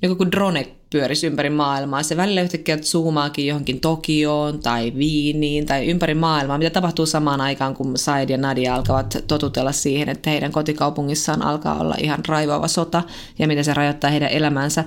niin 0.00 0.16
kuin 0.16 0.32
drone 0.32 0.66
pyörisi 0.90 1.26
ympäri 1.26 1.50
maailmaa. 1.50 2.02
Se 2.02 2.16
välillä 2.16 2.42
yhtäkkiä 2.42 2.76
zoomaakin 2.76 3.46
johonkin 3.46 3.80
Tokioon 3.80 4.58
tai 4.58 4.92
Viiniin 4.98 5.66
tai 5.66 5.86
ympäri 5.86 6.14
maailmaa, 6.14 6.58
mitä 6.58 6.70
tapahtuu 6.70 7.06
samaan 7.06 7.40
aikaan, 7.40 7.74
kun 7.74 7.98
Said 7.98 8.30
ja 8.30 8.38
Nadia 8.38 8.74
alkavat 8.74 9.16
totutella 9.26 9.72
siihen, 9.72 10.08
että 10.08 10.30
heidän 10.30 10.52
kotikaupungissaan 10.52 11.42
alkaa 11.42 11.80
olla 11.80 11.94
ihan 12.02 12.20
raivaava 12.28 12.68
sota 12.68 13.02
ja 13.38 13.46
miten 13.46 13.64
se 13.64 13.74
rajoittaa 13.74 14.10
heidän 14.10 14.30
elämänsä. 14.30 14.84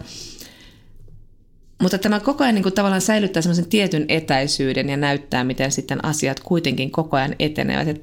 Mutta 1.82 1.98
tämä 1.98 2.20
koko 2.20 2.44
ajan 2.44 2.56
niin 2.56 2.64
kuin 2.64 2.74
tavallaan 2.74 3.02
säilyttää 3.02 3.42
semmoisen 3.42 3.70
tietyn 3.70 4.06
etäisyyden 4.08 4.90
ja 4.90 4.98
näyttää, 4.98 5.44
miten 5.44 5.72
sitten 5.72 6.06
asiat 6.06 6.40
kuitenkin 6.40 6.92
koko 6.92 7.18
ajan 7.18 7.36
etenevät 7.40 7.88
ja, 7.88 7.96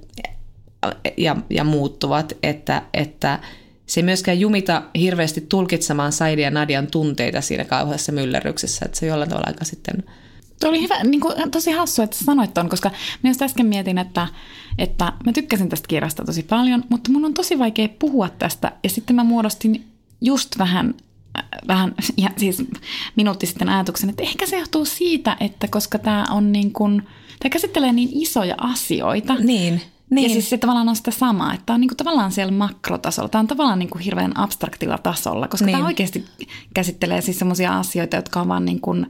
ja, 1.17 1.37
ja 1.51 1.65
muuttuvat, 1.65 2.33
että, 2.43 2.83
että 2.95 3.39
se 3.89 4.01
ei 4.01 4.05
myöskään 4.05 4.41
jumita 4.41 4.83
hirveästi 4.99 5.41
tulkitsemaan 5.41 6.13
Saidi 6.13 6.43
ja 6.43 6.51
Nadian 6.51 6.87
tunteita 6.87 7.41
siinä 7.41 7.65
kauheassa 7.65 8.13
myllerryksessä, 8.13 8.85
että 8.85 8.99
se 8.99 9.07
jollain 9.07 9.31
tavalla 9.31 9.47
aika 9.47 9.65
sitten... 9.65 10.05
Tuo 10.61 10.71
oli 10.71 10.83
hyvä, 10.83 11.05
niin 11.05 11.21
kuin, 11.21 11.51
tosi 11.51 11.71
hassu, 11.71 12.03
että 12.03 12.17
sanoit 12.25 12.55
ton, 12.55 12.69
koska 12.69 12.91
minä 13.23 13.31
just 13.31 13.43
äsken 13.43 13.67
mietin, 13.67 13.99
että, 13.99 14.29
että 14.79 15.13
mä 15.27 15.33
tykkäsin 15.33 15.69
tästä 15.69 15.89
kirjasta 15.89 16.25
tosi 16.25 16.43
paljon, 16.43 16.85
mutta 16.89 17.11
mun 17.13 17.25
on 17.25 17.35
tosi 17.35 17.59
vaikea 17.59 17.89
puhua 17.99 18.29
tästä. 18.29 18.73
Ja 18.85 18.91
sitten 18.91 19.17
mä 19.17 19.25
muodostin 19.25 19.85
just 20.21 20.59
vähän, 20.59 20.95
vähän 21.69 21.95
ja 22.17 22.31
siis 22.37 22.63
minuutti 23.17 23.47
sitten 23.47 23.69
ajatuksen, 23.69 24.11
että 24.11 24.23
ehkä 24.23 24.47
se 24.47 24.59
johtuu 24.59 24.85
siitä, 24.85 25.37
että 25.41 25.69
koska 25.69 25.99
tämä 25.99 26.27
on 26.31 26.53
niin 26.53 26.73
kuin, 26.73 27.03
tämä 27.39 27.51
käsittelee 27.51 27.93
niin 27.93 28.11
isoja 28.13 28.55
asioita. 28.59 29.35
Niin 29.35 29.83
niin. 30.11 30.29
Ja 30.29 30.33
siis 30.33 30.51
se 30.51 30.59
tavallaan 30.59 30.89
on 30.89 30.97
sitä 30.97 31.11
samaa, 31.11 31.55
että 31.55 31.67
tämä 31.67 31.75
on 31.75 31.81
niinku 31.81 31.95
tavallaan 31.95 32.33
siellä 32.33 32.53
makrotasolla. 32.53 33.29
Tämä 33.29 33.41
on 33.41 33.47
tavallaan 33.47 33.79
niinku 33.79 33.99
hirveän 33.99 34.39
abstraktilla 34.39 34.99
tasolla, 34.99 35.49
koska 35.49 35.67
niin. 35.67 35.77
tämä 35.77 35.87
oikeasti 35.87 36.25
käsittelee 36.75 37.21
siis 37.21 37.39
sellaisia 37.39 37.79
asioita, 37.79 38.17
jotka 38.17 38.41
on 38.41 38.49
vaan 38.49 38.65
niin 38.65 38.81
kuin, 38.81 39.07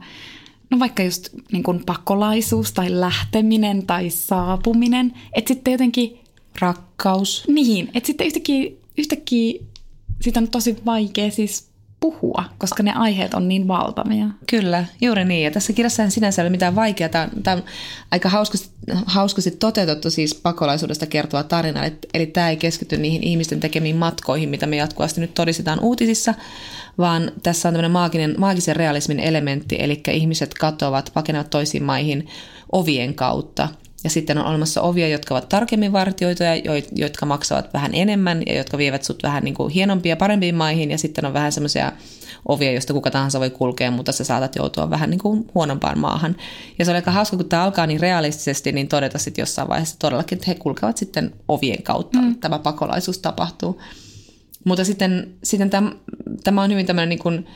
no 0.69 0.79
vaikka 0.79 1.03
just 1.03 1.29
niin 1.51 1.63
kuin 1.63 1.83
pakolaisuus 1.85 2.71
tai 2.71 2.87
lähteminen 2.91 3.85
tai 3.85 4.09
saapuminen. 4.09 5.13
Että 5.33 5.47
sitten 5.47 5.71
jotenkin... 5.71 6.19
Rakkaus. 6.59 7.43
Niin, 7.47 7.89
että 7.93 8.07
sitten 8.07 8.27
yhtäkkiä, 8.27 8.71
yhtäkkiä 8.97 9.59
siitä 10.21 10.39
on 10.39 10.47
tosi 10.47 10.77
vaikea 10.85 11.31
siis 11.31 11.68
puhua, 11.99 12.43
koska 12.57 12.83
ne 12.83 12.93
aiheet 12.95 13.33
on 13.33 13.47
niin 13.47 13.67
valtavia. 13.67 14.25
Kyllä, 14.49 14.85
juuri 15.01 15.25
niin. 15.25 15.43
Ja 15.43 15.51
tässä 15.51 15.73
kirjassa 15.73 16.03
ei 16.03 16.11
sinänsä 16.11 16.41
ole 16.41 16.49
mitään 16.49 16.75
vaikeaa. 16.75 17.09
Tämä 17.09 17.57
on 17.57 17.63
aika 18.11 18.29
hauskasti, 18.29 18.69
hauskasti 19.05 19.51
toteutettu 19.51 20.09
siis 20.09 20.35
pakolaisuudesta 20.35 21.05
kertova 21.05 21.43
tarina. 21.43 21.85
Eli, 21.85 21.95
eli 22.13 22.25
tämä 22.25 22.49
ei 22.49 22.57
keskity 22.57 22.97
niihin 22.97 23.23
ihmisten 23.23 23.59
tekemiin 23.59 23.95
matkoihin, 23.95 24.49
mitä 24.49 24.65
me 24.65 24.75
jatkuvasti 24.75 25.21
nyt 25.21 25.33
todistetaan 25.33 25.79
uutisissa, 25.79 26.33
vaan 26.97 27.31
tässä 27.43 27.69
on 27.69 27.73
tämmöinen 27.73 27.91
maaginen, 27.91 28.35
maagisen 28.37 28.75
realismin 28.75 29.19
elementti, 29.19 29.75
eli 29.79 30.01
ihmiset 30.11 30.53
katoavat, 30.53 31.11
pakenevat 31.13 31.49
toisiin 31.49 31.83
maihin 31.83 32.27
ovien 32.71 33.13
kautta. 33.13 33.67
Ja 34.03 34.09
sitten 34.09 34.37
on 34.37 34.45
olemassa 34.45 34.81
ovia, 34.81 35.07
jotka 35.07 35.33
ovat 35.33 35.49
tarkemmin 35.49 35.91
vartioituja, 35.91 36.51
jotka 36.95 37.25
maksavat 37.25 37.73
vähän 37.73 37.91
enemmän 37.93 38.43
ja 38.47 38.57
jotka 38.57 38.77
vievät 38.77 39.03
sut 39.03 39.23
vähän 39.23 39.43
niin 39.43 39.55
kuin 39.55 39.73
hienompia, 39.73 40.15
parempiin 40.15 40.55
maihin. 40.55 40.91
Ja 40.91 40.97
sitten 40.97 41.25
on 41.25 41.33
vähän 41.33 41.51
semmoisia 41.51 41.91
ovia, 42.45 42.71
joista 42.71 42.93
kuka 42.93 43.11
tahansa 43.11 43.39
voi 43.39 43.49
kulkea, 43.49 43.91
mutta 43.91 44.11
sä 44.11 44.23
saatat 44.23 44.55
joutua 44.55 44.89
vähän 44.89 45.09
niin 45.09 45.19
kuin 45.19 45.47
huonompaan 45.55 45.99
maahan. 45.99 46.35
Ja 46.79 46.85
se 46.85 46.91
oli 46.91 46.95
aika 46.95 47.11
hauska, 47.11 47.37
kun 47.37 47.49
tämä 47.49 47.63
alkaa 47.63 47.87
niin 47.87 47.99
realistisesti, 47.99 48.71
niin 48.71 48.87
todeta 48.87 49.17
sitten 49.17 49.41
jossain 49.41 49.67
vaiheessa 49.67 49.99
todellakin, 49.99 50.35
että 50.35 50.51
he 50.51 50.55
kulkevat 50.55 50.97
sitten 50.97 51.33
ovien 51.47 51.83
kautta. 51.83 52.21
Mm. 52.21 52.35
Tämä 52.35 52.59
pakolaisuus 52.59 53.17
tapahtuu. 53.17 53.81
Mutta 54.63 54.83
sitten, 54.83 55.33
sitten 55.43 55.69
tämä, 55.69 55.91
tämä 56.43 56.63
on 56.63 56.71
hyvin 56.71 56.85
tämmöinen 56.85 57.09
niin 57.09 57.19
kuin 57.19 57.47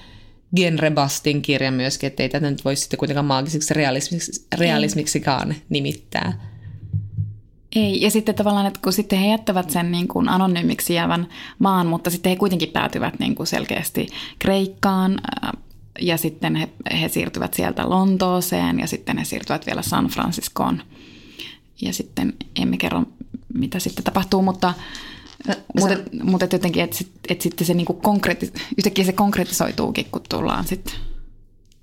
genrebastin 0.55 1.41
kirja 1.41 1.71
myöskin, 1.71 2.07
että 2.07 2.23
ei 2.23 2.29
tätä 2.29 2.51
nyt 2.51 2.65
voi 2.65 2.75
sitten 2.75 2.97
kuitenkaan 2.97 3.25
maagiseksi 3.25 3.73
realismiksi, 3.73 4.47
realismiksikaan 4.57 5.55
nimittää. 5.69 6.53
Ei, 7.75 8.01
ja 8.01 8.11
sitten 8.11 8.35
tavallaan, 8.35 8.65
että 8.65 8.79
kun 8.83 8.93
sitten 8.93 9.19
he 9.19 9.27
jättävät 9.27 9.69
sen 9.69 9.91
niin 9.91 10.07
kuin 10.07 10.29
anonyymiksi 10.29 10.93
jäävän 10.93 11.27
maan, 11.59 11.87
mutta 11.87 12.09
sitten 12.09 12.29
he 12.29 12.35
kuitenkin 12.35 12.69
päätyvät 12.69 13.19
niin 13.19 13.35
kuin 13.35 13.47
selkeästi 13.47 14.07
Kreikkaan, 14.39 15.21
ja 16.01 16.17
sitten 16.17 16.55
he, 16.55 16.69
he 17.01 17.07
siirtyvät 17.07 17.53
sieltä 17.53 17.89
Lontooseen, 17.89 18.79
ja 18.79 18.87
sitten 18.87 19.17
he 19.17 19.25
siirtyvät 19.25 19.65
vielä 19.65 19.81
San 19.81 20.07
Franciscoon. 20.07 20.81
Ja 21.81 21.93
sitten 21.93 22.33
emme 22.61 22.77
kerro, 22.77 23.03
mitä 23.53 23.79
sitten 23.79 24.03
tapahtuu, 24.03 24.41
mutta 24.41 24.73
mutta 25.79 25.97
mut 26.23 26.43
et 26.43 26.53
jotenkin, 26.53 26.83
että 26.83 26.97
sit, 26.97 27.11
et 27.29 27.41
sitten 27.41 27.67
se 27.67 27.73
niinku 27.73 27.93
konkreetti, 27.93 28.53
yhtäkkiä 28.77 29.05
se 29.05 29.13
konkretisoituukin, 29.13 30.05
kun 30.11 30.21
tullaan 30.29 30.67
sit, 30.67 30.95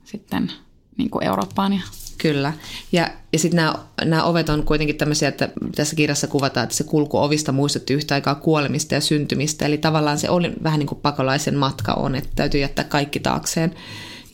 sitten 0.05 0.53
niinku 0.97 1.19
Eurooppaan. 1.19 1.73
Ja... 1.73 1.81
Kyllä. 2.19 2.53
Ja, 2.93 3.11
ja 3.33 3.39
sitten 3.39 3.65
nämä 4.05 4.25
ovet 4.25 4.49
on 4.49 4.63
kuitenkin 4.63 4.97
tämmöisiä, 4.97 5.29
että 5.29 5.49
tässä 5.75 5.97
kirjassa 5.97 6.27
kuvataan, 6.27 6.65
että 6.65 6.77
se 6.77 6.85
kulku 6.85 7.19
ovista 7.19 7.53
muistutti 7.53 7.95
yhtä 7.95 8.15
aikaa 8.15 8.35
kuolemista 8.35 8.95
ja 8.95 9.01
syntymistä. 9.01 9.67
Eli 9.67 9.79
tavallaan 9.79 10.19
se 10.19 10.31
oli 10.31 10.53
vähän 10.63 10.79
niin 10.79 10.87
kuin 10.87 11.01
pakolaisen 11.01 11.57
matka 11.57 11.93
on, 11.93 12.15
että 12.15 12.31
täytyy 12.37 12.61
jättää 12.61 12.85
kaikki 12.85 13.21
taakseen. 13.21 13.75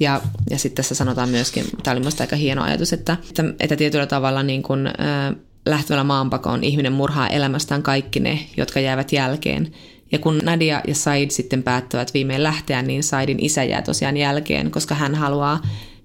Ja, 0.01 0.21
ja 0.51 0.59
sitten 0.59 0.77
tässä 0.77 0.95
sanotaan 0.95 1.29
myöskin, 1.29 1.65
tämä 1.83 1.93
oli 1.93 2.01
minusta 2.01 2.23
aika 2.23 2.37
hieno 2.37 2.63
ajatus, 2.63 2.93
että, 2.93 3.17
että, 3.29 3.45
että 3.61 3.77
tietyllä 3.77 4.07
tavalla 4.07 4.43
niin 4.43 4.63
kuin, 4.63 4.87
äh, 4.87 5.37
lähtevällä 5.67 6.05
maanpakoon 6.05 6.65
ihminen 6.65 6.93
murhaa 6.93 7.29
elämästään 7.29 7.83
kaikki 7.83 8.21
ne, 8.21 8.39
jotka 8.57 8.81
jäävät 8.81 9.13
jälkeen. 9.13 9.73
Ja 10.13 10.19
kun 10.19 10.39
Nadia 10.43 10.83
ja 10.89 10.95
Said 10.95 11.31
sitten 11.31 11.63
päättävät 11.63 12.15
viimein 12.15 12.43
lähteä, 12.43 12.83
niin 12.83 13.03
Saidin 13.03 13.45
isä 13.45 13.65
jää 13.65 13.83
tosiaan 13.83 14.17
jälkeen, 14.17 14.71
koska 14.71 14.95
hän 14.95 15.15
haluaa 15.15 15.61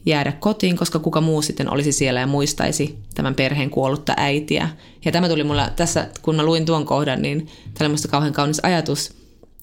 jäädä 0.06 0.32
kotiin, 0.32 0.78
koska 0.78 1.00
kuka 1.00 1.22
muu 1.22 1.42
sitten 1.42 1.74
olisi 1.74 1.92
siellä 1.92 2.20
ja 2.20 2.28
muistaisi 2.28 2.98
tämän 3.14 3.36
perheen 3.36 3.70
kuollutta 3.70 4.14
äitiä. 4.18 4.70
Ja 5.06 5.12
tämä 5.12 5.30
tuli 5.30 5.44
mulle 5.44 5.64
tässä, 5.76 6.08
kun 6.22 6.36
mä 6.36 6.44
luin 6.44 6.66
tuon 6.66 6.86
kohdan, 6.86 7.22
niin 7.22 7.48
tämä 7.48 7.86
oli 7.86 7.90
musta 7.90 8.08
kauhean 8.08 8.34
kaunis 8.34 8.60
ajatus. 8.64 9.14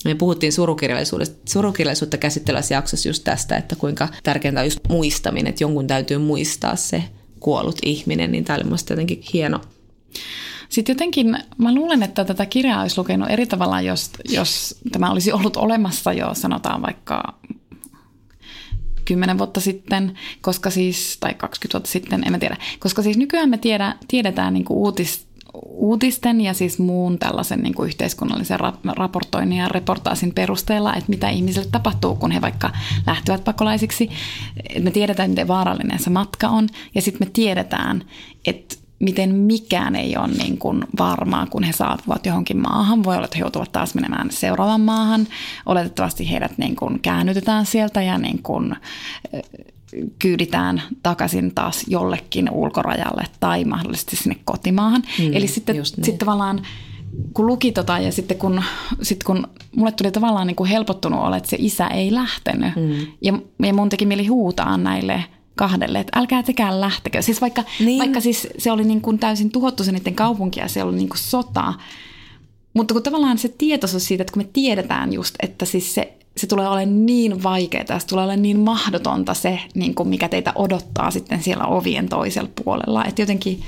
Me 0.04 0.14
puhuttiin 0.14 0.52
surukirjallisuutta 1.46 2.16
käsittelevässä 2.16 2.74
jaksossa 2.74 3.08
just 3.08 3.24
tästä, 3.24 3.56
että 3.56 3.76
kuinka 3.76 4.08
tärkeintä 4.22 4.60
on 4.60 4.66
just 4.66 4.80
muistaminen, 4.88 5.46
että 5.46 5.64
jonkun 5.64 5.86
täytyy 5.86 6.18
muistaa 6.18 6.76
se 6.76 7.04
kuollut 7.40 7.78
ihminen, 7.82 8.32
niin 8.32 8.44
tämä 8.44 8.56
oli 8.56 8.64
musta 8.64 8.92
jotenkin 8.92 9.22
hieno 9.32 9.60
sitten 10.68 10.92
jotenkin 10.92 11.38
mä 11.58 11.74
luulen, 11.74 12.02
että 12.02 12.24
tätä 12.24 12.46
kirjaa 12.46 12.82
olisi 12.82 12.98
lukenut 12.98 13.30
eri 13.30 13.46
tavalla, 13.46 13.80
jos, 13.80 14.10
jos 14.28 14.74
tämä 14.92 15.10
olisi 15.10 15.32
ollut 15.32 15.56
olemassa 15.56 16.12
jo 16.12 16.34
sanotaan 16.34 16.82
vaikka 16.82 17.34
10 19.04 19.38
vuotta 19.38 19.60
sitten, 19.60 20.18
koska 20.40 20.70
siis, 20.70 21.16
tai 21.20 21.34
20 21.34 21.76
vuotta 21.76 21.90
sitten, 21.90 22.22
en 22.26 22.32
mä 22.32 22.38
tiedä. 22.38 22.56
Koska 22.78 23.02
siis 23.02 23.16
nykyään 23.16 23.50
me 23.50 23.58
tiedä, 23.58 23.94
tiedetään 24.08 24.54
niin 24.54 24.64
uutis, 24.70 25.28
uutisten 25.62 26.40
ja 26.40 26.54
siis 26.54 26.78
muun 26.78 27.18
tällaisen 27.18 27.60
niin 27.60 27.74
kuin 27.74 27.86
yhteiskunnallisen 27.86 28.58
raportoinnin 28.96 29.58
ja 29.58 29.68
reportaasin 29.68 30.34
perusteella, 30.34 30.94
että 30.94 31.10
mitä 31.10 31.28
ihmisille 31.28 31.68
tapahtuu, 31.72 32.16
kun 32.16 32.30
he 32.30 32.40
vaikka 32.40 32.70
lähtevät 33.06 33.44
pakolaisiksi. 33.44 34.10
Me 34.80 34.90
tiedetään, 34.90 35.30
miten 35.30 35.48
vaarallinen 35.48 35.98
se 35.98 36.10
matka 36.10 36.48
on 36.48 36.68
ja 36.94 37.02
sitten 37.02 37.28
me 37.28 37.30
tiedetään, 37.32 38.04
että 38.44 38.76
miten 38.98 39.34
mikään 39.34 39.96
ei 39.96 40.16
ole 40.16 40.28
niin 40.28 40.58
kuin 40.58 40.84
varmaa, 40.98 41.46
kun 41.46 41.62
he 41.62 41.72
saapuvat 41.72 42.26
johonkin 42.26 42.56
maahan. 42.56 43.04
Voi 43.04 43.16
olla, 43.16 43.24
että 43.24 43.36
he 43.36 43.42
joutuvat 43.42 43.72
taas 43.72 43.94
menemään 43.94 44.30
seuraavaan 44.30 44.80
maahan. 44.80 45.26
Oletettavasti 45.66 46.30
heidät 46.30 46.58
niin 46.58 46.76
kuin 46.76 47.00
käännytetään 47.00 47.66
sieltä 47.66 48.02
ja 48.02 48.18
niin 48.18 48.42
kuin 48.42 48.76
kyyditään 50.18 50.82
takaisin 51.02 51.54
taas 51.54 51.84
jollekin 51.86 52.50
ulkorajalle 52.50 53.24
tai 53.40 53.64
mahdollisesti 53.64 54.16
sinne 54.16 54.36
kotimaahan. 54.44 55.02
Mm, 55.18 55.32
Eli 55.32 55.46
sitten, 55.46 55.74
niin. 55.74 55.86
sitten 55.86 56.18
tavallaan 56.18 56.62
kun 57.34 57.46
luki 57.46 57.72
tota 57.72 57.98
ja 57.98 58.12
sitten 58.12 58.36
kun, 58.36 58.62
sit 59.02 59.24
kun 59.24 59.48
mulle 59.76 59.92
tuli 59.92 60.10
tavallaan 60.10 60.46
niin 60.46 60.56
kuin 60.56 60.70
helpottunut 60.70 61.20
olla, 61.20 61.36
että 61.36 61.50
se 61.50 61.56
isä 61.60 61.86
ei 61.86 62.14
lähtenyt. 62.14 62.76
Mm. 62.76 63.06
Ja, 63.22 63.38
ja 63.62 63.74
mun 63.74 63.88
teki 63.88 64.06
mieli 64.06 64.26
huutaa 64.26 64.76
näille– 64.76 65.24
kahdelle, 65.58 66.00
että 66.00 66.18
älkää 66.18 66.42
tekään 66.42 66.80
lähtekö. 66.80 67.22
Siis 67.22 67.40
vaikka, 67.40 67.64
niin. 67.80 67.98
vaikka 67.98 68.20
siis 68.20 68.48
se 68.58 68.72
oli 68.72 68.84
niin 68.84 69.00
kuin 69.00 69.18
täysin 69.18 69.50
tuhottu 69.50 69.84
se 69.84 69.92
niiden 69.92 70.14
kaupunki 70.14 70.60
ja 70.60 70.68
se 70.68 70.82
oli 70.82 70.96
niin 70.96 71.08
kuin 71.08 71.18
sota, 71.18 71.74
mutta 72.74 72.94
kun 72.94 73.02
tavallaan 73.02 73.38
se 73.38 73.48
tietoisuus 73.48 74.06
siitä, 74.06 74.22
että 74.22 74.32
kun 74.32 74.42
me 74.42 74.48
tiedetään 74.52 75.12
just, 75.12 75.34
että 75.42 75.64
siis 75.64 75.94
se, 75.94 76.12
se 76.36 76.46
tulee 76.46 76.68
olemaan 76.68 77.06
niin 77.06 77.42
vaikeaa, 77.42 77.98
se 77.98 78.06
tulee 78.06 78.24
olemaan 78.24 78.42
niin 78.42 78.60
mahdotonta 78.60 79.34
se, 79.34 79.60
niin 79.74 79.94
kuin 79.94 80.08
mikä 80.08 80.28
teitä 80.28 80.52
odottaa 80.54 81.10
sitten 81.10 81.42
siellä 81.42 81.66
ovien 81.66 82.08
toisella 82.08 82.50
puolella. 82.64 83.04
Että 83.04 83.22
jotenkin 83.22 83.62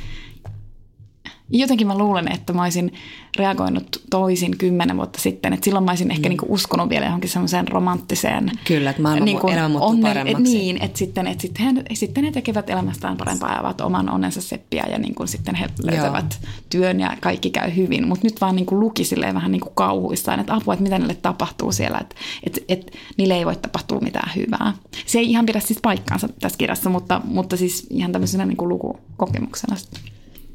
jotenkin 1.50 1.86
mä 1.86 1.98
luulen, 1.98 2.32
että 2.32 2.52
mä 2.52 2.62
olisin 2.62 2.92
reagoinut 3.36 4.02
toisin 4.10 4.58
kymmenen 4.58 4.96
vuotta 4.96 5.20
sitten. 5.20 5.52
Että 5.52 5.64
silloin 5.64 5.84
mä 5.84 5.90
olisin 5.90 6.06
mm. 6.06 6.10
ehkä 6.10 6.28
niinku 6.28 6.46
uskonut 6.48 6.88
vielä 6.88 7.06
johonkin 7.06 7.30
semmoiseen 7.30 7.68
romanttiseen... 7.68 8.50
Kyllä, 8.64 8.90
että 8.90 9.02
maailman 9.02 9.24
niinku 9.24 9.48
elämä 9.48 9.68
muuttuu 9.68 9.90
onnen, 9.90 10.10
paremmaksi. 10.10 10.42
Et 10.42 10.52
niin, 10.52 10.82
että 10.82 10.98
sitten, 10.98 11.26
et 11.26 11.40
sitten, 11.40 11.76
he, 11.76 11.82
sitten 11.94 12.24
he 12.24 12.30
tekevät 12.30 12.70
elämästään 12.70 13.16
parempaa 13.16 13.52
ja 13.52 13.60
ovat 13.60 13.80
oman 13.80 14.10
onnensa 14.10 14.40
seppiä 14.40 14.84
ja 14.90 14.98
niinku 14.98 15.26
sitten 15.26 15.54
he 15.54 15.66
löytävät 15.82 16.38
Joo. 16.42 16.52
työn 16.70 17.00
ja 17.00 17.16
kaikki 17.20 17.50
käy 17.50 17.76
hyvin. 17.76 18.08
Mutta 18.08 18.26
nyt 18.26 18.40
vaan 18.40 18.56
niinku 18.56 18.80
luki 18.80 19.04
silleen 19.04 19.34
vähän 19.34 19.52
niinku 19.52 19.70
kauhuissaan, 19.74 20.40
että 20.40 20.54
apua, 20.54 20.74
että 20.74 20.82
mitä 20.82 20.98
niille 20.98 21.14
tapahtuu 21.14 21.72
siellä, 21.72 21.98
että 21.98 22.16
et, 22.46 22.64
et, 22.68 22.96
niille 23.16 23.34
ei 23.34 23.46
voi 23.46 23.56
tapahtua 23.56 24.00
mitään 24.00 24.30
hyvää. 24.36 24.72
Se 25.06 25.18
ei 25.18 25.30
ihan 25.30 25.46
pidä 25.46 25.60
siis 25.60 25.78
paikkaansa 25.82 26.28
tässä 26.28 26.58
kirjassa, 26.58 26.90
mutta, 26.90 27.20
mutta 27.24 27.56
siis 27.56 27.86
ihan 27.90 28.12
tämmöisenä 28.12 28.46
niinku 28.46 28.68
lukukokemuksena. 28.68 29.76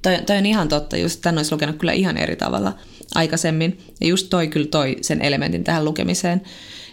Toi, 0.05 0.17
toi 0.25 0.37
on 0.37 0.45
ihan 0.45 0.67
totta, 0.67 0.97
just 0.97 1.21
tämän 1.21 1.37
olisi 1.37 1.51
lukenut 1.51 1.77
kyllä 1.77 1.91
ihan 1.91 2.17
eri 2.17 2.35
tavalla 2.35 2.73
aikaisemmin. 3.15 3.79
Ja 4.01 4.07
just 4.07 4.29
toi 4.29 4.47
kyllä 4.47 4.67
toi 4.67 4.97
sen 5.01 5.21
elementin 5.21 5.63
tähän 5.63 5.85
lukemiseen. 5.85 6.41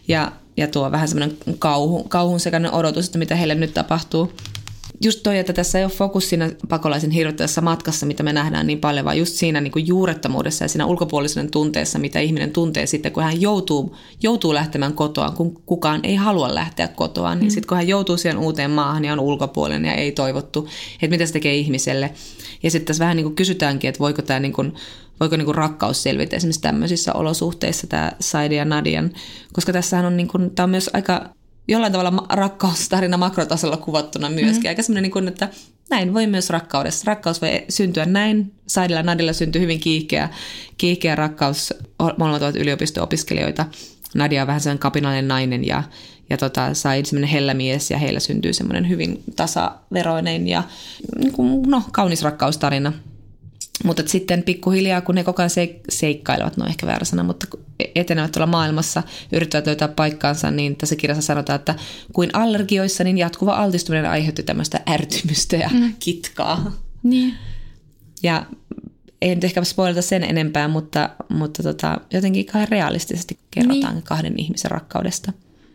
Ja, 0.09 0.33
ja 0.57 0.67
tuo 0.67 0.91
vähän 0.91 1.09
semmoinen 1.09 1.37
kauhu, 1.59 2.05
kauhun 2.05 2.41
sekainen 2.41 2.73
odotus, 2.73 3.07
että 3.07 3.19
mitä 3.19 3.35
heille 3.35 3.55
nyt 3.55 3.75
tapahtuu 3.75 4.33
just 5.05 5.23
toi, 5.23 5.39
että 5.39 5.53
tässä 5.53 5.79
ei 5.79 5.85
ole 5.85 5.93
fokus 5.93 6.29
siinä 6.29 6.51
pakolaisen 6.69 7.11
hirvittävässä 7.11 7.61
matkassa, 7.61 8.07
mitä 8.07 8.23
me 8.23 8.33
nähdään 8.33 8.67
niin 8.67 8.81
paljon, 8.81 9.05
vaan 9.05 9.19
just 9.19 9.35
siinä 9.35 9.61
niin 9.61 9.73
kuin 9.73 9.87
juurettomuudessa 9.87 10.65
ja 10.65 10.69
siinä 10.69 10.87
ulkopuolisuuden 10.87 11.51
tunteessa, 11.51 11.99
mitä 11.99 12.21
ihminen 12.21 12.51
tuntee 12.51 12.87
sitten, 12.87 13.13
kun 13.13 13.23
hän 13.23 13.41
joutuu, 13.41 13.97
joutuu 14.23 14.55
lähtemään 14.55 14.93
kotoa, 14.93 15.31
kun 15.31 15.63
kukaan 15.67 16.01
ei 16.03 16.15
halua 16.15 16.55
lähteä 16.55 16.89
kotoa, 16.89 17.35
niin 17.35 17.45
mm. 17.45 17.51
sitten 17.51 17.69
kun 17.69 17.77
hän 17.77 17.89
joutuu 17.89 18.17
siihen 18.17 18.39
uuteen 18.39 18.71
maahan 18.71 19.05
ja 19.05 19.13
on 19.13 19.21
ulkopuolinen 19.21 19.85
ja 19.85 19.95
ei 19.95 20.13
toivottu, 20.13 20.69
että 20.95 21.15
mitä 21.15 21.27
se 21.27 21.33
tekee 21.33 21.55
ihmiselle. 21.55 22.11
Ja 22.63 22.71
sitten 22.71 22.87
tässä 22.87 23.03
vähän 23.03 23.17
niin 23.17 23.25
kuin 23.25 23.37
kysytäänkin, 23.37 23.89
että 23.89 23.99
voiko 23.99 24.23
tämä 24.23 24.41
niin 24.41 24.53
kuin, 24.53 24.75
voiko 25.21 25.37
niin 25.37 25.45
kuin 25.45 25.55
rakkaus 25.55 26.03
selvitä 26.03 26.37
esimerkiksi 26.37 26.61
tämmöisissä 26.61 27.13
olosuhteissa, 27.13 27.87
tämä 27.87 28.13
Saidi 28.21 28.57
ja 28.57 28.65
Nadian, 28.65 29.13
koska 29.53 29.73
tässähän 29.73 30.07
on, 30.07 30.17
niin 30.17 30.29
kuin, 30.29 30.51
tämä 30.51 30.65
on 30.65 30.71
myös 30.71 30.91
aika 30.93 31.35
jollain 31.69 31.93
tavalla 31.93 32.27
rakkaustarina 32.29 33.17
makrotasolla 33.17 33.77
kuvattuna 33.77 34.31
myöskin. 34.31 34.63
Mm. 34.63 34.69
Aika 34.69 34.83
semmoinen, 34.83 35.03
niin 35.03 35.13
kuin, 35.13 35.29
että 35.29 35.49
näin 35.91 36.15
voi 36.15 36.27
myös 36.27 36.51
rakkaudessa. 36.51 37.05
Rakkaus 37.07 37.43
voi 37.43 37.65
syntyä 37.69 38.07
näin. 38.07 38.53
Saidilla 38.67 39.03
Nadilla 39.03 39.33
syntyi 39.33 39.63
hyvin 39.63 39.81
kiihkeä, 39.81 40.29
kiihkeä 40.79 41.15
rakkaus. 41.15 41.75
Molemmat 42.19 42.43
ovat 42.43 42.57
yliopisto-opiskelijoita. 42.57 43.67
Nadia 44.15 44.43
on 44.43 44.47
vähän 44.47 44.61
sellainen 44.61 44.79
kapinallinen 44.79 45.29
nainen 45.29 45.67
ja, 45.67 45.83
ja 46.31 46.37
tota, 46.37 46.75
Said 46.75 47.05
semmoinen 47.05 47.31
hellämies 47.31 47.91
ja 47.91 47.99
heillä 47.99 48.21
syntyy 48.21 48.53
semmoinen 48.53 48.89
hyvin 48.89 49.23
tasaveroinen 49.37 50.49
ja 50.49 50.63
niin 51.19 51.33
kuin, 51.33 51.63
no, 51.63 51.83
kaunis 51.93 52.23
rakkaustarina. 52.23 52.93
Mutta 53.85 54.03
sitten 54.07 54.43
pikkuhiljaa, 54.43 55.01
kun 55.01 55.15
ne 55.15 55.25
koko 55.25 55.43
ajan 55.43 55.51
seikkailevat, 55.89 56.57
no 56.57 56.67
ehkä 56.67 56.87
väärä 56.87 57.05
sana, 57.05 57.23
mutta 57.23 57.47
etenevät 57.95 58.33
tuolla 58.33 58.47
maailmassa, 58.47 59.03
yrittävät 59.33 59.67
löytää 59.67 59.89
paikkaansa, 59.89 60.51
niin 60.51 60.77
tässä 60.77 60.97
kirjassa 60.97 61.23
sanotaan, 61.23 61.59
että 61.59 61.75
kuin 62.13 62.31
allergioissa, 62.33 63.05
niin 63.05 63.19
jatkuva 63.19 63.57
altistuminen 63.57 64.11
aiheutti 64.11 64.43
tämmöistä 64.43 64.81
ärtymystä 64.91 65.57
ja 65.57 65.71
mm. 65.73 65.95
kitkaa. 65.99 66.73
Niin. 67.03 67.35
Ja 68.23 68.47
ei 69.23 69.35
nyt 69.35 69.45
ehkä 69.45 69.65
spoilata 69.65 70.03
sen 70.03 70.25
enempää, 70.25 70.69
mutta, 70.69 71.11
mutta 71.29 71.63
tota, 71.63 72.01
jotenkin 72.13 72.47
kai 72.47 72.67
realistisesti 72.67 73.39
kerrotaan 73.51 73.95
niin. 73.95 74.05
kahden 74.05 74.35
ihmisen 74.39 74.71
rakkaudesta. 74.71 75.33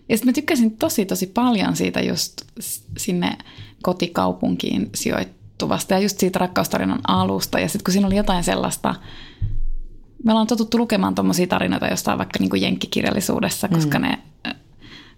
Ja 0.10 0.18
sitten 0.18 0.30
mä 0.30 0.34
tykkäsin 0.34 0.78
tosi 0.78 1.06
tosi 1.06 1.28
paljon 1.28 1.76
siitä 1.76 2.02
just 2.02 2.42
sinne 2.98 3.38
kotikaupunkiin 3.84 4.90
sijoittuvasta 5.58 5.94
ja 5.94 6.00
just 6.00 6.20
siitä 6.20 6.40
rakkaustarinan 6.40 7.00
alusta. 7.08 7.60
Ja 7.60 7.70
sitten 7.70 7.84
kun 7.84 7.92
siinä 7.92 8.08
oli 8.08 8.16
jotain 8.16 8.44
sellaista, 8.44 8.96
me 10.24 10.32
ollaan 10.32 10.48
totuttu 10.48 10.78
lukemaan 10.78 11.16
tuommoisia 11.16 11.48
tarinoita 11.48 11.88
jostain 11.88 12.18
vaikka 12.18 12.40
niin 12.40 12.62
jenkkikirjallisuudessa, 12.62 13.68
koska 13.68 14.00
mm. 14.00 14.06
ne 14.06 14.18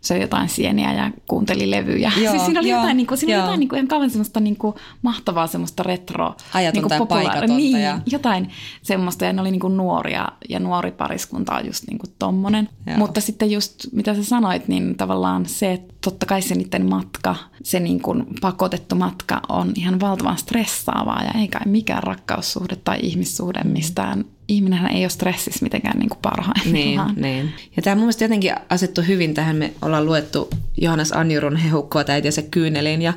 söi 0.02 0.22
jotain 0.22 0.50
sieniä 0.50 0.94
ja 0.94 1.12
kuunteli 1.28 1.72
levyjä. 1.72 2.12
Joo, 2.18 2.32
siis 2.34 2.46
siinä 2.46 2.60
oli 2.60 2.70
joo, 2.70 2.80
jotain, 2.80 2.98
niin 2.98 3.08
kuin, 3.08 3.18
siinä 3.18 3.34
joo. 3.34 3.42
jotain 3.42 3.60
niin 3.60 3.70
kuin, 3.70 3.78
ihan 3.78 3.88
kauan 3.88 4.10
semmoista 4.10 4.40
niin 4.40 4.56
kuin, 4.56 4.76
mahtavaa 5.02 5.48
semmoista 5.48 5.84
retro. 5.84 6.36
Ajatonta 6.54 6.98
niin 6.98 7.08
kuin, 7.08 7.24
ja 7.24 7.48
Niin, 7.48 7.82
ja... 7.82 8.00
jotain 8.06 8.50
semmoista. 8.82 9.26
Ja 9.26 9.34
ne 9.34 9.42
oli 9.42 9.52
niin 9.52 9.60
kuin 9.60 9.78
nuoria 9.78 10.28
ja 10.50 10.60
nuori 10.60 10.92
pariskunta 10.92 11.56
on 11.56 11.66
just 11.66 11.84
niin 11.88 11.98
kuin 11.98 12.14
tommonen. 12.20 12.70
Joo. 12.88 12.98
Mutta 12.98 13.22
sitten 13.22 13.52
just 13.52 13.74
mitä 13.92 14.16
sä 14.16 14.24
sanoit, 14.24 14.68
niin 14.68 14.98
tavallaan 14.98 15.46
se, 15.46 15.72
että 15.72 15.94
totta 16.04 16.26
kai 16.26 16.42
se 16.42 16.56
niiden 16.56 16.90
matka, 16.90 17.36
se 17.64 17.80
niin 17.80 18.02
kuin 18.02 18.26
pakotettu 18.42 18.96
matka 18.96 19.42
on 19.50 19.72
ihan 19.76 20.00
valtavan 20.00 20.38
stressaavaa 20.38 21.24
ja 21.24 21.42
ei 21.42 21.48
kai 21.48 21.62
mikään 21.66 22.04
rakkaussuhde 22.04 22.76
tai 22.76 23.00
ihmissuhde 23.02 23.64
mistään 23.64 24.26
ihminen 24.50 24.88
ei 24.88 25.04
ole 25.04 25.10
stressissä 25.10 25.64
mitenkään 25.64 26.00
niin 26.00 26.10
kuin 26.20 26.20
parhaimmillaan. 26.22 27.16
Niin, 27.16 27.22
niin. 27.22 27.54
Ja 27.76 27.82
tämä 27.82 27.96
mun 27.96 28.04
mielestä 28.04 28.24
jotenkin 28.24 28.56
asettu 28.70 29.02
hyvin 29.02 29.34
tähän. 29.34 29.56
Me 29.56 29.74
ollaan 29.82 30.06
luettu 30.06 30.50
Johannes 30.78 31.12
Anjurun 31.12 31.56
hehukkoa 31.56 32.04
se 32.30 32.42
kyyneliin 32.42 33.02
ja 33.02 33.14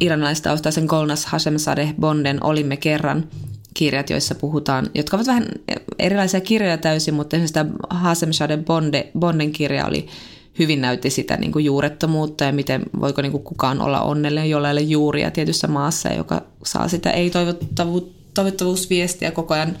iranilaistaustaisen 0.00 0.84
Golnas 0.84 1.26
Hashemzadeh 1.26 1.94
Bonden 2.00 2.44
Olimme 2.44 2.76
kerran 2.76 3.24
kirjat, 3.74 4.10
joissa 4.10 4.34
puhutaan, 4.34 4.90
jotka 4.94 5.16
ovat 5.16 5.26
vähän 5.26 5.46
erilaisia 5.98 6.40
kirjoja 6.40 6.78
täysin, 6.78 7.14
mutta 7.14 7.36
esimerkiksi 7.36 7.54
tämä 7.54 7.70
Hashemzadeh 7.90 8.58
Bonde, 8.58 9.10
Bonden 9.18 9.52
kirja 9.52 9.86
oli 9.86 10.06
hyvin 10.58 10.80
näytti 10.80 11.10
sitä 11.10 11.36
niin 11.36 11.52
kuin 11.52 11.64
juurettomuutta 11.64 12.44
ja 12.44 12.52
miten 12.52 12.82
voiko 13.00 13.22
niin 13.22 13.32
kuin 13.32 13.42
kukaan 13.42 13.80
olla 13.80 14.00
onnellinen, 14.00 14.50
jolla 14.50 14.68
ei 14.68 14.72
ole 14.72 14.80
juuria 14.80 15.30
tietyssä 15.30 15.66
maassa, 15.66 16.08
joka 16.08 16.42
saa 16.64 16.88
sitä 16.88 17.10
ei-toivottavuusviestiä 17.10 19.30
koko 19.30 19.54
ajan 19.54 19.76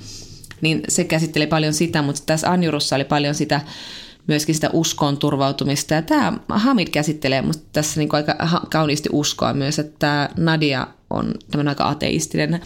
niin 0.60 0.82
se 0.88 1.04
käsitteli 1.04 1.46
paljon 1.46 1.74
sitä, 1.74 2.02
mutta 2.02 2.22
tässä 2.26 2.50
Anjurussa 2.50 2.96
oli 2.96 3.04
paljon 3.04 3.34
sitä 3.34 3.60
myöskin 4.26 4.54
sitä 4.54 4.70
uskoon 4.72 5.16
turvautumista. 5.16 5.94
Ja 5.94 6.02
tämä 6.02 6.32
Hamid 6.48 6.88
käsittelee 6.88 7.42
musta 7.42 7.64
tässä 7.72 8.00
niin 8.00 8.08
aika 8.12 8.34
kauniisti 8.72 9.08
uskoa 9.12 9.52
myös, 9.52 9.78
että 9.78 9.94
tämä 9.98 10.28
Nadia 10.36 10.86
on 11.10 11.34
tämmöinen 11.50 11.68
aika 11.68 11.88
ateistinen, 11.88 12.60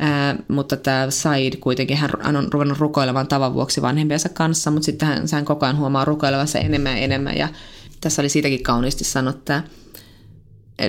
Ää, 0.00 0.36
mutta 0.48 0.76
tämä 0.76 1.10
Said 1.10 1.56
kuitenkin, 1.60 1.96
hän 1.96 2.36
on 2.36 2.52
ruvennut 2.52 2.78
rukoilemaan 2.78 3.28
tavan 3.28 3.54
vuoksi 3.54 3.82
vanhempiensa 3.82 4.28
kanssa, 4.28 4.70
mutta 4.70 4.86
sitten 4.86 5.08
hän, 5.08 5.22
hän 5.32 5.44
koko 5.44 5.66
ajan 5.66 5.78
huomaa 5.78 6.04
rukoilevansa 6.04 6.58
enemmän 6.58 6.92
ja 6.92 6.98
enemmän. 6.98 7.36
Ja 7.36 7.48
tässä 8.00 8.22
oli 8.22 8.28
siitäkin 8.28 8.62
kauniisti 8.62 9.04
sanottu, 9.04 9.52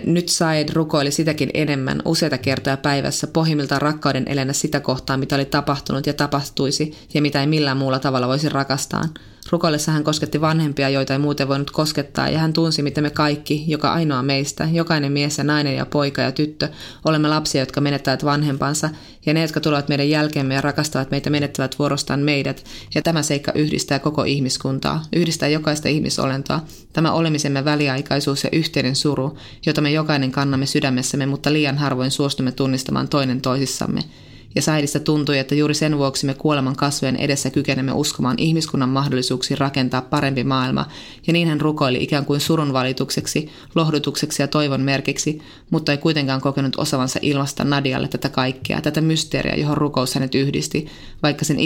nyt 0.05 0.29
Said 0.29 0.69
rukoili 0.73 1.11
sitäkin 1.11 1.49
enemmän 1.53 2.01
useita 2.05 2.37
kertoja 2.37 2.77
päivässä 2.77 3.27
pohjimmiltaan 3.27 3.81
rakkauden 3.81 4.27
elänä 4.27 4.53
sitä 4.53 4.79
kohtaa, 4.79 5.17
mitä 5.17 5.35
oli 5.35 5.45
tapahtunut 5.45 6.07
ja 6.07 6.13
tapahtuisi 6.13 6.97
ja 7.13 7.21
mitä 7.21 7.41
ei 7.41 7.47
millään 7.47 7.77
muulla 7.77 7.99
tavalla 7.99 8.27
voisi 8.27 8.49
rakastaa. 8.49 9.03
Rukoillessa 9.51 9.91
hän 9.91 10.03
kosketti 10.03 10.41
vanhempia, 10.41 10.89
joita 10.89 11.13
ei 11.13 11.19
muuten 11.19 11.47
voinut 11.47 11.71
koskettaa, 11.71 12.29
ja 12.29 12.39
hän 12.39 12.53
tunsi, 12.53 12.81
miten 12.81 13.03
me 13.03 13.09
kaikki, 13.09 13.63
joka 13.67 13.93
ainoa 13.93 14.23
meistä, 14.23 14.67
jokainen 14.71 15.11
mies 15.11 15.37
ja 15.37 15.43
nainen 15.43 15.75
ja 15.75 15.85
poika 15.85 16.21
ja 16.21 16.31
tyttö, 16.31 16.69
olemme 17.05 17.27
lapsia, 17.27 17.61
jotka 17.61 17.81
menettävät 17.81 18.25
vanhempansa, 18.25 18.89
ja 19.25 19.33
ne, 19.33 19.41
jotka 19.41 19.59
tulevat 19.59 19.89
meidän 19.89 20.09
jälkeemme 20.09 20.53
ja 20.53 20.61
rakastavat 20.61 21.11
meitä, 21.11 21.29
menettävät 21.29 21.79
vuorostaan 21.79 22.19
meidät, 22.19 22.63
ja 22.95 23.01
tämä 23.01 23.21
seikka 23.21 23.51
yhdistää 23.51 23.99
koko 23.99 24.23
ihmiskuntaa, 24.23 25.03
yhdistää 25.13 25.49
jokaista 25.49 25.87
ihmisolentoa, 25.87 26.61
tämä 26.93 27.11
olemisemme 27.11 27.65
väliaikaisuus 27.65 28.43
ja 28.43 28.49
yhteinen 28.53 28.95
suru, 28.95 29.37
jota 29.65 29.81
me 29.81 29.91
jokainen 29.91 30.31
kannamme 30.31 30.65
sydämessämme, 30.65 31.25
mutta 31.25 31.53
liian 31.53 31.77
harvoin 31.77 32.11
suostumme 32.11 32.51
tunnistamaan 32.51 33.07
toinen 33.07 33.41
toisissamme– 33.41 34.01
ja 34.55 34.61
Saidista 34.61 34.99
tuntui, 34.99 35.37
että 35.37 35.55
juuri 35.55 35.73
sen 35.73 35.97
vuoksi 35.97 36.25
me 36.25 36.33
kuoleman 36.33 36.75
kasvojen 36.75 37.15
edessä 37.15 37.49
kykenemme 37.49 37.91
uskomaan 37.91 38.39
ihmiskunnan 38.39 38.89
mahdollisuuksiin 38.89 39.57
rakentaa 39.57 40.01
parempi 40.01 40.43
maailma, 40.43 40.85
ja 41.27 41.33
niin 41.33 41.47
hän 41.47 41.61
rukoili 41.61 42.03
ikään 42.03 42.25
kuin 42.25 42.39
surun 42.39 42.73
valitukseksi, 42.73 43.49
lohdutukseksi 43.75 44.43
ja 44.43 44.47
toivon 44.47 44.81
merkiksi, 44.81 45.41
mutta 45.69 45.91
ei 45.91 45.97
kuitenkaan 45.97 46.41
kokenut 46.41 46.75
osavansa 46.75 47.19
ilmasta 47.21 47.63
Nadialle 47.63 48.07
tätä 48.07 48.29
kaikkea, 48.29 48.81
tätä 48.81 49.01
mysteeriä, 49.01 49.55
johon 49.55 49.77
rukous 49.77 50.15
hänet 50.15 50.35
yhdisti, 50.35 50.87
vaikka 51.23 51.45
sen 51.45 51.57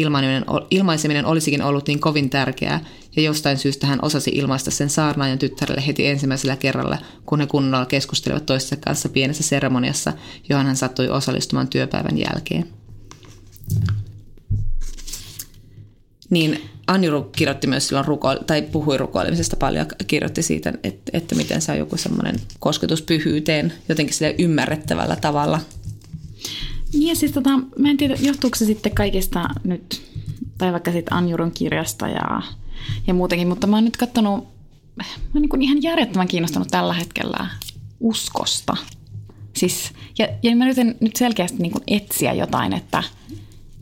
ilmaiseminen 0.72 1.26
olisikin 1.26 1.64
ollut 1.64 1.88
niin 1.88 2.00
kovin 2.00 2.30
tärkeää, 2.30 2.80
ja 3.16 3.22
jostain 3.22 3.58
syystä 3.58 3.88
hän 3.88 4.00
osasi 4.02 4.32
ilmaista 4.34 4.72
sen 4.72 4.90
saarnaajan 4.90 5.40
tyttärelle 5.40 5.88
heti 5.88 6.08
ensimmäisellä 6.08 6.56
kerralla, 6.56 6.98
kun 7.26 7.40
he 7.40 7.46
kunnolla 7.48 7.86
keskustelivat 7.86 8.46
toistensa 8.46 8.84
kanssa 8.86 9.10
pienessä 9.10 9.44
seremoniassa, 9.44 10.14
johon 10.50 10.66
hän 10.66 10.76
sattui 10.76 11.10
osallistumaan 11.10 11.68
työpäivän 11.68 12.18
jälkeen. 12.18 12.73
Niin 16.30 16.70
Anjuru 16.88 17.24
kirjoitti 17.24 17.68
myös 17.68 17.88
silloin 17.88 18.06
ruko- 18.06 18.44
tai 18.48 18.62
puhui 18.62 18.98
rukoilemisesta 18.98 19.56
paljon, 19.56 19.86
kirjoitti 20.08 20.42
siitä, 20.42 20.74
että, 20.84 21.12
että 21.14 21.36
miten 21.36 21.62
se 21.62 21.72
on 21.72 21.78
joku 21.78 21.98
semmoinen 21.98 22.36
kosketus 22.60 23.02
pyhyyteen 23.02 23.74
jotenkin 23.90 24.16
sille 24.16 24.36
ymmärrettävällä 24.40 25.16
tavalla. 25.16 25.60
Niin 26.94 27.08
ja 27.08 27.16
siis 27.16 27.32
tota, 27.32 27.50
mä 27.80 27.90
en 27.90 27.98
tiedä, 27.98 28.16
johtuuko 28.22 28.56
se 28.56 28.66
sitten 28.66 28.96
kaikista 28.96 29.50
nyt, 29.64 30.02
tai 30.58 30.72
vaikka 30.72 30.92
sitten 30.92 31.14
Anjurun 31.14 31.52
kirjasta 31.52 32.08
ja 32.08 32.42
ja 33.08 33.14
muutenkin, 33.14 33.48
mutta 33.48 33.68
mä 33.68 33.78
oon 33.78 33.86
nyt 33.86 33.98
katsonut, 33.98 34.48
mä 34.96 35.04
oon 35.36 35.42
niin 35.42 35.62
ihan 35.62 35.82
järjettömän 35.82 36.28
kiinnostunut 36.28 36.68
tällä 36.68 36.94
hetkellä 36.94 37.48
uskosta. 38.00 38.78
Siis, 39.54 39.92
ja, 40.20 40.28
ja 40.44 40.56
mä 40.56 40.66
yritän 40.66 40.96
nyt 41.00 41.16
selkeästi 41.16 41.58
niin 41.58 41.74
etsiä 41.88 42.34
jotain, 42.34 42.74
että 42.74 43.04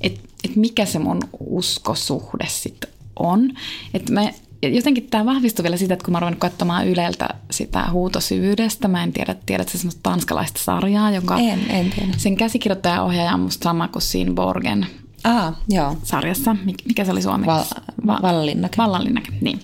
et, 0.04 0.20
et 0.44 0.56
mikä 0.56 0.86
se 0.86 1.00
mun 1.00 1.20
uskosuhde 1.40 2.46
sitten 2.48 2.90
on. 3.20 3.50
Että 3.94 4.14
mä, 4.14 4.32
jotenkin 4.62 5.08
tämä 5.10 5.26
vahvistui 5.26 5.64
vielä 5.64 5.78
sitä, 5.78 5.94
että 5.94 6.06
kun 6.06 6.12
mä 6.12 6.20
oon 6.20 6.36
katsomaan 6.36 6.88
Yleltä 6.88 7.30
sitä 7.52 7.86
huutosyvyydestä, 7.92 8.88
mä 8.88 9.04
en 9.04 9.14
tiedä, 9.14 9.36
tiedätkö 9.46 9.78
semmoista 9.78 10.00
tanskalaista 10.04 10.60
sarjaa, 10.64 11.12
jonka 11.12 11.38
en, 11.38 11.72
en 11.72 11.90
tiedä. 11.90 12.14
sen 12.18 12.36
käsikirjoittaja 12.36 13.04
ohjaaja 13.04 13.34
on 13.34 13.40
musta 13.40 13.64
sama 13.64 13.88
kuin 13.88 14.02
siinä 14.02 14.34
Borgen 14.34 14.88
Aha, 15.24 15.54
joo. 15.70 15.98
sarjassa. 16.04 16.56
Mikä 16.88 17.06
se 17.06 17.12
oli 17.12 17.22
suomeksi? 17.22 17.76
Va- 18.08 18.20
Vallanlinnake. 18.22 18.78
Vallanlinnake, 18.78 19.32
niin. 19.42 19.60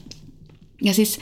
Ja 0.82 0.94
siis 0.94 1.20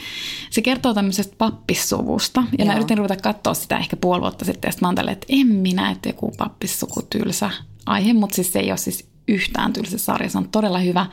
se 0.50 0.62
kertoo 0.62 0.94
tämmöisestä 0.94 1.36
pappissuvusta. 1.38 2.44
Ja 2.58 2.66
Joo. 2.66 2.68
mä 2.68 2.76
yritin 2.76 2.98
ruveta 2.98 3.16
katsoa 3.16 3.54
sitä 3.54 3.78
ehkä 3.78 3.96
puoli 3.96 4.22
vuotta 4.22 4.46
sitten. 4.46 4.68
Ja 4.68 4.72
sitten 4.72 4.88
mä 4.88 5.02
oon 5.02 5.10
että 5.10 5.26
en 5.30 5.48
minä, 5.48 5.92
että 5.92 6.10
joku 6.10 6.32
pappissuku 6.38 7.02
tylsä 7.02 7.52
aihe. 7.86 8.14
Mutta 8.14 8.36
siis 8.36 8.54
se 8.54 8.60
ei 8.60 8.72
ole 8.72 8.78
siis 8.78 9.08
yhtään 9.28 9.74
tylsä 9.74 9.98
sarja. 9.98 10.30
Se 10.30 10.38
on 10.38 10.50
todella 10.50 10.80
hyvä. 10.80 11.06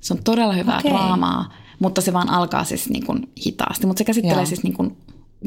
Se 0.00 0.14
on 0.14 0.22
todella 0.24 0.52
hyvää 0.52 0.78
okay. 0.78 0.90
draamaa. 0.90 1.54
Mutta 1.78 2.00
se 2.00 2.12
vaan 2.12 2.30
alkaa 2.30 2.64
siis 2.64 2.90
niin 2.90 3.06
kuin 3.06 3.28
hitaasti. 3.46 3.86
Mutta 3.86 3.98
se 3.98 4.04
käsittelee 4.04 4.36
Joo. 4.36 4.46
siis 4.46 4.62
niin 4.62 4.74
kuin 4.74 4.96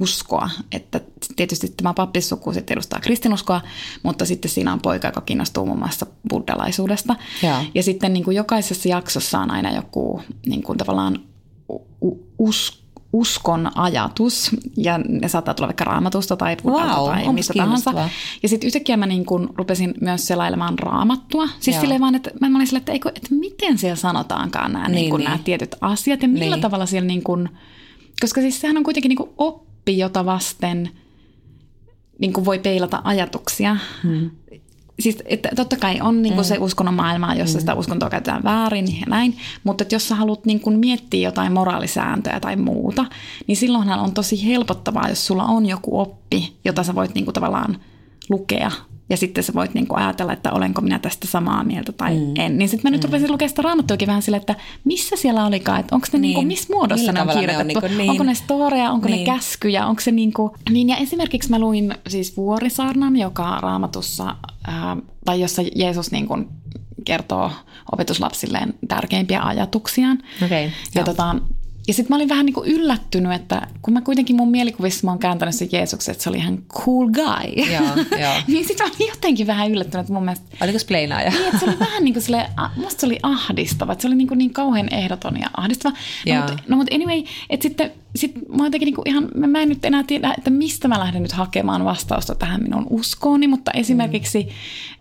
uskoa, 0.02 0.50
että 0.72 1.02
tietysti 1.36 1.74
tämä 1.78 1.94
pappissuku 1.94 2.54
sitten 2.54 2.74
edustaa 2.74 3.00
kristinuskoa, 3.00 3.62
mutta 4.04 4.26
sitten 4.26 4.52
siinä 4.52 4.74
on 4.74 4.80
poika, 4.80 5.08
joka 5.08 5.22
kiinnostuu 5.22 5.66
muun 5.66 5.80
muassa 5.80 6.06
buddhalaisuudesta. 6.30 7.16
Ja, 7.44 7.66
ja 7.76 7.84
sitten 7.84 8.14
niin 8.14 8.24
kuin 8.24 8.38
jokaisessa 8.38 8.90
jaksossa 8.90 9.40
on 9.40 9.52
aina 9.52 9.76
joku 9.76 10.22
niin 10.46 10.64
kuin 10.64 10.78
tavallaan 10.78 11.20
us, 12.40 12.84
uskon 13.14 13.72
ajatus, 13.76 14.52
ja 14.78 14.98
ne 14.98 15.28
saattaa 15.28 15.54
tulla 15.54 15.68
vaikka 15.68 15.84
raamatusta 15.84 16.38
tai 16.38 16.58
wow, 16.66 17.06
tai 17.06 17.34
mistä 17.34 17.54
tahansa. 17.58 18.10
Ja 18.44 18.50
sitten 18.50 18.68
yhtäkkiä 18.68 18.98
mä 18.98 19.06
niin 19.06 19.26
kuin 19.26 19.50
rupesin 19.56 19.94
myös 20.02 20.28
selailemaan 20.28 20.80
raamattua. 20.80 21.48
Siis 21.60 21.82
silleen 21.82 22.02
vaan, 22.02 22.16
että 22.16 22.32
mä 22.42 22.56
olin 22.56 22.68
silleen, 22.68 22.82
että, 22.82 22.92
eikö, 22.92 23.12
että 23.16 23.36
miten 23.36 23.78
siellä 23.78 23.96
sanotaankaan 23.96 24.74
nämä, 24.74 24.88
niin, 24.88 24.96
niin 24.96 25.16
niin. 25.16 25.24
nämä 25.24 25.40
tietyt 25.44 25.76
asiat, 25.82 26.22
ja 26.22 26.28
millä 26.28 26.56
niin. 26.56 26.62
tavalla 26.62 26.86
siellä 26.86 27.08
niin 27.08 27.24
kuin, 27.24 27.50
koska 28.22 28.42
siis 28.42 28.62
sehän 28.62 28.78
on 28.78 28.84
kuitenkin 28.84 29.10
niin 29.10 29.30
oppi, 29.38 29.98
jota 29.98 30.26
vasten 30.26 30.90
niin 32.20 32.34
kuin 32.34 32.46
voi 32.46 32.60
peilata 32.60 33.02
ajatuksia. 33.04 33.78
Hmm. 34.04 34.32
Siis, 35.00 35.18
että 35.26 35.50
totta 35.56 35.76
kai 35.76 36.02
on 36.02 36.22
niin 36.22 36.34
kuin 36.34 36.46
mm. 36.46 36.48
se 36.48 36.58
uskonnon 36.58 36.94
maailma, 36.94 37.36
jossa 37.36 37.58
mm. 37.58 37.60
sitä 37.60 37.74
uskontoa 37.74 38.10
käytetään 38.10 38.44
väärin 38.44 39.00
ja 39.00 39.06
näin, 39.08 39.38
mutta 39.64 39.82
että 39.82 39.96
jos 39.96 40.08
sä 40.08 40.16
haluat 40.16 40.46
niin 40.46 40.60
kuin 40.60 40.80
miettiä 40.80 41.28
jotain 41.28 41.52
moraalisääntöjä 41.52 42.40
tai 42.40 42.56
muuta, 42.56 43.06
niin 43.48 43.58
silloinhan 43.58 44.00
on 44.00 44.14
tosi 44.14 44.46
helpottavaa, 44.46 45.10
jos 45.10 45.28
sulla 45.28 45.44
on 45.44 45.66
joku 45.66 46.00
oppi, 46.00 46.54
jota 46.66 46.84
sä 46.84 46.96
voit 46.96 47.16
niin 47.16 47.26
kuin 47.26 47.34
tavallaan 47.34 47.78
lukea 48.30 48.72
ja 49.10 49.18
sitten 49.18 49.44
sä 49.44 49.54
voit 49.54 49.74
niinku 49.74 49.96
ajatella, 49.96 50.34
että 50.34 50.52
olenko 50.52 50.82
minä 50.82 51.00
tästä 51.00 51.28
samaa 51.28 51.64
mieltä 51.64 51.92
tai 51.92 52.16
mm. 52.16 52.34
en. 52.36 52.58
Niin 52.58 52.70
sitten 52.70 52.92
mä 52.92 52.96
nyt 52.96 53.02
mm. 53.02 53.06
rupesin 53.06 53.32
lukemaan 53.32 53.50
sitä 53.50 53.62
raamattuakin 53.62 54.08
vähän 54.08 54.22
silleen, 54.22 54.42
että 54.42 54.56
missä 54.84 55.16
siellä 55.16 55.46
olikaan, 55.46 55.80
että 55.80 55.96
onko 55.96 56.08
ne 56.14 56.20
niin. 56.20 56.30
niinku, 56.30 56.48
missä 56.48 56.74
muodossa 56.74 57.12
Millä 57.12 57.26
ne 57.26 57.32
on 57.32 57.40
kirjoitettu. 57.40 57.80
Ne 57.80 57.86
on 57.86 57.98
niinku, 57.98 57.98
niin. 57.98 58.10
Onko 58.10 58.24
ne 58.24 58.36
storeja, 58.36 58.92
onko 58.92 59.08
niin. 59.08 59.20
ne 59.20 59.26
käskyjä, 59.26 59.86
onko 59.86 60.02
se 60.02 60.12
niinku... 60.12 60.56
Niin 60.70 60.90
ja 60.90 60.98
esimerkiksi 60.98 61.50
mä 61.50 61.60
luin 61.60 61.96
siis 62.08 62.38
Vuorisaarnan, 62.38 63.16
joka 63.16 63.60
raamatussa, 63.62 64.36
ää, 64.70 64.98
tai 65.26 65.42
jossa 65.42 65.62
Jeesus 65.76 66.12
niinku 66.12 66.38
kertoo 67.06 67.52
opetuslapsilleen 67.92 68.74
tärkeimpiä 68.88 69.42
ajatuksiaan. 69.42 70.18
Okay, 70.46 70.70
ja 70.96 71.04
tota, 71.04 71.36
ja 71.90 71.94
sitten 71.94 72.12
mä 72.14 72.16
olin 72.16 72.30
vähän 72.30 72.46
niin 72.46 72.54
kuin 72.54 72.72
yllättynyt, 72.72 73.32
että 73.32 73.68
kun 73.82 73.94
mä 73.94 74.02
kuitenkin 74.02 74.36
mun 74.36 74.52
mielikuvissa 74.52 75.08
mä 75.08 75.12
oon 75.12 75.20
kääntänyt 75.20 75.56
se 75.56 75.68
Jeesuksen, 75.72 76.12
että 76.12 76.24
se 76.24 76.30
oli 76.30 76.38
ihan 76.38 76.58
cool 76.74 77.08
guy. 77.08 77.64
Joo, 77.74 78.06
joo. 78.22 78.34
niin 78.48 78.68
sitten 78.68 78.88
mä 78.88 78.92
olin 78.96 79.10
jotenkin 79.10 79.48
vähän 79.48 79.72
yllättynyt, 79.72 80.02
että 80.02 80.14
mun 80.14 80.24
mielestä... 80.24 80.46
Oliko 80.62 80.80
spleinaaja? 80.80 81.30
niin, 81.30 81.46
että 81.46 81.60
se 81.60 81.66
oli 81.66 81.80
vähän 81.90 82.04
niin 82.04 82.14
kuin 82.14 82.24
sille, 82.24 82.50
musta 82.76 83.00
se 83.00 83.06
oli 83.06 83.20
ahdistava, 83.24 83.92
että 83.92 84.02
se 84.02 84.08
oli 84.08 84.16
niin, 84.16 84.28
kuin 84.28 84.38
niin 84.38 84.54
kauhean 84.54 84.94
ehdoton 84.94 85.40
ja 85.40 85.50
ahdistava. 85.58 85.94
No, 86.28 86.36
mutta, 86.36 86.64
no 86.68 86.78
mutta 86.78 86.96
anyway, 86.96 87.24
että 87.50 87.64
sitten 87.64 87.92
sit 88.16 88.36
mä 88.58 88.66
jotenkin 88.66 88.86
niin 88.86 88.96
kuin 88.96 89.08
ihan, 89.10 89.30
mä 89.36 89.62
en 89.62 89.70
nyt 89.70 89.86
enää 89.86 90.04
tiedä, 90.04 90.34
että 90.38 90.50
mistä 90.50 90.88
mä 90.88 91.00
lähden 91.00 91.22
nyt 91.22 91.32
hakemaan 91.32 91.86
vastausta 91.86 92.36
tähän 92.36 92.64
minun 92.64 92.88
uskooni, 92.90 93.48
mutta 93.48 93.72
esimerkiksi 93.72 94.44
mm. 94.44 94.50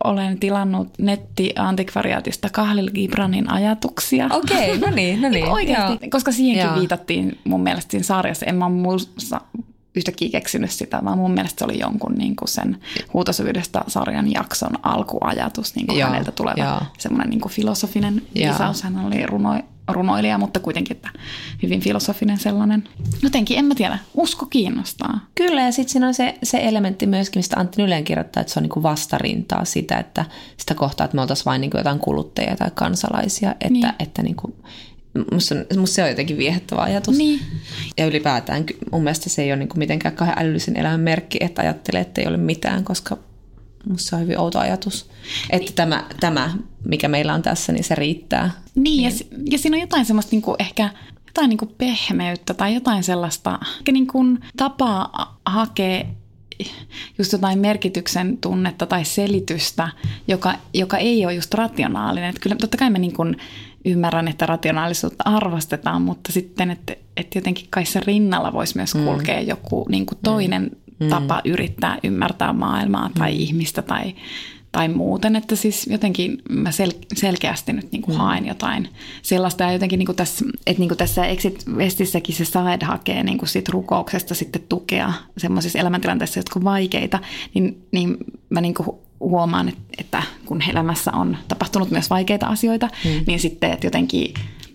olen 0.05 0.39
tilannut 0.39 0.89
netti-antikvariaatista 0.99 2.49
Kahlil 2.53 2.91
Gibranin 2.91 3.51
ajatuksia. 3.51 4.29
Okei, 4.33 4.77
okay, 4.77 4.91
no 4.91 4.97
niin, 4.97 5.23
no 5.23 5.29
niin. 5.39 5.49
Oikeasti, 5.49 6.11
koska 6.11 6.33
siihenkin 6.33 6.67
Joo. 6.67 6.78
Viitattiin 6.79 7.39
mun 7.45 7.63
mielestä 7.63 7.91
siinä 7.91 8.05
sarjassa. 8.05 8.47
En 8.47 8.55
mä 8.55 8.69
muussa 8.69 9.41
yhtäkkiä 9.95 10.29
keksinyt 10.31 10.71
sitä, 10.71 11.01
vaan 11.05 11.19
mun 11.19 11.31
mielestä 11.31 11.59
se 11.59 11.65
oli 11.65 11.79
jonkun 11.79 12.15
niin 12.15 12.37
kuin 12.37 12.49
sen 12.49 12.79
huutosyvyydestä 13.15 13.85
sarjan 13.87 14.33
jakson 14.33 14.73
alkuajatus, 14.83 15.75
niin 15.75 15.87
kuin 15.87 16.03
häneltä 16.03 16.33
tuleva 16.33 16.81
semmoinen 16.99 17.31
niin 17.31 17.41
kuin 17.41 17.53
filosofinen 17.53 18.23
viisaus. 18.35 18.83
Hän 18.83 19.07
oli 19.07 19.27
runo, 19.27 19.61
runoilija, 19.89 20.39
mutta 20.39 20.61
kuitenkin 20.61 20.97
että 20.97 21.11
hyvin 21.63 21.81
filosofinen 21.81 22.39
sellainen. 22.39 22.85
Jotenkin, 23.23 23.59
en 23.59 23.65
mä 23.65 23.75
tiedä, 23.75 23.99
usko 24.15 24.47
kiinnostaa. 24.47 25.21
Kyllä, 25.35 25.63
ja 25.63 25.73
sitten 25.73 25.93
siinä 25.93 26.07
on 26.07 26.15
se, 26.15 26.39
se 26.43 26.59
elementti 26.63 27.07
myöskin, 27.07 27.39
mistä 27.39 27.61
Antti 27.61 27.83
Nyleen 27.83 28.05
kirjoittaa, 28.05 28.41
että 28.41 28.53
se 28.53 28.59
on 28.59 28.63
niin 28.63 28.71
kuin 28.71 28.83
vastarintaa 28.83 29.65
sitä, 29.65 29.99
että 29.99 30.25
sitä 30.57 30.75
kohtaa, 30.75 31.05
että 31.05 31.15
me 31.15 31.21
oltaisiin 31.21 31.45
vain 31.45 31.61
niin 31.61 31.71
kuin 31.71 31.79
jotain 31.79 31.99
kuluttajia 31.99 32.57
tai 32.57 32.71
kansalaisia, 32.75 33.51
että, 33.51 33.69
niin. 33.69 33.93
että 33.99 34.23
niin 34.23 34.37
kuin, 34.37 34.55
Musta, 35.33 35.55
musta 35.77 35.95
se 35.95 36.03
on 36.03 36.09
jotenkin 36.09 36.39
viehättävä 36.39 36.83
ajatus. 36.83 37.17
Niin. 37.17 37.41
Ja 37.99 38.07
ylipäätään 38.07 38.65
mun 38.93 39.03
mielestä 39.03 39.29
se 39.29 39.43
ei 39.43 39.53
ole 39.53 39.59
niin 39.59 39.69
kuin 39.69 39.79
mitenkään 39.79 40.17
kahden 40.17 40.39
älyllisen 40.39 40.77
elämän 40.77 41.01
merkki, 41.01 41.39
että 41.41 41.63
ajattelee, 41.63 42.01
että 42.01 42.21
ei 42.21 42.27
ole 42.27 42.37
mitään, 42.37 42.85
koska 42.85 43.19
musta 43.89 44.09
se 44.09 44.17
on 44.17 44.23
hyvin 44.23 44.39
outo 44.39 44.59
ajatus. 44.59 45.11
Että 45.51 45.67
niin. 45.67 45.75
tämä, 45.75 46.05
tämä, 46.21 46.55
mikä 46.85 47.09
meillä 47.09 47.35
on 47.35 47.43
tässä, 47.43 47.73
niin 47.73 47.85
se 47.85 47.95
riittää. 47.95 48.51
Niin, 48.75 48.85
niin. 48.85 49.03
Ja, 49.05 49.39
ja 49.51 49.59
siinä 49.59 49.77
on 49.77 49.81
jotain 49.81 50.05
semmoista 50.05 50.31
niin 50.31 50.43
kuin 50.43 50.57
ehkä 50.59 50.91
jotain 51.27 51.49
niin 51.49 51.59
kuin 51.59 51.75
pehmeyttä 51.79 52.55
tai 52.55 52.75
jotain 52.75 53.05
sellaista 53.05 53.59
niin 53.93 54.07
kuin 54.07 54.39
tapaa 54.57 55.39
hakea 55.47 56.05
just 57.19 57.33
jotain 57.33 57.59
merkityksen 57.59 58.39
tunnetta 58.39 58.87
tai 58.87 59.05
selitystä, 59.05 59.89
joka, 60.29 60.55
joka 60.75 60.99
ei 60.99 61.25
ole 61.25 61.35
just 61.35 61.55
rationaalinen. 61.55 62.29
Että 62.29 62.41
kyllä 62.41 62.57
totta 62.57 62.77
kai 62.77 62.91
mä 62.91 62.99
niin 62.99 63.13
kuin 63.13 63.37
ymmärrän, 63.85 64.29
että 64.29 64.47
rationaalisuutta 64.47 65.25
arvostetaan, 65.27 66.03
mutta 66.03 66.33
sitten, 66.33 66.71
että, 66.71 66.97
että 67.17 67.39
jotenkin 67.39 67.67
kai 67.71 67.87
se 67.87 68.01
rinnalla 68.01 68.53
voisi 68.53 68.77
myös 68.77 68.95
mm. 68.95 69.05
kulkea 69.05 69.41
mm. 69.41 69.49
joku 69.49 69.87
niin 69.89 70.07
kuin 70.07 70.19
toinen 70.25 70.71
mm. 71.01 71.09
tapa 71.09 71.41
yrittää 71.45 71.99
ymmärtää 72.03 72.53
maailmaa 72.53 73.11
tai 73.19 73.33
mm. 73.33 73.41
ihmistä 73.41 73.83
tai, 73.83 74.15
tai 74.73 74.89
muuten, 74.89 75.37
että 75.37 75.57
siis 75.57 75.87
jotenkin 75.87 76.43
mä 76.51 76.71
sel- 76.71 77.07
selkeästi 77.15 77.73
nyt 77.73 77.93
niin 77.93 78.03
kuin 78.03 78.15
mm. 78.15 78.19
haen 78.19 78.47
jotain 78.47 78.89
sellaista 79.23 79.65
ja 79.65 79.73
jotenkin 79.73 79.99
niin 79.99 80.07
kuin 80.07 80.17
tässä, 80.17 80.45
että 80.67 80.81
niin 80.81 80.89
kuin 80.89 80.99
tässä 80.99 81.27
Exit 81.27 81.65
Westissäkin 81.69 82.35
se 82.35 82.45
Saed 82.45 82.85
hakee 82.85 83.23
niin 83.23 83.39
kuin 83.39 83.49
sit 83.49 83.69
rukouksesta 83.69 84.35
sitten 84.35 84.63
tukea 84.69 85.13
semmoisissa 85.37 85.79
elämäntilanteissa, 85.79 86.39
jotka 86.39 86.59
on 86.59 86.65
vaikeita, 86.65 87.19
niin, 87.55 87.87
niin 87.93 88.17
mä 88.51 88.61
niin 88.61 88.75
kuin 88.75 88.89
huomaan, 89.21 89.73
että 89.99 90.23
kun 90.47 90.63
elämässä 90.71 91.13
on 91.13 91.37
tapahtunut 91.49 91.91
myös 91.91 92.11
vaikeita 92.11 92.47
asioita, 92.47 92.89
mm. 93.05 93.11
niin 93.27 93.41
sitten 93.41 93.73
että 93.73 93.87
jotenkin, 93.87 94.35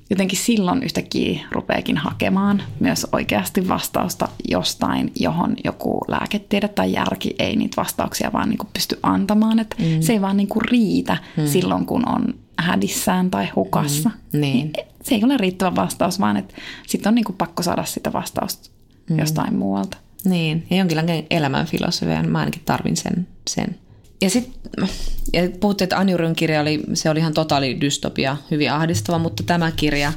jotenkin 0.09 0.39
silloin 0.39 0.83
yhtäkkiä 0.83 1.39
rupeakin 1.51 1.97
hakemaan 1.97 2.63
myös 2.79 3.07
oikeasti 3.11 3.67
vastausta 3.67 4.27
jostain, 4.49 5.11
johon 5.19 5.55
joku 5.63 6.01
lääketiede 6.07 6.67
tai 6.67 6.93
järki 6.93 7.35
ei 7.39 7.55
niitä 7.55 7.81
vastauksia 7.81 8.33
vaan 8.33 8.49
niin 8.49 8.57
kuin 8.57 8.69
pysty 8.73 8.99
antamaan. 9.03 9.59
Että 9.59 9.75
mm. 9.79 10.01
Se 10.01 10.13
ei 10.13 10.21
vaan 10.21 10.37
niin 10.37 10.49
kuin 10.49 10.65
riitä 10.71 11.17
mm. 11.37 11.47
silloin, 11.47 11.85
kun 11.85 12.09
on 12.09 12.33
hädissään 12.57 13.31
tai 13.31 13.49
hukassa. 13.55 14.09
Mm. 14.33 14.41
Niin. 14.41 14.73
Se 15.03 15.15
ei 15.15 15.23
ole 15.23 15.37
riittävä 15.37 15.75
vastaus, 15.75 16.19
vaan 16.19 16.37
että 16.37 16.55
sitten 16.87 17.09
on 17.09 17.15
niin 17.15 17.25
kuin 17.25 17.35
pakko 17.35 17.63
saada 17.63 17.85
sitä 17.85 18.13
vastausta 18.13 18.69
mm. 19.09 19.19
jostain 19.19 19.55
muualta. 19.55 19.97
Niin, 20.25 20.67
ja 20.69 20.77
jonkinlainen 20.77 21.25
elämänfilosofia, 21.29 22.23
mä 22.23 22.39
ainakin 22.39 22.61
tarvin 22.65 22.97
sen, 22.97 23.27
sen 23.47 23.75
ja 24.23 24.29
sitten 24.29 24.87
ja 25.33 25.41
puhuttiin, 25.59 25.85
että 25.85 25.97
Anjuryn 25.97 26.35
kirja 26.35 26.61
oli, 26.61 26.83
se 26.93 27.09
oli 27.09 27.19
ihan 27.19 27.33
totaali 27.33 27.81
dystopia, 27.81 28.37
hyvin 28.51 28.71
ahdistava, 28.71 29.19
mutta 29.19 29.43
tämä 29.43 29.71
kirja, 29.71 30.13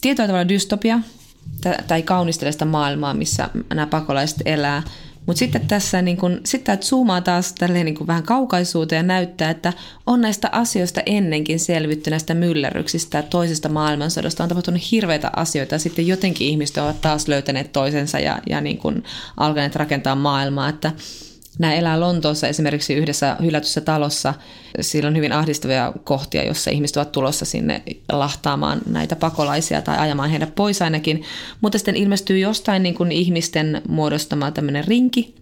tietyllä 0.00 0.26
tavalla 0.26 0.48
dystopia, 0.48 0.98
tai 1.86 2.02
kaunistele 2.02 2.52
sitä 2.52 2.64
maailmaa, 2.64 3.14
missä 3.14 3.50
nämä 3.74 3.86
pakolaiset 3.86 4.42
elää. 4.44 4.82
Mutta 5.26 5.38
sitten 5.38 5.68
tässä 5.68 6.02
niin 6.02 6.16
kun, 6.16 6.40
sitten 6.44 6.72
että 6.72 6.86
zoomaa 6.86 7.20
taas 7.20 7.52
tälleen 7.52 7.84
niin 7.84 8.06
vähän 8.06 8.22
kaukaisuuteen 8.22 8.98
ja 8.98 9.02
näyttää, 9.02 9.50
että 9.50 9.72
on 10.06 10.20
näistä 10.20 10.48
asioista 10.52 11.00
ennenkin 11.06 11.60
selvitty 11.60 12.10
näistä 12.10 12.34
myllerryksistä, 12.34 13.22
toisesta 13.22 13.68
maailmansodasta 13.68 14.42
on 14.42 14.48
tapahtunut 14.48 14.90
hirveitä 14.90 15.30
asioita 15.36 15.74
ja 15.74 15.78
sitten 15.78 16.06
jotenkin 16.06 16.48
ihmiset 16.48 16.78
ovat 16.78 17.00
taas 17.00 17.28
löytäneet 17.28 17.72
toisensa 17.72 18.20
ja, 18.20 18.38
ja 18.48 18.60
niin 18.60 18.78
kun 18.78 19.02
alkaneet 19.36 19.76
rakentaa 19.76 20.14
maailmaa, 20.14 20.68
että 20.68 20.92
Nämä 21.58 21.74
elää 21.74 22.00
Lontoossa 22.00 22.48
esimerkiksi 22.48 22.94
yhdessä 22.94 23.36
hylätyssä 23.42 23.80
talossa. 23.80 24.34
Siellä 24.80 25.08
on 25.08 25.16
hyvin 25.16 25.32
ahdistavia 25.32 25.92
kohtia, 26.04 26.44
jossa 26.44 26.70
ihmiset 26.70 26.96
ovat 26.96 27.12
tulossa 27.12 27.44
sinne 27.44 27.82
lahtaamaan 28.12 28.80
näitä 28.86 29.16
pakolaisia 29.16 29.82
tai 29.82 29.98
ajamaan 29.98 30.30
heidät 30.30 30.54
pois 30.54 30.82
ainakin. 30.82 31.22
Mutta 31.60 31.78
sitten 31.78 31.96
ilmestyy 31.96 32.38
jostain 32.38 32.82
niin 32.82 32.94
kuin 32.94 33.12
ihmisten 33.12 33.82
muodostama 33.88 34.50
tämmöinen 34.50 34.84
rinki, 34.84 35.34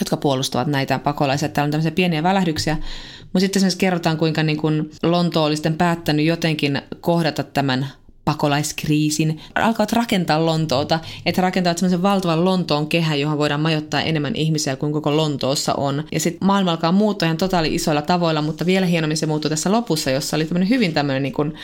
jotka 0.00 0.16
puolustavat 0.16 0.68
näitä 0.68 0.98
pakolaisia. 0.98 1.48
Täällä 1.48 1.66
on 1.66 1.70
tämmöisiä 1.70 1.90
pieniä 1.90 2.22
välähdyksiä, 2.22 2.76
mutta 3.22 3.40
sitten 3.40 3.60
esimerkiksi 3.60 3.78
kerrotaan, 3.78 4.16
kuinka 4.16 4.42
niin 4.42 4.58
kuin 4.58 4.90
Lonto 5.02 5.44
oli 5.44 5.56
sitten 5.56 5.76
päättänyt 5.76 6.26
jotenkin 6.26 6.82
kohdata 7.00 7.42
tämän 7.42 7.86
pakolaiskriisin, 8.24 9.40
alkavat 9.54 9.92
rakentaa 9.92 10.46
Lontoota, 10.46 11.00
että 11.26 11.42
rakentavat 11.42 11.78
semmoisen 11.78 12.02
valtavan 12.02 12.44
Lontoon 12.44 12.86
kehän, 12.86 13.20
johon 13.20 13.38
voidaan 13.38 13.60
majoittaa 13.60 14.02
enemmän 14.02 14.36
ihmisiä 14.36 14.76
kuin 14.76 14.92
koko 14.92 15.16
Lontoossa 15.16 15.74
on. 15.74 16.04
Ja 16.12 16.20
sitten 16.20 16.46
maailma 16.46 16.70
alkaa 16.70 16.92
muuttua 16.92 17.26
ihan 17.26 17.36
totaali 17.36 17.74
isoilla 17.74 18.02
tavoilla, 18.02 18.42
mutta 18.42 18.66
vielä 18.66 18.86
hienommin 18.86 19.16
se 19.16 19.26
muuttuu 19.26 19.48
tässä 19.48 19.72
lopussa, 19.72 20.10
jossa 20.10 20.36
oli 20.36 20.44
tämmöinen 20.44 20.68
hyvin 20.68 20.92
tämmöinen 20.92 21.22
niin 21.22 21.32
kuin 21.32 21.54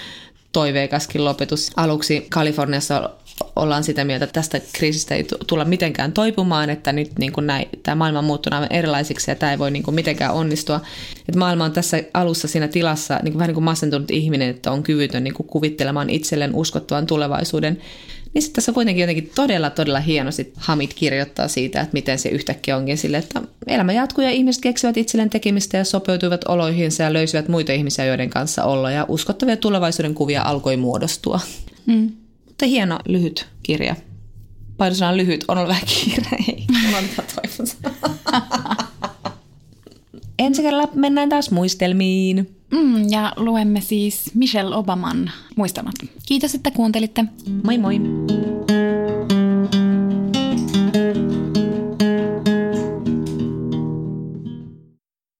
toiveikaskin 0.52 1.24
lopetus. 1.24 1.70
Aluksi 1.76 2.26
Kaliforniassa 2.30 3.11
ollaan 3.57 3.84
sitä 3.84 4.05
mieltä, 4.05 4.24
että 4.24 4.34
tästä 4.34 4.61
kriisistä 4.72 5.14
ei 5.14 5.26
tulla 5.47 5.64
mitenkään 5.64 6.12
toipumaan, 6.12 6.70
että 6.70 6.93
nyt 6.93 7.18
niin 7.18 7.32
kuin 7.32 7.47
näin, 7.47 7.68
tämä 7.82 7.95
maailma 7.95 8.18
on 8.18 8.24
muuttunut 8.24 8.55
aivan 8.55 8.72
erilaisiksi 8.72 9.30
ja 9.30 9.34
tämä 9.34 9.53
ei 9.53 9.59
voi 9.59 9.70
niin 9.70 9.82
kuin 9.82 9.95
mitenkään 9.95 10.34
onnistua. 10.34 10.80
Että 11.28 11.39
maailma 11.39 11.64
on 11.64 11.72
tässä 11.72 12.03
alussa 12.14 12.49
siinä 12.49 12.68
tilassa 12.68 13.14
niin 13.22 13.32
kuin 13.32 13.39
vähän 13.39 13.49
niin 13.49 13.55
kuin 13.55 13.64
masentunut 13.64 14.11
ihminen, 14.11 14.51
että 14.51 14.72
on 14.72 14.82
kyvytön 14.82 15.24
niin 15.24 15.34
kuin 15.34 15.47
kuvittelemaan 15.47 16.11
itselleen 16.11 16.55
uskottavan 16.55 17.07
tulevaisuuden. 17.07 17.78
Niin 18.34 18.43
sitten 18.43 18.55
tässä 18.55 18.72
kuitenkin 18.72 19.01
jotenkin 19.01 19.30
todella, 19.34 19.70
todella 19.70 20.01
hienosti 20.01 20.53
Hamid 20.57 20.91
kirjoittaa 20.95 21.49
siitä, 21.49 21.80
että 21.80 21.93
miten 21.93 22.18
se 22.18 22.28
yhtäkkiä 22.28 22.76
onkin 22.76 22.99
sille, 22.99 23.16
että 23.16 23.43
elämä 23.66 23.93
jatkuu 23.93 24.24
ja 24.24 24.30
ihmiset 24.30 24.62
keksivät 24.62 24.97
itselleen 24.97 25.30
tekemistä 25.30 25.76
ja 25.76 25.84
sopeutuivat 25.84 26.45
oloihinsa 26.49 27.03
ja 27.03 27.12
löysivät 27.12 27.49
muita 27.49 27.72
ihmisiä, 27.72 28.05
joiden 28.05 28.30
kanssa 28.30 28.64
olla 28.64 28.91
ja 28.91 29.07
uskottavia 29.09 29.57
tulevaisuuden 29.57 30.14
kuvia 30.14 30.43
alkoi 30.43 30.76
muodostua. 30.76 31.41
Mm. 31.87 32.26
Mutta 32.57 32.66
hieno 32.66 32.98
lyhyt 33.09 33.48
kirja. 33.62 33.96
Painosan 34.76 35.09
on 35.09 35.16
lyhyt, 35.16 35.44
on 35.48 35.59
ollut 35.59 35.68
vähän 35.68 35.82
kiire. 35.86 36.36
Ei, 36.48 36.66
Ensi 40.38 40.62
kerralla 40.62 40.88
mennään 40.94 41.28
taas 41.28 41.50
muistelmiin. 41.50 42.57
Mm, 42.70 43.11
ja 43.11 43.32
luemme 43.36 43.80
siis 43.80 44.34
Michelle 44.34 44.76
Obaman 44.76 45.30
muistelmat. 45.57 45.94
Kiitos, 46.26 46.54
että 46.54 46.70
kuuntelitte. 46.70 47.24
Moi 47.64 47.78
moi! 47.78 48.00